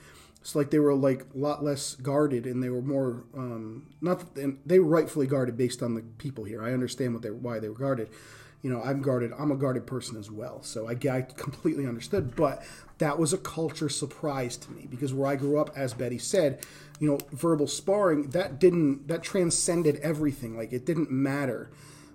It's 0.48 0.54
like 0.54 0.70
they 0.70 0.78
were 0.78 0.94
like 0.94 1.26
a 1.34 1.38
lot 1.38 1.62
less 1.62 1.94
guarded, 1.94 2.46
and 2.46 2.62
they 2.62 2.70
were 2.70 2.80
more 2.80 3.24
um, 3.36 3.86
not 4.00 4.34
that, 4.34 4.56
they 4.64 4.78
were 4.78 4.88
rightfully 4.88 5.26
guarded 5.26 5.58
based 5.58 5.82
on 5.82 5.92
the 5.92 6.00
people 6.16 6.44
here. 6.44 6.62
I 6.62 6.72
understand 6.72 7.12
what 7.12 7.22
they 7.22 7.30
why 7.30 7.58
they 7.58 7.68
were 7.68 7.74
guarded. 7.74 8.08
You 8.62 8.70
know, 8.70 8.80
I'm 8.82 9.02
guarded. 9.02 9.30
I'm 9.38 9.50
a 9.50 9.56
guarded 9.56 9.86
person 9.86 10.16
as 10.16 10.30
well, 10.30 10.62
so 10.62 10.88
I, 10.88 10.92
I 10.92 11.20
completely 11.20 11.86
understood. 11.86 12.34
But 12.34 12.64
that 12.96 13.18
was 13.18 13.34
a 13.34 13.36
culture 13.36 13.90
surprise 13.90 14.56
to 14.56 14.72
me 14.72 14.86
because 14.88 15.12
where 15.12 15.28
I 15.28 15.36
grew 15.36 15.60
up, 15.60 15.68
as 15.76 15.92
Betty 15.92 16.16
said, 16.16 16.64
you 16.98 17.10
know, 17.10 17.18
verbal 17.30 17.66
sparring 17.66 18.30
that 18.30 18.58
didn't 18.58 19.06
that 19.08 19.22
transcended 19.22 19.96
everything. 19.96 20.56
Like 20.56 20.72
it 20.72 20.86
didn't 20.86 21.10
matter 21.10 21.68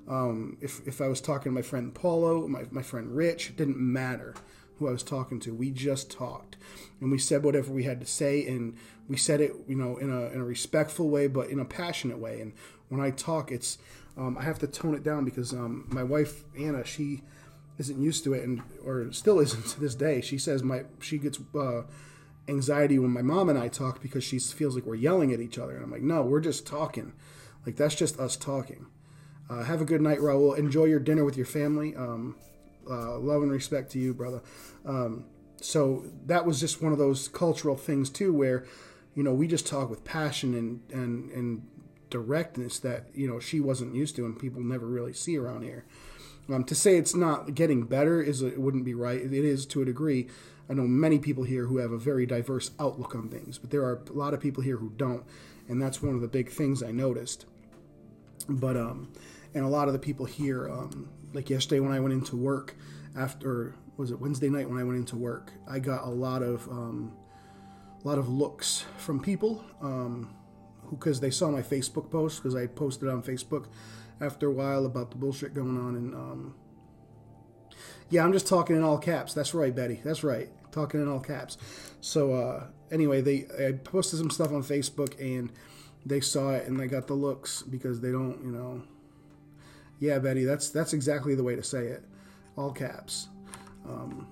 um, 0.07 0.57
if, 0.59 0.81
if 0.87 1.01
I 1.01 1.07
was 1.07 1.21
talking 1.21 1.51
to 1.51 1.55
my 1.55 1.61
friend 1.61 1.93
Paulo, 1.93 2.47
my, 2.47 2.63
my 2.71 2.81
friend 2.81 3.15
Rich, 3.15 3.51
it 3.51 3.57
didn't 3.57 3.77
matter 3.77 4.33
who 4.83 4.89
I 4.89 4.93
was 4.93 5.03
talking 5.03 5.39
to. 5.41 5.53
We 5.53 5.71
just 5.71 6.11
talked 6.11 6.57
and 6.99 7.11
we 7.11 7.17
said 7.17 7.43
whatever 7.43 7.71
we 7.71 7.83
had 7.83 7.99
to 7.99 8.05
say, 8.05 8.47
and 8.47 8.77
we 9.07 9.17
said 9.17 9.41
it, 9.41 9.53
you 9.67 9.75
know, 9.75 9.97
in 9.97 10.09
a, 10.09 10.27
in 10.27 10.39
a 10.39 10.43
respectful 10.43 11.09
way, 11.09 11.27
but 11.27 11.49
in 11.49 11.59
a 11.59 11.65
passionate 11.65 12.17
way. 12.17 12.39
And 12.41 12.53
when 12.89 13.01
I 13.01 13.11
talk, 13.11 13.51
it's 13.51 13.77
um, 14.17 14.37
I 14.37 14.43
have 14.43 14.59
to 14.59 14.67
tone 14.67 14.93
it 14.95 15.03
down 15.03 15.25
because 15.25 15.53
um, 15.53 15.87
my 15.89 16.03
wife 16.03 16.43
Anna, 16.57 16.85
she 16.85 17.21
isn't 17.77 17.99
used 17.99 18.23
to 18.25 18.33
it, 18.33 18.43
and 18.43 18.61
or 18.85 19.11
still 19.11 19.39
isn't 19.39 19.65
to 19.67 19.79
this 19.79 19.95
day. 19.95 20.21
She 20.21 20.37
says 20.37 20.63
my 20.63 20.83
she 21.01 21.17
gets 21.17 21.39
uh, 21.55 21.81
anxiety 22.47 22.99
when 22.99 23.11
my 23.11 23.21
mom 23.21 23.49
and 23.49 23.57
I 23.57 23.67
talk 23.67 24.01
because 24.01 24.23
she 24.23 24.39
feels 24.39 24.75
like 24.75 24.85
we're 24.85 24.95
yelling 24.95 25.33
at 25.33 25.39
each 25.39 25.57
other, 25.57 25.75
and 25.75 25.83
I'm 25.83 25.91
like, 25.91 26.01
no, 26.01 26.21
we're 26.21 26.41
just 26.41 26.67
talking. 26.67 27.13
Like 27.65 27.75
that's 27.75 27.95
just 27.95 28.19
us 28.19 28.35
talking. 28.35 28.85
Uh, 29.49 29.63
have 29.63 29.81
a 29.81 29.85
good 29.85 30.01
night, 30.01 30.19
Raul. 30.19 30.57
Enjoy 30.57 30.85
your 30.85 30.99
dinner 30.99 31.25
with 31.25 31.35
your 31.35 31.45
family. 31.45 31.95
Um, 31.95 32.35
uh, 32.89 33.17
love 33.17 33.41
and 33.41 33.51
respect 33.51 33.91
to 33.91 33.99
you, 33.99 34.13
brother. 34.13 34.41
Um, 34.85 35.25
so 35.61 36.05
that 36.25 36.45
was 36.45 36.59
just 36.59 36.81
one 36.81 36.91
of 36.91 36.97
those 36.97 37.27
cultural 37.27 37.75
things 37.75 38.09
too, 38.09 38.33
where 38.33 38.65
you 39.15 39.23
know 39.23 39.33
we 39.33 39.47
just 39.47 39.67
talk 39.67 39.89
with 39.89 40.03
passion 40.03 40.53
and 40.53 40.81
and 40.91 41.31
and 41.31 41.67
directness 42.09 42.79
that 42.79 43.05
you 43.13 43.27
know 43.27 43.39
she 43.39 43.59
wasn't 43.59 43.95
used 43.95 44.15
to, 44.17 44.25
and 44.25 44.37
people 44.37 44.61
never 44.61 44.85
really 44.85 45.13
see 45.13 45.37
around 45.37 45.63
here. 45.63 45.85
Um, 46.49 46.63
to 46.65 46.75
say 46.75 46.97
it's 46.97 47.15
not 47.15 47.55
getting 47.55 47.83
better 47.83 48.21
is 48.21 48.41
it 48.41 48.59
wouldn't 48.59 48.83
be 48.83 48.93
right. 48.93 49.21
It 49.21 49.33
is 49.33 49.65
to 49.67 49.81
a 49.81 49.85
degree. 49.85 50.27
I 50.69 50.73
know 50.73 50.83
many 50.83 51.19
people 51.19 51.43
here 51.43 51.65
who 51.65 51.77
have 51.77 51.91
a 51.91 51.97
very 51.97 52.25
diverse 52.25 52.71
outlook 52.79 53.15
on 53.15 53.29
things, 53.29 53.57
but 53.57 53.69
there 53.71 53.83
are 53.83 54.01
a 54.09 54.13
lot 54.13 54.33
of 54.33 54.41
people 54.41 54.63
here 54.63 54.77
who 54.77 54.91
don't, 54.97 55.23
and 55.67 55.81
that's 55.81 56.01
one 56.01 56.15
of 56.15 56.21
the 56.21 56.27
big 56.27 56.49
things 56.49 56.83
I 56.83 56.91
noticed. 56.91 57.45
But 58.49 58.75
um, 58.75 59.11
and 59.53 59.63
a 59.63 59.67
lot 59.69 59.87
of 59.87 59.93
the 59.93 59.99
people 59.99 60.25
here, 60.25 60.69
um, 60.69 61.09
like 61.33 61.49
yesterday 61.49 61.79
when 61.79 61.91
I 61.91 61.99
went 61.99 62.13
into 62.13 62.35
work, 62.35 62.75
after 63.15 63.75
was 63.97 64.11
it 64.11 64.19
Wednesday 64.19 64.49
night 64.49 64.69
when 64.69 64.79
I 64.79 64.83
went 64.83 64.97
into 64.97 65.15
work, 65.15 65.51
I 65.67 65.79
got 65.79 66.05
a 66.05 66.09
lot 66.09 66.41
of 66.41 66.67
um, 66.69 67.13
a 68.03 68.07
lot 68.07 68.17
of 68.17 68.29
looks 68.29 68.85
from 68.97 69.19
people 69.19 69.63
um, 69.81 70.33
who 70.83 70.95
because 70.95 71.19
they 71.19 71.31
saw 71.31 71.49
my 71.49 71.61
Facebook 71.61 72.09
post 72.09 72.41
because 72.41 72.55
I 72.55 72.67
posted 72.67 73.09
on 73.09 73.21
Facebook 73.21 73.65
after 74.21 74.47
a 74.47 74.51
while 74.51 74.85
about 74.85 75.11
the 75.11 75.17
bullshit 75.17 75.53
going 75.53 75.77
on 75.77 75.95
and 75.95 76.15
um, 76.15 76.55
yeah, 78.09 78.23
I'm 78.23 78.33
just 78.33 78.47
talking 78.47 78.75
in 78.75 78.83
all 78.83 78.97
caps. 78.97 79.33
That's 79.33 79.53
right, 79.53 79.75
Betty. 79.75 79.99
That's 80.03 80.23
right, 80.23 80.49
talking 80.71 81.01
in 81.01 81.07
all 81.07 81.19
caps. 81.19 81.57
So 82.01 82.33
uh, 82.33 82.67
anyway, 82.91 83.21
they 83.21 83.47
I 83.59 83.73
posted 83.73 84.19
some 84.19 84.29
stuff 84.29 84.51
on 84.51 84.63
Facebook 84.63 85.19
and 85.19 85.51
they 86.05 86.19
saw 86.19 86.51
it 86.51 86.67
and 86.67 86.79
they 86.79 86.87
got 86.87 87.07
the 87.07 87.13
looks 87.13 87.61
because 87.63 88.01
they 88.01 88.11
don't, 88.11 88.43
you 88.43 88.51
know, 88.51 88.83
yeah, 90.03 90.19
Betty, 90.19 90.43
that's 90.43 90.69
that's 90.69 90.91
exactly 90.91 91.33
the 91.33 91.43
way 91.43 91.55
to 91.55 91.63
say 91.63 91.85
it. 91.85 92.03
All 92.57 92.73
caps. 92.73 93.29
Um, 93.87 94.27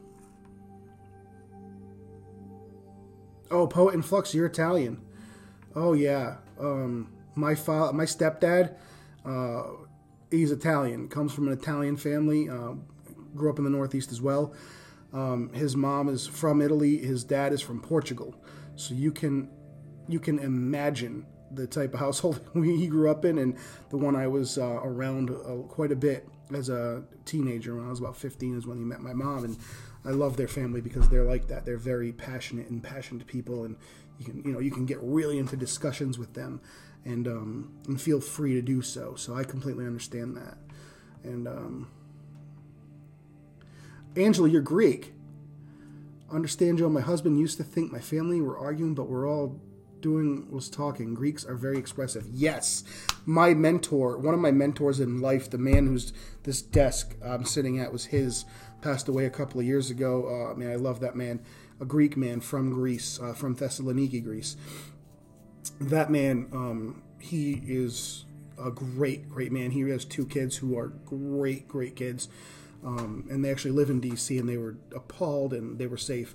oh, 3.50 3.68
poet 3.68 3.96
in 3.96 4.02
flux, 4.02 4.36
you're 4.36 4.48
Italian. 4.48 5.02
Oh 5.74 5.94
yeah. 5.94 6.36
Um, 6.60 7.14
my 7.36 7.56
fa- 7.56 7.94
my 7.94 8.04
stepdad, 8.04 8.76
uh, 9.26 9.64
he's 10.30 10.52
Italian. 10.52 11.08
Comes 11.08 11.32
from 11.34 11.48
an 11.48 11.54
Italian 11.54 11.96
family. 11.96 12.50
Uh, 12.50 12.74
grew 13.34 13.50
up 13.50 13.58
in 13.58 13.64
the 13.64 13.70
Northeast 13.70 14.12
as 14.12 14.22
well. 14.22 14.54
Um, 15.14 15.54
his 15.54 15.78
mom 15.78 16.10
is 16.10 16.28
from 16.28 16.62
Italy. 16.62 16.98
His 16.98 17.24
dad 17.24 17.54
is 17.54 17.62
from 17.62 17.80
Portugal. 17.80 18.36
So 18.76 18.94
you 18.94 19.14
can 19.14 19.50
you 20.10 20.20
can 20.20 20.38
imagine 20.40 21.26
the 21.54 21.68
type 21.68 21.94
of 21.94 22.00
household 22.00 22.40
he 22.54 22.88
grew 22.88 23.10
up 23.10 23.26
in, 23.26 23.38
and 23.38 23.58
the 23.90 23.98
one 23.98 24.16
I 24.16 24.28
was 24.28 24.58
uh, 24.58 24.80
around 24.84 25.30
uh, 25.30 25.64
quite 25.68 25.92
a 25.92 25.96
bit 25.96 26.28
as 26.54 26.70
a 26.70 27.04
teenager. 27.26 27.76
When 27.76 27.86
I 27.86 27.90
was 27.90 28.00
about 28.00 28.18
15, 28.18 28.58
is 28.58 28.68
when 28.68 28.78
he 28.78 28.84
met 28.84 29.02
my 29.02 29.14
mom, 29.14 29.44
and 29.44 29.58
I 30.06 30.10
love 30.10 30.38
their 30.38 30.48
family 30.48 30.82
because 30.82 31.10
they're 31.10 31.26
like 31.26 31.48
that. 31.48 31.66
They're 31.66 31.78
very 31.78 32.12
passionate 32.12 32.70
and 32.70 32.82
passionate 32.82 33.28
people, 33.28 33.64
and 33.66 33.76
you 34.20 34.26
can 34.26 34.44
you 34.44 34.52
know 34.52 34.60
you 34.60 34.72
can 34.72 34.86
get 34.86 35.00
really 35.02 35.38
into 35.38 35.56
discussions 35.56 36.18
with 36.18 36.34
them, 36.34 36.62
and 37.06 37.28
um, 37.28 37.72
and 37.88 38.02
feel 38.02 38.22
free 38.22 38.54
to 38.56 38.62
do 38.62 38.82
so. 38.82 39.16
So 39.16 39.36
I 39.36 39.44
completely 39.44 39.86
understand 39.86 40.38
that. 40.38 40.58
And 41.24 41.48
um, 41.48 41.88
Angela, 44.16 44.50
you're 44.50 44.62
Greek. 44.62 45.14
Understand, 46.32 46.78
Joe. 46.78 46.90
My 46.90 47.02
husband 47.02 47.40
used 47.40 47.58
to 47.58 47.64
think 47.64 47.92
my 47.92 48.00
family 48.00 48.42
were 48.42 48.58
arguing, 48.58 48.94
but 48.94 49.10
we're 49.10 49.30
all 49.30 49.60
doing 50.02 50.50
was 50.52 50.70
talking. 50.70 51.14
Greeks 51.14 51.46
are 51.46 51.56
very 51.56 51.78
expressive. 51.78 52.26
Yes, 52.32 52.84
my 53.26 53.54
mentor, 53.54 54.18
one 54.18 54.34
of 54.34 54.40
my 54.40 54.52
mentors 54.52 55.00
in 55.00 55.22
life, 55.22 55.50
the 55.50 55.58
man 55.58 55.88
who's 55.88 56.14
this 56.44 56.62
desk 56.62 57.16
I'm 57.24 57.46
sitting 57.46 57.80
at 57.80 57.92
was 57.92 58.06
his. 58.06 58.46
Passed 58.82 59.08
away 59.08 59.26
a 59.26 59.30
couple 59.30 59.60
of 59.60 59.66
years 59.68 59.92
ago. 59.92 60.52
Uh, 60.52 60.56
man, 60.58 60.72
I 60.72 60.76
love 60.76 61.02
that 61.02 61.16
man. 61.16 61.40
A 61.80 61.86
Greek 61.86 62.18
man 62.18 62.42
from 62.42 62.72
Greece, 62.72 63.20
uh, 63.22 63.34
from 63.34 63.56
Thessaloniki, 63.56 64.24
Greece. 64.24 64.58
that 65.80 66.10
man, 66.10 66.48
um, 66.52 67.04
he 67.20 67.62
is 67.64 68.26
a 68.58 68.72
great, 68.72 69.30
great 69.30 69.52
man. 69.52 69.72
He 69.72 69.82
has 69.82 70.04
two 70.06 70.26
kids 70.26 70.58
who 70.58 70.78
are 70.78 70.88
great, 70.88 71.68
great 71.68 71.96
kids. 71.96 72.28
Um, 72.84 73.28
and 73.30 73.46
they 73.46 73.52
actually 73.52 73.72
live 73.72 73.90
in 73.90 74.02
DC, 74.02 74.40
and 74.40 74.50
they 74.50 74.58
were 74.58 74.76
appalled 74.96 75.54
and 75.54 75.78
they 75.78 75.88
were 75.88 75.98
safe. 75.98 76.34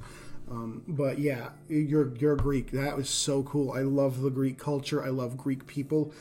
Um, 0.50 0.82
but 0.86 1.18
yeah, 1.18 1.50
you're 1.68 2.14
you're 2.16 2.36
Greek. 2.36 2.70
That 2.70 2.96
was 2.96 3.08
so 3.10 3.42
cool. 3.42 3.72
I 3.72 3.80
love 3.82 4.20
the 4.22 4.30
Greek 4.30 4.58
culture. 4.58 5.04
I 5.04 5.08
love 5.08 5.36
Greek 5.36 5.66
people. 5.66 6.12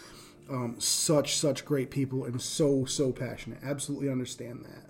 Um, 0.49 0.75
such 0.79 1.37
such 1.37 1.65
great 1.65 1.89
people 1.91 2.23
and 2.25 2.41
so 2.41 2.85
so 2.85 3.11
passionate. 3.11 3.59
Absolutely 3.63 4.09
understand 4.09 4.65
that. 4.65 4.89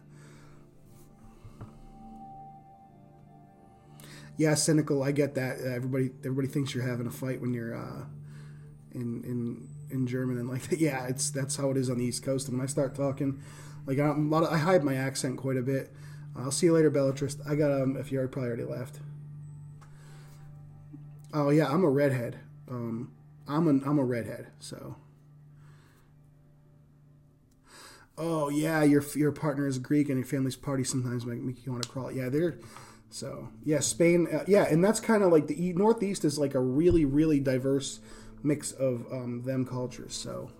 Yeah, 4.37 4.53
cynical. 4.55 5.03
I 5.03 5.11
get 5.11 5.35
that. 5.35 5.59
Everybody 5.59 6.11
everybody 6.19 6.47
thinks 6.47 6.73
you're 6.75 6.87
having 6.87 7.07
a 7.07 7.11
fight 7.11 7.41
when 7.41 7.53
you're 7.53 7.75
uh, 7.75 8.05
in 8.93 9.23
in 9.23 9.67
in 9.89 10.07
German 10.07 10.37
and 10.37 10.49
like 10.49 10.63
that. 10.69 10.79
Yeah, 10.79 11.07
it's 11.07 11.29
that's 11.29 11.55
how 11.55 11.71
it 11.71 11.77
is 11.77 11.89
on 11.89 11.97
the 11.97 12.05
East 12.05 12.23
Coast. 12.23 12.47
And 12.47 12.57
when 12.57 12.63
I 12.63 12.69
start 12.69 12.95
talking, 12.95 13.41
like 13.85 13.99
I'm, 13.99 14.31
a 14.31 14.35
lot 14.35 14.43
of, 14.43 14.53
I 14.53 14.57
hide 14.57 14.83
my 14.83 14.95
accent 14.95 15.37
quite 15.37 15.57
a 15.57 15.61
bit. 15.61 15.93
I'll 16.35 16.51
see 16.51 16.65
you 16.67 16.73
later, 16.73 16.89
Bellatrix. 16.89 17.37
I 17.47 17.55
got 17.55 17.71
um. 17.71 17.95
If 17.97 18.11
you 18.11 18.17
already 18.17 18.31
probably 18.31 18.49
already 18.49 18.65
left. 18.65 18.99
Oh 21.35 21.49
yeah, 21.49 21.67
I'm 21.67 21.83
a 21.83 21.89
redhead. 21.89 22.39
Um, 22.71 23.11
I'm 23.45 23.67
a 23.67 23.87
I'm 23.87 23.99
a 23.99 24.05
redhead. 24.05 24.47
So. 24.59 24.95
Oh 28.17 28.47
yeah, 28.47 28.83
your 28.83 29.03
your 29.15 29.33
partner 29.33 29.67
is 29.67 29.77
Greek 29.77 30.07
and 30.07 30.17
your 30.17 30.25
family's 30.25 30.55
party 30.55 30.85
sometimes 30.85 31.25
make, 31.25 31.41
make 31.41 31.65
you 31.65 31.73
want 31.73 31.83
to 31.83 31.89
crawl. 31.89 32.09
Yeah, 32.09 32.29
they're 32.29 32.57
so 33.09 33.49
yeah, 33.65 33.81
Spain. 33.81 34.29
Uh, 34.31 34.45
yeah, 34.47 34.63
and 34.63 34.81
that's 34.81 35.01
kind 35.01 35.23
of 35.23 35.31
like 35.33 35.47
the 35.47 35.73
Northeast 35.73 36.23
is 36.23 36.39
like 36.39 36.55
a 36.55 36.61
really 36.61 37.03
really 37.03 37.41
diverse 37.41 37.99
mix 38.41 38.71
of 38.71 39.05
um, 39.11 39.41
them 39.43 39.65
cultures. 39.65 40.15
So 40.15 40.51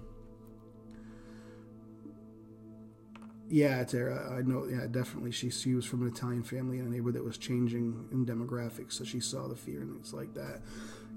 yeah, 3.49 3.83
Tara, 3.83 4.37
I 4.37 4.41
know. 4.41 4.65
Yeah, 4.65 4.87
definitely. 4.89 5.31
She 5.31 5.49
she 5.49 5.75
was 5.75 5.85
from 5.85 6.01
an 6.01 6.07
Italian 6.07 6.43
family 6.43 6.79
in 6.79 6.85
a 6.85 6.89
neighborhood 6.89 7.15
that 7.15 7.23
was 7.23 7.37
changing 7.37 8.07
in 8.11 8.25
demographics, 8.25 8.93
so 8.93 9.03
she 9.03 9.19
saw 9.19 9.47
the 9.47 9.55
fear 9.55 9.81
and 9.81 9.93
things 9.93 10.13
like 10.13 10.33
that. 10.33 10.61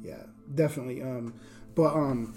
Yeah, 0.03 0.24
definitely. 0.55 1.03
Um, 1.03 1.35
but 1.74 1.95
um, 1.95 2.35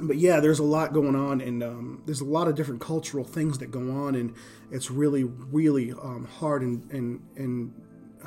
but 0.00 0.16
yeah, 0.16 0.40
there's 0.40 0.58
a 0.58 0.64
lot 0.64 0.92
going 0.92 1.14
on, 1.14 1.40
and 1.40 1.62
um, 1.62 2.02
there's 2.06 2.20
a 2.20 2.24
lot 2.24 2.48
of 2.48 2.54
different 2.54 2.80
cultural 2.80 3.24
things 3.24 3.58
that 3.58 3.70
go 3.70 3.80
on, 3.80 4.14
and 4.14 4.34
it's 4.70 4.90
really, 4.90 5.24
really 5.24 5.92
um, 5.92 6.28
hard 6.38 6.62
and 6.62 6.90
and 6.90 7.20
and 7.36 7.72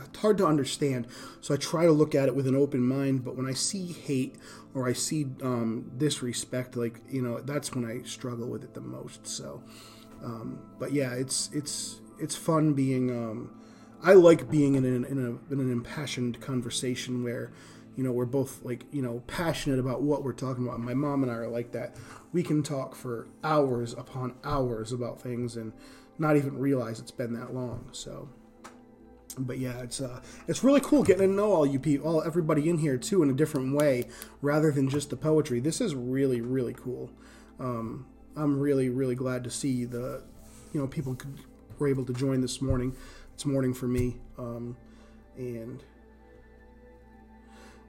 it's 0.05 0.19
hard 0.19 0.37
to 0.37 0.45
understand. 0.45 1.07
So 1.41 1.53
I 1.53 1.57
try 1.57 1.85
to 1.85 1.91
look 1.91 2.15
at 2.15 2.27
it 2.27 2.35
with 2.35 2.47
an 2.47 2.55
open 2.55 2.81
mind. 2.81 3.23
But 3.23 3.35
when 3.35 3.45
I 3.45 3.53
see 3.53 3.87
hate 3.87 4.35
or 4.73 4.87
I 4.87 4.93
see 4.93 5.27
um, 5.41 5.91
disrespect, 5.97 6.75
like 6.75 6.99
you 7.09 7.21
know, 7.21 7.39
that's 7.41 7.73
when 7.73 7.85
I 7.85 8.03
struggle 8.07 8.47
with 8.47 8.63
it 8.63 8.73
the 8.73 8.81
most. 8.81 9.27
So, 9.27 9.63
um, 10.23 10.59
but 10.79 10.91
yeah, 10.91 11.13
it's 11.13 11.49
it's 11.53 11.99
it's 12.19 12.35
fun 12.35 12.73
being. 12.73 13.09
Um, 13.11 13.51
I 14.01 14.13
like 14.13 14.49
being 14.49 14.75
in 14.75 14.85
an, 14.85 15.03
in, 15.03 15.17
a, 15.17 15.53
in 15.53 15.59
an 15.59 15.69
impassioned 15.69 16.39
conversation 16.39 17.21
where 17.21 17.51
you 17.97 18.03
know 18.03 18.11
we're 18.13 18.25
both 18.25 18.63
like 18.63 18.85
you 18.91 19.01
know 19.01 19.23
passionate 19.27 19.79
about 19.79 20.01
what 20.01 20.23
we're 20.23 20.33
talking 20.33 20.65
about. 20.65 20.79
My 20.79 20.93
mom 20.93 21.23
and 21.23 21.31
I 21.31 21.35
are 21.35 21.49
like 21.49 21.71
that. 21.73 21.95
We 22.31 22.43
can 22.43 22.63
talk 22.63 22.95
for 22.95 23.27
hours 23.43 23.93
upon 23.93 24.35
hours 24.43 24.91
about 24.91 25.21
things 25.21 25.57
and 25.57 25.73
not 26.17 26.37
even 26.37 26.57
realize 26.57 26.99
it's 26.99 27.11
been 27.11 27.33
that 27.33 27.53
long. 27.53 27.89
So 27.91 28.29
but 29.37 29.59
yeah, 29.59 29.79
it's 29.79 30.01
uh, 30.01 30.21
it's 30.47 30.63
really 30.63 30.81
cool 30.81 31.03
getting 31.03 31.29
to 31.29 31.33
know 31.33 31.51
all 31.51 31.65
you 31.65 31.79
people, 31.79 32.07
all 32.09 32.23
everybody 32.23 32.69
in 32.69 32.77
here 32.77 32.97
too, 32.97 33.23
in 33.23 33.29
a 33.29 33.33
different 33.33 33.75
way, 33.75 34.07
rather 34.41 34.71
than 34.71 34.89
just 34.89 35.09
the 35.09 35.15
poetry. 35.17 35.59
This 35.59 35.81
is 35.81 35.95
really 35.95 36.41
really 36.41 36.73
cool. 36.73 37.11
Um, 37.59 38.05
I'm 38.35 38.59
really 38.59 38.89
really 38.89 39.15
glad 39.15 39.43
to 39.43 39.49
see 39.49 39.85
the, 39.85 40.23
you 40.73 40.79
know, 40.79 40.87
people 40.87 41.15
could, 41.15 41.39
were 41.77 41.87
able 41.87 42.05
to 42.05 42.13
join 42.13 42.41
this 42.41 42.61
morning. 42.61 42.95
It's 43.33 43.45
morning 43.45 43.73
for 43.73 43.87
me, 43.87 44.17
um, 44.37 44.75
and 45.37 45.83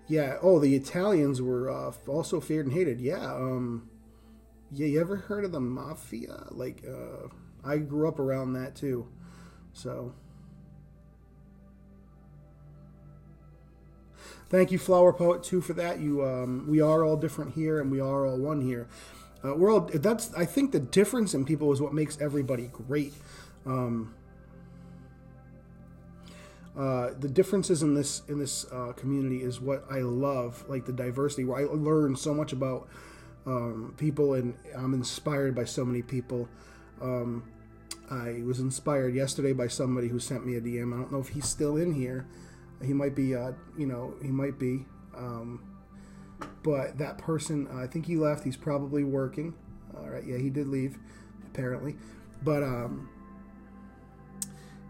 yeah. 0.08 0.38
Oh, 0.42 0.58
the 0.58 0.74
Italians 0.74 1.40
were 1.40 1.70
uh, 1.70 1.92
also 2.06 2.40
feared 2.40 2.66
and 2.66 2.74
hated. 2.74 3.00
Yeah. 3.00 3.34
Um, 3.34 3.88
yeah. 4.72 4.86
You 4.86 5.00
ever 5.00 5.16
heard 5.16 5.44
of 5.44 5.52
the 5.52 5.60
mafia? 5.60 6.46
Like, 6.50 6.84
uh, 6.88 7.28
I 7.64 7.78
grew 7.78 8.08
up 8.08 8.18
around 8.18 8.52
that 8.54 8.74
too, 8.74 9.08
so. 9.72 10.14
Thank 14.48 14.72
you, 14.72 14.78
Flower 14.78 15.12
Poet, 15.12 15.44
too, 15.44 15.60
for 15.60 15.74
that. 15.74 16.00
You, 16.00 16.24
um, 16.24 16.66
we 16.68 16.80
are 16.80 17.04
all 17.04 17.16
different 17.16 17.54
here, 17.54 17.80
and 17.80 17.88
we 17.88 18.00
are 18.00 18.26
all 18.26 18.36
one 18.36 18.62
here. 18.62 18.88
Uh, 19.44 19.54
we're 19.54 19.72
all. 19.72 19.80
That's. 19.80 20.32
I 20.34 20.44
think 20.44 20.72
the 20.72 20.80
difference 20.80 21.34
in 21.34 21.44
people 21.44 21.72
is 21.72 21.80
what 21.80 21.94
makes 21.94 22.20
everybody 22.20 22.68
great. 22.72 23.14
Um, 23.64 24.14
uh, 26.76 27.10
the 27.18 27.28
differences 27.28 27.82
in 27.82 27.94
this 27.94 28.22
in 28.28 28.38
this 28.38 28.66
uh, 28.72 28.92
community 28.92 29.42
is 29.42 29.60
what 29.60 29.84
I 29.90 30.00
love, 30.00 30.64
like 30.68 30.84
the 30.84 30.92
diversity, 30.92 31.44
where 31.44 31.60
I 31.60 31.64
learn 31.72 32.16
so 32.16 32.34
much 32.34 32.52
about 32.52 32.88
um, 33.46 33.94
people, 33.96 34.34
and 34.34 34.54
I'm 34.76 34.94
inspired 34.94 35.54
by 35.54 35.64
so 35.64 35.84
many 35.84 36.02
people. 36.02 36.48
Um, 37.00 37.44
I 38.10 38.42
was 38.44 38.60
inspired 38.60 39.14
yesterday 39.14 39.52
by 39.52 39.68
somebody 39.68 40.08
who 40.08 40.18
sent 40.18 40.44
me 40.44 40.56
a 40.56 40.60
DM. 40.60 40.92
I 40.92 40.98
don't 40.98 41.12
know 41.12 41.20
if 41.20 41.28
he's 41.28 41.46
still 41.46 41.76
in 41.76 41.94
here. 41.94 42.26
He 42.84 42.92
might 42.92 43.14
be, 43.14 43.34
uh, 43.34 43.52
you 43.78 43.86
know, 43.86 44.14
he 44.20 44.28
might 44.28 44.58
be. 44.58 44.84
Um, 45.16 45.69
but 46.62 46.98
that 46.98 47.18
person, 47.18 47.68
uh, 47.72 47.78
I 47.78 47.86
think 47.86 48.06
he 48.06 48.16
left. 48.16 48.44
He's 48.44 48.56
probably 48.56 49.04
working. 49.04 49.54
All 49.96 50.08
right, 50.08 50.24
yeah, 50.24 50.38
he 50.38 50.50
did 50.50 50.68
leave, 50.68 50.98
apparently. 51.46 51.96
But 52.42 52.62
um, 52.62 53.08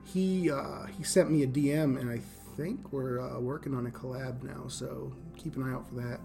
he 0.04 0.50
uh, 0.50 0.86
he 0.86 1.04
sent 1.04 1.30
me 1.30 1.42
a 1.42 1.46
DM, 1.46 1.98
and 2.00 2.10
I 2.10 2.20
think 2.56 2.92
we're 2.92 3.20
uh, 3.20 3.40
working 3.40 3.74
on 3.74 3.86
a 3.86 3.90
collab 3.90 4.42
now. 4.42 4.68
So 4.68 5.12
keep 5.36 5.56
an 5.56 5.62
eye 5.62 5.72
out 5.72 5.88
for 5.88 5.94
that. 5.96 6.20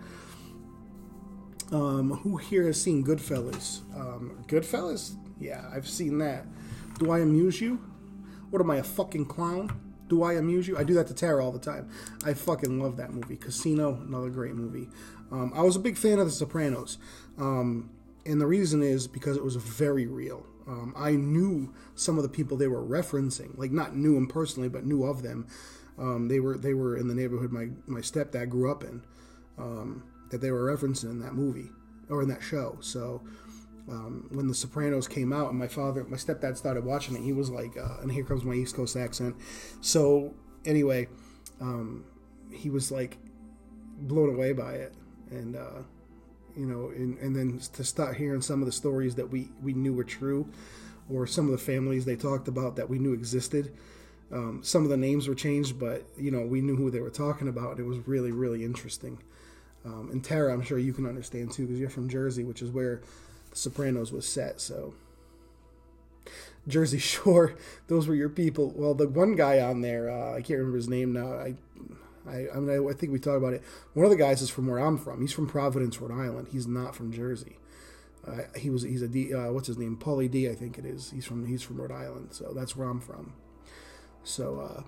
Um, 1.72 2.12
who 2.12 2.38
here 2.38 2.64
has 2.66 2.80
seen 2.82 3.04
Goodfellas? 3.04 3.82
Um, 3.96 4.44
Goodfellas? 4.48 5.16
Yeah, 5.40 5.68
I've 5.74 5.88
seen 5.88 6.20
that. 6.20 6.46
Do 7.00 7.12
I 7.12 7.20
amuse 7.20 7.60
you? 7.60 7.80
What 8.52 8.62
am 8.62 8.70
I, 8.70 8.78
a 8.78 8.84
fucking 8.84 9.26
clown? 9.26 9.85
Do 10.08 10.24
I 10.24 10.34
amuse 10.34 10.68
you? 10.68 10.78
I 10.78 10.84
do 10.84 10.94
that 10.96 11.08
to 11.08 11.14
Tara 11.14 11.44
all 11.44 11.52
the 11.52 11.60
time. 11.60 11.90
I 12.24 12.34
fucking 12.34 12.80
love 12.80 12.98
that 12.98 13.12
movie. 13.12 13.38
Casino, 13.38 14.00
another 14.08 14.30
great 14.30 14.56
movie. 14.56 14.90
Um, 15.32 15.52
I 15.56 15.62
was 15.62 15.76
a 15.76 15.80
big 15.80 15.98
fan 15.98 16.20
of 16.20 16.26
The 16.26 16.32
Sopranos. 16.32 16.98
Um, 17.38 17.90
and 18.26 18.40
the 18.40 18.48
reason 18.48 18.82
is 18.82 19.08
because 19.08 19.38
it 19.38 19.44
was 19.44 19.56
very 19.56 20.08
real. 20.08 20.46
Um, 20.68 20.94
I 20.98 21.12
knew 21.12 21.74
some 21.94 22.18
of 22.18 22.24
the 22.24 22.30
people 22.30 22.58
they 22.58 22.68
were 22.68 22.84
referencing, 22.84 23.58
like 23.58 23.72
not 23.72 23.96
knew 23.96 24.16
them 24.16 24.28
personally, 24.28 24.70
but 24.70 24.86
knew 24.86 25.04
of 25.04 25.22
them. 25.22 25.48
Um, 25.98 26.28
they 26.28 26.40
were 26.40 26.58
they 26.58 26.74
were 26.74 26.98
in 26.98 27.08
the 27.08 27.16
neighborhood 27.16 27.52
my 27.52 27.70
my 27.86 28.00
stepdad 28.00 28.50
grew 28.50 28.72
up 28.72 28.84
in, 28.84 29.04
um, 29.58 30.04
that 30.32 30.42
they 30.42 30.52
were 30.52 30.76
referencing 30.76 31.12
in 31.12 31.20
that 31.22 31.34
movie 31.34 31.70
or 32.10 32.22
in 32.22 32.30
that 32.30 32.42
show. 32.42 32.78
So 32.82 33.22
um, 33.90 34.28
when 34.32 34.48
The 34.48 34.56
Sopranos 34.56 35.08
came 35.08 35.32
out, 35.32 35.50
and 35.50 35.60
my 35.60 35.68
father, 35.68 36.04
my 36.06 36.18
stepdad 36.18 36.58
started 36.58 36.84
watching 36.84 37.16
it, 37.16 37.22
he 37.22 37.34
was 37.34 37.50
like, 37.50 37.78
uh, 37.78 38.02
and 38.02 38.12
here 38.12 38.24
comes 38.24 38.44
my 38.44 38.56
East 38.56 38.76
Coast 38.76 38.96
accent. 38.96 39.36
So 39.82 40.34
anyway, 40.66 41.08
um, 41.62 42.06
he 42.52 42.70
was 42.70 42.92
like 42.92 43.18
blown 44.00 44.34
away 44.34 44.54
by 44.54 44.74
it, 44.74 44.94
and 45.30 45.56
uh, 45.56 45.84
you 46.58 46.66
know, 46.66 46.90
and, 46.90 47.18
and 47.20 47.36
then 47.36 47.60
to 47.74 47.84
start 47.84 48.18
hearing 48.18 48.42
some 48.42 48.62
of 48.62 48.66
the 48.66 48.72
stories 48.72 49.16
that 49.16 49.30
we 49.30 49.50
we 49.62 49.74
knew 49.74 49.94
were 49.94 50.04
true, 50.04 50.50
or 51.10 51.28
some 51.28 51.46
of 51.46 51.52
the 51.52 51.58
families 51.58 52.06
they 52.06 52.16
talked 52.16 52.48
about 52.48 52.76
that 52.78 52.90
we 52.90 52.98
knew 53.00 53.14
existed. 53.14 53.72
Um, 54.32 54.62
some 54.64 54.84
of 54.84 54.90
the 54.90 54.98
names 54.98 55.28
were 55.28 55.36
changed, 55.36 55.80
but 55.80 56.04
you 56.18 56.32
know 56.32 56.42
we 56.42 56.62
knew 56.62 56.76
who 56.76 56.90
they 56.90 57.02
were 57.02 57.12
talking 57.12 57.48
about. 57.48 57.72
And 57.72 57.82
it 57.82 57.88
was 57.88 58.00
really, 58.08 58.32
really 58.32 58.64
interesting. 58.64 59.20
Um, 59.86 60.10
and 60.12 60.24
Tara, 60.24 60.52
I'm 60.52 60.64
sure 60.64 60.80
you 60.80 60.94
can 60.94 61.06
understand 61.06 61.52
too, 61.52 61.68
because 61.68 61.80
you're 61.80 61.92
from 61.92 62.10
Jersey, 62.10 62.44
which 62.44 62.64
is 62.64 62.72
where 62.72 63.04
Sopranos 63.56 64.12
was 64.12 64.28
set, 64.28 64.62
so 64.62 64.94
Jersey 66.68 66.98
Shore, 67.00 67.56
those 67.88 68.08
were 68.08 68.16
your 68.16 68.30
people. 68.30 68.74
Well, 68.76 68.94
the 68.94 69.08
one 69.08 69.36
guy 69.36 69.60
on 69.60 69.82
there, 69.82 70.10
uh, 70.10 70.34
I 70.36 70.42
can't 70.42 70.60
remember 70.60 70.78
his 70.78 70.90
name 70.90 71.14
now. 71.14 71.34
I, 71.34 71.56
I, 72.28 72.48
I 72.56 72.60
mean, 72.60 72.70
I, 72.70 72.90
I, 72.90 72.94
think 72.94 73.12
we 73.12 73.20
talked 73.20 73.38
about 73.38 73.54
it. 73.54 73.64
One 73.94 74.06
of 74.06 74.12
the 74.12 74.18
guys 74.18 74.42
is 74.42 74.50
from 74.50 74.68
where 74.68 74.80
I'm 74.80 74.98
from. 74.98 75.22
He's 75.22 75.32
from 75.32 75.48
Providence, 75.48 76.02
Rhode 76.02 76.12
Island. 76.12 76.50
He's 76.52 76.68
not 76.68 76.96
from 76.96 77.12
Jersey. 77.12 77.58
Uh, 78.28 78.42
he 78.56 78.72
was 78.72 78.82
he's 78.82 79.04
a 79.04 79.08
D. 79.08 79.34
Uh, 79.34 79.52
what's 79.52 79.68
his 79.68 79.78
name? 79.78 79.98
Pauly 79.98 80.30
D. 80.30 80.50
I 80.50 80.56
think 80.56 80.80
it 80.80 80.86
is. 80.86 81.12
He's 81.12 81.26
from 81.26 81.46
he's 81.46 81.62
from 81.62 81.80
Rhode 81.80 81.92
Island, 81.92 82.30
so 82.32 82.54
that's 82.56 82.76
where 82.76 82.90
I'm 82.90 83.00
from. 83.00 83.34
So, 84.24 84.60
uh, 84.60 84.84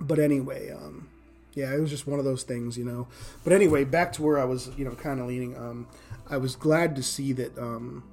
but 0.00 0.20
anyway, 0.20 0.70
um, 0.70 0.99
yeah, 1.54 1.74
it 1.74 1.80
was 1.80 1.90
just 1.90 2.06
one 2.06 2.18
of 2.18 2.24
those 2.24 2.42
things, 2.42 2.78
you 2.78 2.84
know. 2.84 3.08
But 3.42 3.52
anyway, 3.52 3.84
back 3.84 4.12
to 4.14 4.22
where 4.22 4.38
I 4.38 4.44
was, 4.44 4.70
you 4.76 4.84
know, 4.84 4.92
kind 4.92 5.20
of 5.20 5.26
leaning. 5.26 5.56
Um, 5.56 5.88
I 6.28 6.36
was 6.36 6.54
glad 6.56 6.94
to 6.96 7.02
see 7.02 7.32
that 7.32 7.58
um, 7.58 8.04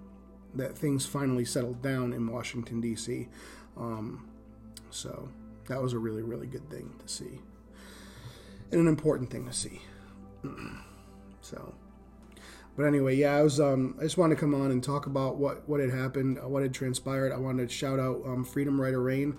that 0.55 0.77
things 0.77 1.05
finally 1.05 1.45
settled 1.45 1.81
down 1.81 2.13
in 2.13 2.27
Washington 2.27 2.81
D.C. 2.81 3.27
Um, 3.77 4.27
so 4.89 5.29
that 5.67 5.81
was 5.81 5.93
a 5.93 5.99
really 5.99 6.23
really 6.23 6.47
good 6.47 6.69
thing 6.69 6.93
to 6.99 7.07
see, 7.07 7.41
and 8.71 8.81
an 8.81 8.87
important 8.87 9.29
thing 9.29 9.45
to 9.45 9.53
see. 9.53 9.81
So, 11.39 11.73
but 12.75 12.83
anyway, 12.83 13.15
yeah, 13.15 13.37
I 13.37 13.41
was. 13.41 13.57
Um, 13.57 13.95
I 13.99 14.03
just 14.03 14.17
wanted 14.17 14.35
to 14.35 14.41
come 14.41 14.53
on 14.53 14.69
and 14.69 14.83
talk 14.83 15.05
about 15.05 15.37
what 15.37 15.67
what 15.69 15.79
had 15.79 15.91
happened, 15.91 16.43
what 16.43 16.61
had 16.61 16.73
transpired. 16.73 17.31
I 17.31 17.37
wanted 17.37 17.69
to 17.69 17.73
shout 17.73 18.01
out 18.01 18.21
um, 18.25 18.43
Freedom 18.43 18.81
Writer 18.81 19.01
Rain. 19.01 19.37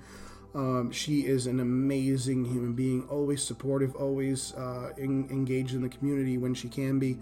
Um, 0.55 0.91
she 0.91 1.27
is 1.27 1.47
an 1.47 1.61
amazing 1.61 2.45
human 2.45 2.73
being, 2.73 3.07
always 3.09 3.43
supportive, 3.43 3.95
always 3.97 4.55
uh, 4.55 4.93
in, 4.97 5.29
engaged 5.31 5.75
in 5.75 5.83
the 5.83 5.89
community 5.89 6.39
when 6.39 6.55
she 6.55 6.69
can 6.69 6.99
be, 6.99 7.19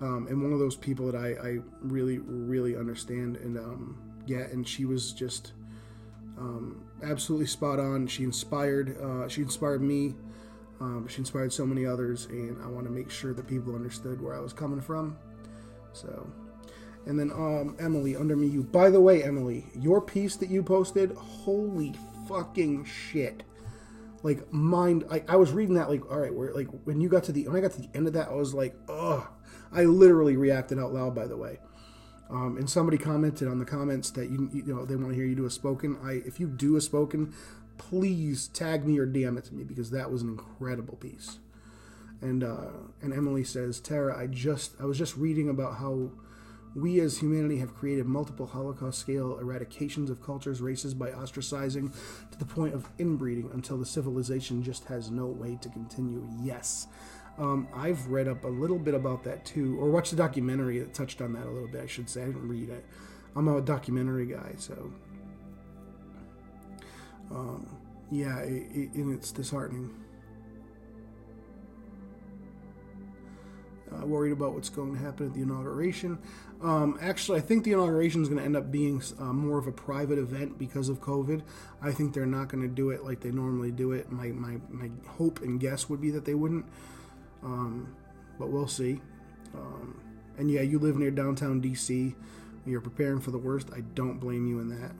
um, 0.00 0.26
and 0.28 0.42
one 0.42 0.52
of 0.52 0.58
those 0.58 0.76
people 0.76 1.10
that 1.10 1.16
I, 1.16 1.28
I 1.48 1.58
really, 1.80 2.18
really 2.18 2.76
understand. 2.76 3.36
And 3.36 3.56
um, 3.58 3.98
yeah, 4.26 4.42
and 4.52 4.68
she 4.68 4.84
was 4.84 5.12
just 5.12 5.52
um, 6.36 6.84
absolutely 7.02 7.46
spot 7.46 7.80
on. 7.80 8.06
She 8.06 8.22
inspired, 8.22 9.00
uh, 9.00 9.28
she 9.28 9.42
inspired 9.42 9.82
me. 9.82 10.14
Um, 10.80 11.08
she 11.08 11.18
inspired 11.18 11.52
so 11.52 11.66
many 11.66 11.84
others, 11.84 12.26
and 12.26 12.62
I 12.62 12.68
want 12.68 12.86
to 12.86 12.92
make 12.92 13.10
sure 13.10 13.34
that 13.34 13.48
people 13.48 13.74
understood 13.74 14.22
where 14.22 14.36
I 14.36 14.40
was 14.40 14.52
coming 14.52 14.80
from. 14.80 15.18
So, 15.92 16.30
and 17.06 17.18
then 17.18 17.32
um, 17.32 17.76
Emily 17.80 18.14
under 18.14 18.36
me, 18.36 18.46
you. 18.46 18.62
By 18.62 18.90
the 18.90 19.00
way, 19.00 19.24
Emily, 19.24 19.66
your 19.74 20.00
piece 20.00 20.36
that 20.36 20.50
you 20.50 20.62
posted, 20.62 21.12
holy 21.16 21.96
fucking 22.28 22.84
shit. 22.84 23.42
Like 24.22 24.52
mind, 24.52 25.04
I, 25.10 25.22
I 25.28 25.36
was 25.36 25.52
reading 25.52 25.74
that 25.76 25.88
like, 25.88 26.10
all 26.10 26.18
right, 26.18 26.34
where 26.34 26.52
like 26.52 26.68
when 26.84 27.00
you 27.00 27.08
got 27.08 27.24
to 27.24 27.32
the 27.32 27.46
when 27.46 27.56
I 27.56 27.60
got 27.60 27.72
to 27.72 27.80
the 27.80 27.90
end 27.94 28.06
of 28.06 28.12
that, 28.14 28.28
I 28.28 28.34
was 28.34 28.54
like, 28.54 28.74
ugh. 28.88 29.26
I 29.70 29.84
literally 29.84 30.36
reacted 30.36 30.78
out 30.78 30.94
loud. 30.94 31.14
By 31.14 31.26
the 31.26 31.36
way, 31.36 31.58
um, 32.30 32.56
and 32.56 32.68
somebody 32.68 32.98
commented 32.98 33.48
on 33.48 33.58
the 33.58 33.64
comments 33.64 34.10
that 34.12 34.30
you 34.30 34.48
you 34.52 34.74
know 34.74 34.84
they 34.84 34.96
want 34.96 35.10
to 35.10 35.14
hear 35.14 35.26
you 35.26 35.34
do 35.34 35.46
a 35.46 35.50
spoken. 35.50 35.98
I 36.02 36.22
if 36.26 36.40
you 36.40 36.46
do 36.46 36.76
a 36.76 36.80
spoken, 36.80 37.34
please 37.76 38.48
tag 38.48 38.86
me 38.86 38.98
or 38.98 39.06
DM 39.06 39.38
it 39.38 39.44
to 39.44 39.54
me 39.54 39.64
because 39.64 39.90
that 39.90 40.10
was 40.10 40.22
an 40.22 40.28
incredible 40.28 40.96
piece. 40.96 41.38
And 42.20 42.42
uh, 42.42 42.70
and 43.00 43.12
Emily 43.12 43.44
says, 43.44 43.78
Tara, 43.78 44.18
I 44.18 44.26
just 44.26 44.72
I 44.80 44.84
was 44.84 44.98
just 44.98 45.16
reading 45.16 45.48
about 45.48 45.76
how 45.76 46.10
we 46.74 47.00
as 47.00 47.18
humanity 47.18 47.58
have 47.58 47.74
created 47.74 48.06
multiple 48.06 48.46
Holocaust 48.46 48.98
scale 48.98 49.38
eradications 49.42 50.10
of 50.10 50.22
cultures, 50.22 50.60
races 50.60 50.94
by 50.94 51.10
ostracizing 51.10 51.92
to 52.30 52.38
the 52.38 52.44
point 52.44 52.74
of 52.74 52.88
inbreeding 52.98 53.50
until 53.52 53.76
the 53.76 53.86
civilization 53.86 54.62
just 54.62 54.84
has 54.84 55.10
no 55.10 55.26
way 55.26 55.58
to 55.60 55.68
continue. 55.68 56.28
Yes. 56.42 56.86
Um, 57.38 57.68
I've 57.74 58.06
read 58.08 58.26
up 58.26 58.44
a 58.44 58.48
little 58.48 58.78
bit 58.78 58.94
about 58.94 59.22
that 59.24 59.44
too, 59.44 59.78
or 59.80 59.90
watched 59.90 60.10
the 60.10 60.16
documentary 60.16 60.80
that 60.80 60.92
touched 60.92 61.20
on 61.20 61.32
that 61.34 61.46
a 61.46 61.50
little 61.50 61.68
bit, 61.68 61.82
I 61.82 61.86
should 61.86 62.10
say. 62.10 62.22
I 62.22 62.26
didn't 62.26 62.48
read 62.48 62.68
it. 62.68 62.84
I'm 63.36 63.46
a 63.48 63.60
documentary 63.60 64.26
guy, 64.26 64.54
so. 64.56 64.92
Um, 67.30 67.66
yeah, 68.10 68.38
it, 68.40 68.66
it, 68.72 68.94
and 68.94 69.14
it's 69.14 69.30
disheartening. 69.30 69.94
Uh, 73.92 74.04
worried 74.04 74.32
about 74.32 74.52
what's 74.52 74.68
going 74.68 74.94
to 74.94 75.00
happen 75.00 75.26
at 75.26 75.34
the 75.34 75.42
inauguration. 75.42 76.18
Um, 76.62 76.98
actually, 77.00 77.38
I 77.38 77.42
think 77.42 77.64
the 77.64 77.72
inauguration 77.72 78.22
is 78.22 78.28
going 78.28 78.38
to 78.38 78.44
end 78.44 78.56
up 78.56 78.70
being 78.70 79.02
uh, 79.18 79.32
more 79.32 79.58
of 79.58 79.66
a 79.66 79.72
private 79.72 80.18
event 80.18 80.58
because 80.58 80.88
of 80.88 81.00
COVID. 81.00 81.42
I 81.80 81.92
think 81.92 82.12
they're 82.12 82.26
not 82.26 82.48
going 82.48 82.62
to 82.62 82.68
do 82.68 82.90
it 82.90 83.04
like 83.04 83.20
they 83.20 83.30
normally 83.30 83.70
do 83.70 83.92
it. 83.92 84.10
My, 84.10 84.28
my, 84.28 84.56
my 84.68 84.90
hope 85.06 85.40
and 85.42 85.60
guess 85.60 85.88
would 85.88 86.00
be 86.00 86.10
that 86.10 86.24
they 86.24 86.34
wouldn't, 86.34 86.66
um, 87.42 87.94
but 88.38 88.48
we'll 88.48 88.68
see. 88.68 89.00
Um, 89.54 90.00
and 90.36 90.50
yeah, 90.50 90.62
you 90.62 90.78
live 90.78 90.96
near 90.96 91.10
downtown 91.10 91.62
DC. 91.62 92.14
You're 92.66 92.80
preparing 92.80 93.20
for 93.20 93.30
the 93.30 93.38
worst. 93.38 93.68
I 93.74 93.80
don't 93.94 94.18
blame 94.18 94.46
you 94.46 94.58
in 94.60 94.68
that. 94.68 94.92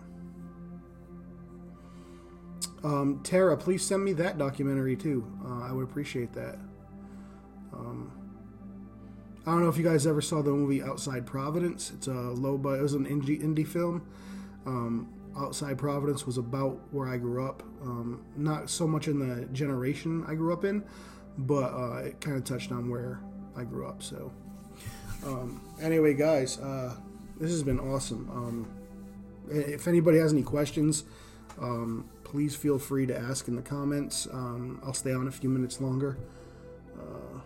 Um, 2.85 3.21
Tara, 3.25 3.57
please 3.57 3.85
send 3.85 4.05
me 4.05 4.13
that 4.15 4.39
documentary 4.39 4.97
too. 4.97 5.27
Uh, 5.45 5.65
I 5.65 5.73
would 5.73 5.85
appreciate 5.85 6.33
that. 6.35 6.59
Um, 7.73 8.13
I 9.49 9.53
don't 9.53 9.63
know 9.63 9.71
if 9.71 9.79
you 9.79 9.83
guys 9.83 10.07
ever 10.07 10.21
saw 10.21 10.43
the 10.43 10.51
movie 10.51 10.83
Outside 10.83 11.25
Providence. 11.25 11.91
It's 11.95 12.07
a 12.07 12.13
low 12.13 12.59
budget. 12.59 12.81
It 12.81 12.83
was 12.83 12.93
an 12.93 13.07
indie, 13.07 13.43
indie 13.43 13.67
film. 13.67 14.07
Um, 14.67 15.09
Outside 15.39 15.79
Providence 15.79 16.27
was 16.27 16.37
about 16.37 16.79
where 16.91 17.09
I 17.09 17.17
grew 17.17 17.47
up. 17.47 17.63
Um, 17.81 18.27
not 18.37 18.69
so 18.69 18.87
much 18.87 19.09
in 19.09 19.19
the 19.19 19.47
generation 19.47 20.23
I 20.29 20.35
grew 20.35 20.53
up 20.53 20.67
in, 20.67 20.85
but 21.39 21.73
uh, 21.73 22.03
it 22.05 22.21
kind 22.21 22.37
of 22.37 22.45
touched 22.45 22.73
on 22.73 22.91
where 22.91 23.21
I 23.57 23.65
grew 23.65 23.87
up. 23.87 24.03
So, 24.03 24.31
um, 25.25 25.63
anyway, 25.81 26.13
guys, 26.13 26.59
uh, 26.59 26.95
this 27.41 27.51
has 27.51 27.63
been 27.63 27.81
awesome. 27.81 28.29
Um, 28.31 28.71
if 29.49 29.89
anybody 29.89 30.19
has 30.19 30.31
any 30.31 30.43
questions, 30.43 31.05
um, 31.59 32.07
please 32.23 32.55
feel 32.55 32.79
free 32.79 33.07
to 33.07 33.19
ask 33.19 33.49
in 33.49 33.57
the 33.57 33.63
comments. 33.63 34.29
Um, 34.31 34.79
I'll 34.85 34.93
stay 34.93 35.15
on 35.15 35.27
a 35.27 35.33
few 35.33 35.49
minutes 35.49 35.81
longer. 35.81 36.19
Uh, 36.99 37.38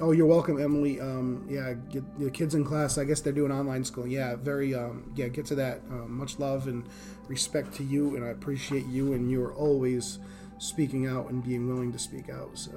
oh, 0.00 0.12
you're 0.12 0.26
welcome, 0.26 0.60
Emily. 0.60 1.00
Um, 1.00 1.46
yeah, 1.48 1.74
get 1.90 2.18
the 2.18 2.30
kids 2.30 2.54
in 2.54 2.64
class. 2.64 2.98
I 2.98 3.04
guess 3.04 3.20
they're 3.20 3.32
doing 3.32 3.52
online 3.52 3.84
school. 3.84 4.06
Yeah, 4.06 4.36
very. 4.36 4.74
Um, 4.74 5.12
yeah, 5.14 5.28
get 5.28 5.46
to 5.46 5.54
that. 5.56 5.80
Uh, 5.90 6.06
much 6.06 6.38
love 6.38 6.66
and 6.66 6.84
respect 7.28 7.74
to 7.74 7.84
you, 7.84 8.16
and 8.16 8.24
I 8.24 8.28
appreciate 8.28 8.86
you. 8.86 9.12
And 9.14 9.30
you 9.30 9.42
are 9.44 9.54
always 9.54 10.18
speaking 10.58 11.06
out 11.06 11.30
and 11.30 11.44
being 11.44 11.68
willing 11.68 11.92
to 11.92 11.98
speak 11.98 12.30
out. 12.30 12.58
So, 12.58 12.72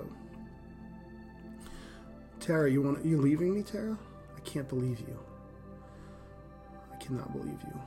Tara, 2.40 2.72
you 2.72 2.82
want 2.82 3.06
you 3.06 3.20
leaving 3.20 3.54
me, 3.54 3.64
Tara? 3.64 3.98
I 4.36 4.40
can't 4.42 4.68
believe 4.68 5.00
you. 5.02 5.20
I 6.94 6.98
cannot 6.98 7.32
believe 7.34 7.60
you. 7.66 7.82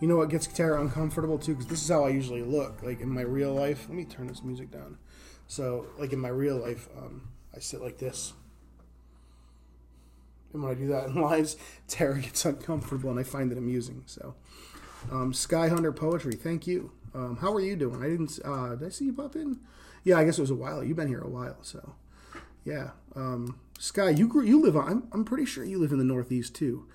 You 0.00 0.08
know 0.08 0.16
what 0.16 0.30
gets 0.30 0.46
Tara 0.46 0.80
uncomfortable 0.80 1.38
too? 1.38 1.52
Because 1.52 1.66
this 1.66 1.82
is 1.82 1.88
how 1.90 2.04
I 2.04 2.08
usually 2.08 2.42
look, 2.42 2.82
like 2.82 3.00
in 3.00 3.10
my 3.10 3.20
real 3.20 3.52
life. 3.52 3.86
Let 3.88 3.96
me 3.96 4.04
turn 4.04 4.28
this 4.28 4.42
music 4.42 4.70
down. 4.70 4.96
So, 5.46 5.86
like 5.98 6.12
in 6.12 6.18
my 6.18 6.28
real 6.28 6.56
life, 6.56 6.88
um, 6.96 7.28
I 7.54 7.60
sit 7.60 7.82
like 7.82 7.98
this. 7.98 8.32
And 10.52 10.62
when 10.62 10.72
I 10.72 10.74
do 10.74 10.88
that 10.88 11.06
in 11.06 11.14
lives, 11.20 11.56
Tara 11.88 12.20
gets 12.20 12.44
uncomfortable, 12.44 13.10
and 13.10 13.18
I 13.18 13.22
find 13.22 13.52
it 13.52 13.58
amusing. 13.58 14.02
So, 14.06 14.34
um, 15.10 15.32
Sky 15.32 15.68
Hunter 15.68 15.92
Poetry, 15.92 16.34
thank 16.34 16.66
you. 16.66 16.92
Um, 17.14 17.38
how 17.40 17.52
are 17.52 17.60
you 17.60 17.76
doing? 17.76 18.02
I 18.02 18.08
didn't. 18.08 18.38
Uh, 18.44 18.76
did 18.76 18.86
I 18.86 18.90
see 18.90 19.06
you 19.06 19.12
pop 19.12 19.36
in? 19.36 19.58
Yeah, 20.04 20.18
I 20.18 20.24
guess 20.24 20.38
it 20.38 20.42
was 20.42 20.50
a 20.50 20.54
while. 20.54 20.82
You've 20.82 20.96
been 20.96 21.08
here 21.08 21.20
a 21.20 21.28
while, 21.28 21.58
so 21.62 21.94
yeah. 22.64 22.90
Um, 23.16 23.58
Sky, 23.78 24.10
you 24.10 24.28
grew. 24.28 24.44
You 24.44 24.60
live 24.60 24.76
on. 24.76 24.88
I'm, 24.88 25.08
I'm 25.12 25.24
pretty 25.24 25.44
sure 25.44 25.64
you 25.64 25.78
live 25.78 25.92
in 25.92 25.98
the 25.98 26.04
Northeast 26.04 26.54
too. 26.54 26.86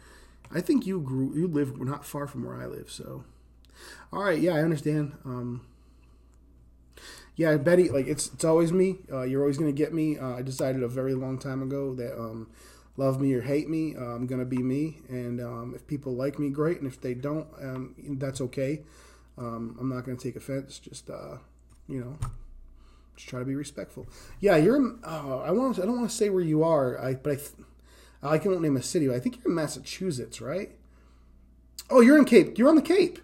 I 0.51 0.61
think 0.61 0.85
you 0.85 1.01
grew. 1.01 1.33
You 1.35 1.47
live 1.47 1.79
not 1.79 2.05
far 2.05 2.27
from 2.27 2.45
where 2.45 2.55
I 2.55 2.65
live. 2.65 2.91
So, 2.91 3.23
all 4.13 4.23
right. 4.23 4.39
Yeah, 4.39 4.53
I 4.53 4.61
understand. 4.61 5.13
Um, 5.25 5.65
yeah, 7.35 7.57
Betty. 7.57 7.89
Like 7.89 8.07
it's 8.07 8.27
it's 8.33 8.43
always 8.43 8.71
me. 8.71 8.97
Uh, 9.11 9.23
you're 9.23 9.41
always 9.41 9.57
gonna 9.57 9.71
get 9.71 9.93
me. 9.93 10.17
Uh, 10.17 10.35
I 10.35 10.41
decided 10.41 10.83
a 10.83 10.87
very 10.87 11.13
long 11.13 11.37
time 11.37 11.61
ago 11.61 11.93
that 11.95 12.17
um, 12.19 12.47
love 12.97 13.19
me 13.19 13.33
or 13.33 13.41
hate 13.41 13.69
me, 13.69 13.95
uh, 13.95 14.01
I'm 14.01 14.27
gonna 14.27 14.45
be 14.45 14.57
me. 14.57 14.97
And 15.09 15.41
um, 15.41 15.73
if 15.75 15.85
people 15.87 16.13
like 16.13 16.39
me, 16.39 16.49
great. 16.49 16.79
And 16.79 16.87
if 16.87 17.01
they 17.01 17.13
don't, 17.13 17.47
um, 17.61 17.95
that's 18.17 18.41
okay. 18.41 18.83
Um, 19.37 19.77
I'm 19.79 19.89
not 19.89 20.05
gonna 20.05 20.17
take 20.17 20.35
offense. 20.35 20.79
Just 20.79 21.09
uh, 21.09 21.37
you 21.87 21.99
know, 21.99 22.17
just 23.15 23.27
try 23.27 23.39
to 23.39 23.45
be 23.45 23.55
respectful. 23.55 24.07
Yeah, 24.39 24.55
you're. 24.57 24.95
Uh, 25.03 25.39
I 25.39 25.51
want. 25.51 25.79
I 25.79 25.83
don't 25.83 25.97
want 25.97 26.09
to 26.09 26.15
say 26.15 26.29
where 26.29 26.43
you 26.43 26.63
are. 26.63 27.01
I 27.03 27.15
but 27.15 27.37
I. 27.37 27.39
I 28.23 28.37
can't 28.39 28.59
name 28.59 28.75
a 28.75 28.81
city. 28.81 29.13
I 29.13 29.19
think 29.19 29.37
you're 29.37 29.51
in 29.51 29.55
Massachusetts, 29.55 30.41
right? 30.41 30.71
Oh, 31.91 32.01
you're 32.01 32.17
in 32.17 32.25
Cape. 32.25 32.57
You're 32.57 32.69
on 32.69 32.75
the 32.75 32.81
Cape. 32.81 33.19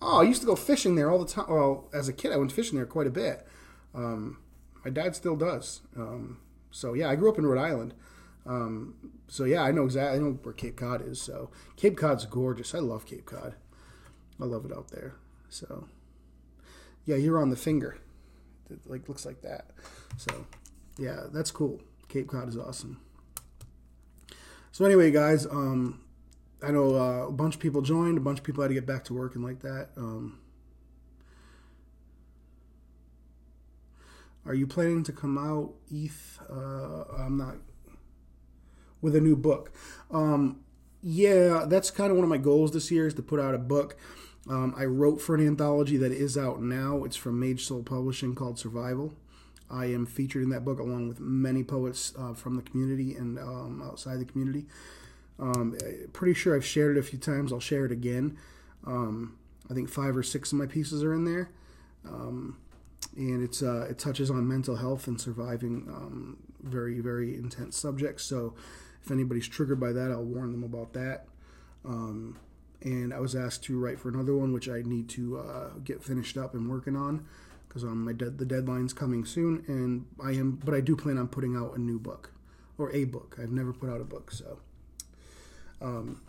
Oh, 0.00 0.20
I 0.20 0.24
used 0.24 0.42
to 0.42 0.46
go 0.46 0.56
fishing 0.56 0.94
there 0.94 1.10
all 1.10 1.18
the 1.18 1.30
time. 1.30 1.46
Well, 1.48 1.88
as 1.92 2.08
a 2.08 2.12
kid, 2.12 2.32
I 2.32 2.36
went 2.36 2.52
fishing 2.52 2.76
there 2.76 2.86
quite 2.86 3.06
a 3.06 3.10
bit. 3.10 3.46
Um, 3.94 4.38
my 4.84 4.90
dad 4.90 5.16
still 5.16 5.36
does. 5.36 5.80
Um, 5.96 6.38
so 6.70 6.92
yeah, 6.94 7.08
I 7.08 7.16
grew 7.16 7.30
up 7.30 7.38
in 7.38 7.46
Rhode 7.46 7.60
Island. 7.60 7.94
Um, 8.44 8.94
so 9.28 9.44
yeah, 9.44 9.62
I 9.62 9.72
know 9.72 9.84
exactly. 9.84 10.18
I 10.18 10.22
know 10.22 10.38
where 10.42 10.54
Cape 10.54 10.76
Cod 10.76 11.02
is. 11.02 11.20
So 11.20 11.50
Cape 11.76 11.96
Cod's 11.96 12.26
gorgeous. 12.26 12.74
I 12.74 12.78
love 12.78 13.06
Cape 13.06 13.26
Cod. 13.26 13.54
I 14.40 14.44
love 14.44 14.64
it 14.64 14.72
out 14.72 14.90
there. 14.90 15.14
So 15.48 15.88
yeah, 17.04 17.16
you're 17.16 17.40
on 17.40 17.50
the 17.50 17.56
finger. 17.56 17.98
It 18.70 18.80
like 18.86 19.08
looks 19.08 19.24
like 19.24 19.42
that. 19.42 19.70
So 20.16 20.46
yeah, 20.98 21.24
that's 21.32 21.50
cool. 21.50 21.80
Cape 22.08 22.28
Cod 22.28 22.48
is 22.48 22.56
awesome. 22.56 23.00
So 24.72 24.84
anyway, 24.84 25.10
guys, 25.10 25.46
um, 25.46 26.00
I 26.62 26.70
know 26.70 26.96
uh, 26.96 27.28
a 27.28 27.32
bunch 27.32 27.54
of 27.54 27.60
people 27.60 27.82
joined, 27.82 28.16
a 28.18 28.20
bunch 28.20 28.38
of 28.38 28.44
people 28.44 28.62
had 28.62 28.68
to 28.68 28.74
get 28.74 28.86
back 28.86 29.04
to 29.04 29.14
work 29.14 29.34
and 29.34 29.44
like 29.44 29.60
that. 29.60 29.90
Um, 29.96 30.38
are 34.44 34.54
you 34.54 34.66
planning 34.66 35.02
to 35.04 35.12
come 35.12 35.36
out, 35.36 35.74
ETH? 35.90 36.40
Uh, 36.50 37.04
I'm 37.18 37.36
not 37.36 37.56
with 39.02 39.14
a 39.14 39.20
new 39.20 39.36
book. 39.36 39.72
Um, 40.10 40.60
yeah, 41.02 41.66
that's 41.68 41.90
kind 41.90 42.10
of 42.10 42.16
one 42.16 42.24
of 42.24 42.30
my 42.30 42.38
goals 42.38 42.72
this 42.72 42.90
year 42.90 43.06
is 43.06 43.14
to 43.14 43.22
put 43.22 43.38
out 43.38 43.54
a 43.54 43.58
book. 43.58 43.96
Um, 44.48 44.74
I 44.76 44.84
wrote 44.84 45.20
for 45.20 45.34
an 45.34 45.46
anthology 45.46 45.96
that 45.98 46.12
is 46.12 46.38
out 46.38 46.62
now. 46.62 47.04
It's 47.04 47.16
from 47.16 47.38
Mage 47.38 47.64
Soul 47.64 47.82
Publishing 47.82 48.34
called 48.34 48.58
Survival. 48.58 49.14
I 49.68 49.86
am 49.86 50.06
featured 50.06 50.44
in 50.44 50.50
that 50.50 50.64
book 50.64 50.78
along 50.78 51.08
with 51.08 51.18
many 51.18 51.64
poets 51.64 52.12
uh, 52.16 52.34
from 52.34 52.54
the 52.54 52.62
community 52.62 53.14
and 53.14 53.38
um, 53.38 53.82
outside 53.84 54.20
the 54.20 54.24
community. 54.24 54.66
Um, 55.38 55.76
pretty 56.12 56.34
sure 56.34 56.56
I've 56.56 56.64
shared 56.64 56.96
it 56.96 57.00
a 57.00 57.02
few 57.02 57.18
times. 57.18 57.52
I'll 57.52 57.60
share 57.60 57.84
it 57.84 57.92
again. 57.92 58.38
Um, 58.86 59.36
I 59.70 59.74
think 59.74 59.88
five 59.88 60.16
or 60.16 60.22
six 60.22 60.52
of 60.52 60.58
my 60.58 60.66
pieces 60.66 61.02
are 61.02 61.12
in 61.12 61.24
there. 61.24 61.50
Um, 62.06 62.58
and 63.16 63.42
it's 63.42 63.62
uh, 63.62 63.86
it 63.90 63.98
touches 63.98 64.30
on 64.30 64.46
mental 64.46 64.76
health 64.76 65.06
and 65.06 65.20
surviving 65.20 65.86
um, 65.88 66.36
very 66.62 67.00
very 67.00 67.34
intense 67.34 67.76
subjects. 67.76 68.24
So 68.24 68.54
if 69.02 69.10
anybody's 69.10 69.48
triggered 69.48 69.80
by 69.80 69.92
that, 69.92 70.10
I'll 70.10 70.24
warn 70.24 70.52
them 70.52 70.64
about 70.64 70.92
that. 70.94 71.26
Um, 71.84 72.38
and 72.82 73.12
I 73.14 73.20
was 73.20 73.34
asked 73.34 73.64
to 73.64 73.78
write 73.78 73.98
for 73.98 74.08
another 74.08 74.36
one, 74.36 74.52
which 74.52 74.68
I 74.68 74.82
need 74.82 75.08
to 75.10 75.38
uh, 75.38 75.70
get 75.82 76.02
finished 76.02 76.36
up 76.36 76.54
and 76.54 76.70
working 76.70 76.96
on 76.96 77.26
because 77.68 77.84
um, 77.84 78.04
my 78.04 78.12
de- 78.12 78.30
the 78.30 78.44
deadline's 78.44 78.92
coming 78.92 79.24
soon, 79.24 79.64
and 79.66 80.06
I 80.22 80.30
am. 80.32 80.52
But 80.64 80.74
I 80.74 80.80
do 80.80 80.96
plan 80.96 81.18
on 81.18 81.28
putting 81.28 81.56
out 81.56 81.76
a 81.76 81.80
new 81.80 81.98
book 81.98 82.32
or 82.78 82.92
a 82.92 83.04
book. 83.04 83.36
I've 83.40 83.50
never 83.50 83.72
put 83.72 83.90
out 83.90 84.00
a 84.00 84.04
book, 84.04 84.30
so. 84.30 84.60
Um, 85.80 86.20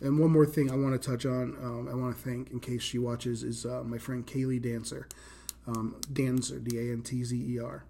and 0.00 0.18
one 0.18 0.30
more 0.30 0.46
thing 0.46 0.70
I 0.70 0.76
want 0.76 1.00
to 1.00 1.10
touch 1.10 1.26
on, 1.26 1.56
um, 1.62 1.88
I 1.90 1.94
want 1.94 2.16
to 2.16 2.22
thank, 2.22 2.50
in 2.50 2.60
case 2.60 2.82
she 2.82 2.98
watches, 2.98 3.42
is 3.42 3.66
uh, 3.66 3.82
my 3.84 3.98
friend 3.98 4.26
Kaylee 4.26 4.60
Dantzer. 4.60 5.04
Um, 5.66 6.00
D 6.12 6.78
A 6.78 6.92
N 6.92 7.02
T 7.04 7.22
Z 7.22 7.36
E 7.36 7.60
R. 7.60 7.84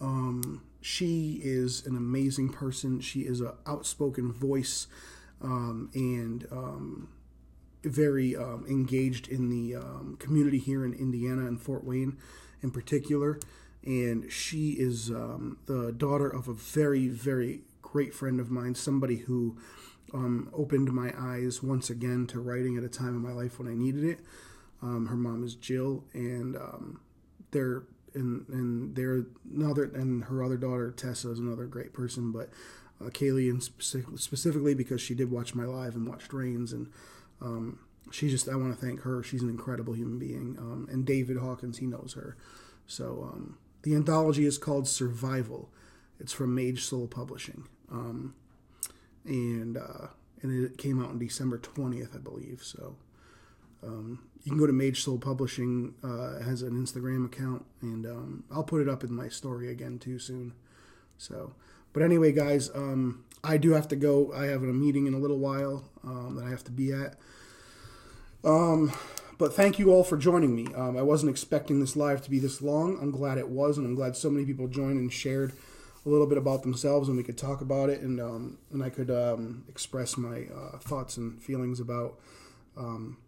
Um, 0.00 0.62
she 0.80 1.40
is 1.42 1.84
an 1.86 1.96
amazing 1.96 2.50
person. 2.50 3.00
She 3.00 3.20
is 3.20 3.40
an 3.40 3.52
outspoken 3.66 4.32
voice 4.32 4.86
um, 5.42 5.90
and 5.94 6.46
um, 6.52 7.08
very 7.82 8.36
um, 8.36 8.64
engaged 8.68 9.28
in 9.28 9.48
the 9.48 9.76
um, 9.76 10.16
community 10.20 10.58
here 10.58 10.84
in 10.84 10.92
Indiana 10.92 11.46
and 11.46 11.60
Fort 11.60 11.82
Wayne 11.82 12.16
in 12.62 12.70
particular. 12.70 13.40
And 13.84 14.30
she 14.30 14.72
is 14.72 15.08
the 15.08 15.94
daughter 15.96 16.28
of 16.28 16.48
a 16.48 16.52
very, 16.52 17.08
very 17.08 17.62
great 17.92 18.14
friend 18.14 18.40
of 18.40 18.50
mine, 18.50 18.74
somebody 18.74 19.16
who 19.16 19.56
um, 20.14 20.50
opened 20.54 20.92
my 20.92 21.12
eyes 21.18 21.62
once 21.62 21.90
again 21.90 22.26
to 22.28 22.40
writing 22.40 22.76
at 22.76 22.84
a 22.84 22.88
time 22.88 23.08
in 23.08 23.22
my 23.22 23.32
life 23.32 23.58
when 23.58 23.68
I 23.68 23.74
needed 23.74 24.04
it. 24.04 24.20
her 24.80 25.16
mom 25.16 25.44
is 25.44 25.54
Jill, 25.54 26.04
and 26.14 26.56
they're 27.50 27.84
and 28.14 28.48
and 28.48 28.94
they're 28.94 29.24
another 29.54 29.84
and 29.84 30.24
her 30.24 30.42
other 30.42 30.56
daughter 30.56 30.90
Tessa 30.90 31.30
is 31.30 31.38
another 31.38 31.66
great 31.66 31.92
person, 31.92 32.32
but 32.32 32.50
uh, 33.00 33.10
Kaylee 33.10 33.50
and 33.50 33.62
specifically 33.62 34.74
because 34.74 35.00
she 35.00 35.14
did 35.14 35.30
watch 35.30 35.54
my 35.54 35.64
live 35.64 35.94
and 35.94 36.08
watched 36.08 36.32
Rain's 36.32 36.72
and 36.72 36.90
um, 37.40 37.78
she 38.10 38.28
just 38.28 38.48
I 38.48 38.56
want 38.56 38.78
to 38.78 38.84
thank 38.84 39.02
her. 39.02 39.22
She's 39.22 39.42
an 39.42 39.50
incredible 39.50 39.94
human 39.94 40.18
being. 40.18 40.56
Um, 40.58 40.88
and 40.90 41.04
David 41.04 41.38
Hawkins, 41.38 41.78
he 41.78 41.86
knows 41.86 42.14
her. 42.14 42.36
So 42.86 43.30
um, 43.32 43.58
the 43.82 43.94
anthology 43.94 44.46
is 44.46 44.58
called 44.58 44.88
Survival. 44.88 45.70
It's 46.18 46.32
from 46.32 46.54
Mage 46.54 46.82
Soul 46.82 47.06
Publishing, 47.06 47.68
um, 47.90 48.34
and 49.24 49.76
uh, 49.76 50.08
and 50.42 50.64
it 50.64 50.78
came 50.78 51.02
out 51.02 51.10
on 51.10 51.18
December 51.18 51.58
twentieth, 51.58 52.14
I 52.14 52.18
believe. 52.18 52.62
So 52.62 52.96
um, 53.82 54.20
you 54.44 54.52
can 54.52 54.58
go 54.58 54.66
to 54.66 54.72
Mage 54.72 55.02
Soul 55.02 55.18
Publishing 55.18 55.94
uh, 56.02 56.42
has 56.42 56.62
an 56.62 56.72
Instagram 56.72 57.26
account, 57.26 57.64
and 57.82 58.06
um, 58.06 58.44
I'll 58.50 58.64
put 58.64 58.80
it 58.80 58.88
up 58.88 59.04
in 59.04 59.12
my 59.12 59.28
story 59.28 59.70
again 59.70 59.98
too 59.98 60.18
soon. 60.18 60.54
So, 61.16 61.54
but 61.92 62.02
anyway, 62.02 62.32
guys, 62.32 62.70
um, 62.74 63.24
I 63.42 63.56
do 63.56 63.72
have 63.72 63.88
to 63.88 63.96
go. 63.96 64.32
I 64.32 64.46
have 64.46 64.62
a 64.62 64.66
meeting 64.66 65.06
in 65.06 65.14
a 65.14 65.18
little 65.18 65.38
while 65.38 65.84
um, 66.04 66.36
that 66.36 66.44
I 66.44 66.50
have 66.50 66.64
to 66.64 66.72
be 66.72 66.92
at. 66.92 67.16
Um, 68.44 68.92
but 69.36 69.54
thank 69.54 69.78
you 69.78 69.92
all 69.92 70.04
for 70.04 70.16
joining 70.16 70.54
me. 70.54 70.66
Um, 70.74 70.96
I 70.96 71.02
wasn't 71.02 71.30
expecting 71.30 71.80
this 71.80 71.96
live 71.96 72.22
to 72.22 72.30
be 72.30 72.38
this 72.38 72.62
long. 72.62 72.98
I'm 73.00 73.10
glad 73.10 73.38
it 73.38 73.48
was, 73.48 73.78
and 73.78 73.86
I'm 73.86 73.94
glad 73.94 74.16
so 74.16 74.30
many 74.30 74.44
people 74.44 74.68
joined 74.68 74.98
and 74.98 75.12
shared 75.12 75.52
a 76.04 76.08
little 76.08 76.26
bit 76.26 76.38
about 76.38 76.62
themselves, 76.62 77.08
and 77.08 77.16
we 77.16 77.22
could 77.22 77.38
talk 77.38 77.60
about 77.60 77.90
it, 77.90 78.00
and 78.00 78.20
um, 78.20 78.58
and 78.70 78.82
I 78.82 78.90
could 78.90 79.10
um, 79.10 79.64
express 79.68 80.16
my 80.16 80.46
uh, 80.54 80.78
thoughts 80.78 81.16
and 81.16 81.42
feelings 81.42 81.80
about 81.80 82.18
um, 82.76 83.18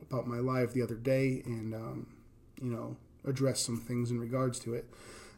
about 0.00 0.26
my 0.26 0.38
life 0.38 0.72
the 0.72 0.82
other 0.82 0.94
day, 0.94 1.42
and 1.44 1.74
um, 1.74 2.06
you 2.60 2.70
know 2.70 2.96
address 3.24 3.60
some 3.60 3.76
things 3.78 4.10
in 4.10 4.20
regards 4.20 4.58
to 4.60 4.74
it. 4.74 4.88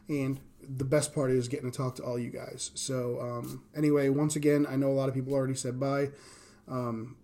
And 0.07 0.39
the 0.61 0.85
best 0.85 1.13
part 1.13 1.31
is 1.31 1.47
getting 1.47 1.71
to 1.71 1.75
talk 1.77 1.95
to 1.95 2.03
all 2.03 2.19
you 2.19 2.29
guys. 2.29 2.71
So 2.75 3.19
um, 3.21 3.63
anyway, 3.75 4.09
once 4.09 4.35
again, 4.35 4.65
I 4.69 4.75
know 4.75 4.87
a 4.87 4.93
lot 4.93 5.09
of 5.09 5.15
people 5.15 5.33
already 5.33 5.55
said 5.55 5.79
bye. 5.79 6.09
Um, 6.67 7.17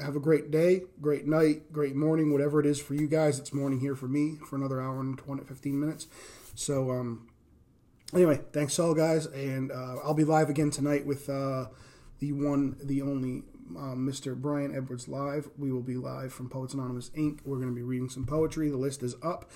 have 0.00 0.16
a 0.16 0.20
great 0.20 0.50
day, 0.50 0.82
great 1.00 1.26
night, 1.26 1.72
great 1.72 1.94
morning, 1.94 2.32
whatever 2.32 2.58
it 2.60 2.66
is 2.66 2.80
for 2.80 2.94
you 2.94 3.06
guys. 3.06 3.38
It's 3.38 3.52
morning 3.52 3.80
here 3.80 3.94
for 3.94 4.08
me 4.08 4.36
for 4.48 4.56
another 4.56 4.80
hour 4.80 5.00
and 5.00 5.16
20, 5.18 5.44
15 5.44 5.78
minutes. 5.78 6.06
So, 6.54 6.90
um, 6.90 7.28
anyway, 8.14 8.40
thanks 8.52 8.78
all, 8.78 8.94
guys. 8.94 9.26
And 9.26 9.70
uh, 9.70 9.96
I'll 10.04 10.14
be 10.14 10.24
live 10.24 10.48
again 10.48 10.70
tonight 10.70 11.06
with 11.06 11.28
uh, 11.28 11.66
the 12.18 12.32
one, 12.32 12.76
the 12.82 13.02
only 13.02 13.42
um, 13.76 14.08
Mr. 14.10 14.36
Brian 14.36 14.74
Edwards 14.74 15.08
live. 15.08 15.48
We 15.58 15.72
will 15.72 15.82
be 15.82 15.96
live 15.96 16.32
from 16.32 16.48
Poets 16.48 16.74
Anonymous 16.74 17.10
Inc. 17.10 17.40
We're 17.44 17.56
going 17.56 17.68
to 17.68 17.74
be 17.74 17.82
reading 17.82 18.08
some 18.08 18.26
poetry. 18.26 18.68
The 18.70 18.76
list 18.76 19.02
is 19.02 19.14
up. 19.22 19.50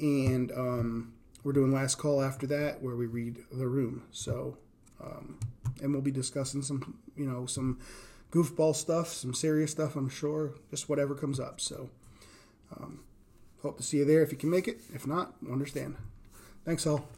And 0.00 0.52
um, 0.52 1.14
we're 1.42 1.52
doing 1.52 1.72
Last 1.72 1.96
Call 1.96 2.22
after 2.22 2.46
that, 2.48 2.82
where 2.82 2.96
we 2.96 3.06
read 3.06 3.38
The 3.50 3.66
Room. 3.66 4.04
So, 4.10 4.58
um, 5.02 5.38
and 5.82 5.92
we'll 5.92 6.02
be 6.02 6.10
discussing 6.10 6.62
some, 6.62 6.98
you 7.16 7.26
know, 7.26 7.46
some 7.46 7.78
goofball 8.30 8.74
stuff, 8.76 9.08
some 9.08 9.34
serious 9.34 9.70
stuff, 9.70 9.96
I'm 9.96 10.08
sure, 10.08 10.54
just 10.70 10.88
whatever 10.88 11.14
comes 11.14 11.40
up. 11.40 11.60
So, 11.60 11.90
um, 12.76 13.00
hope 13.62 13.78
to 13.78 13.82
see 13.82 13.98
you 13.98 14.04
there 14.04 14.22
if 14.22 14.30
you 14.30 14.38
can 14.38 14.50
make 14.50 14.68
it. 14.68 14.80
If 14.94 15.06
not, 15.06 15.34
understand. 15.50 15.96
Thanks 16.64 16.86
all. 16.86 17.08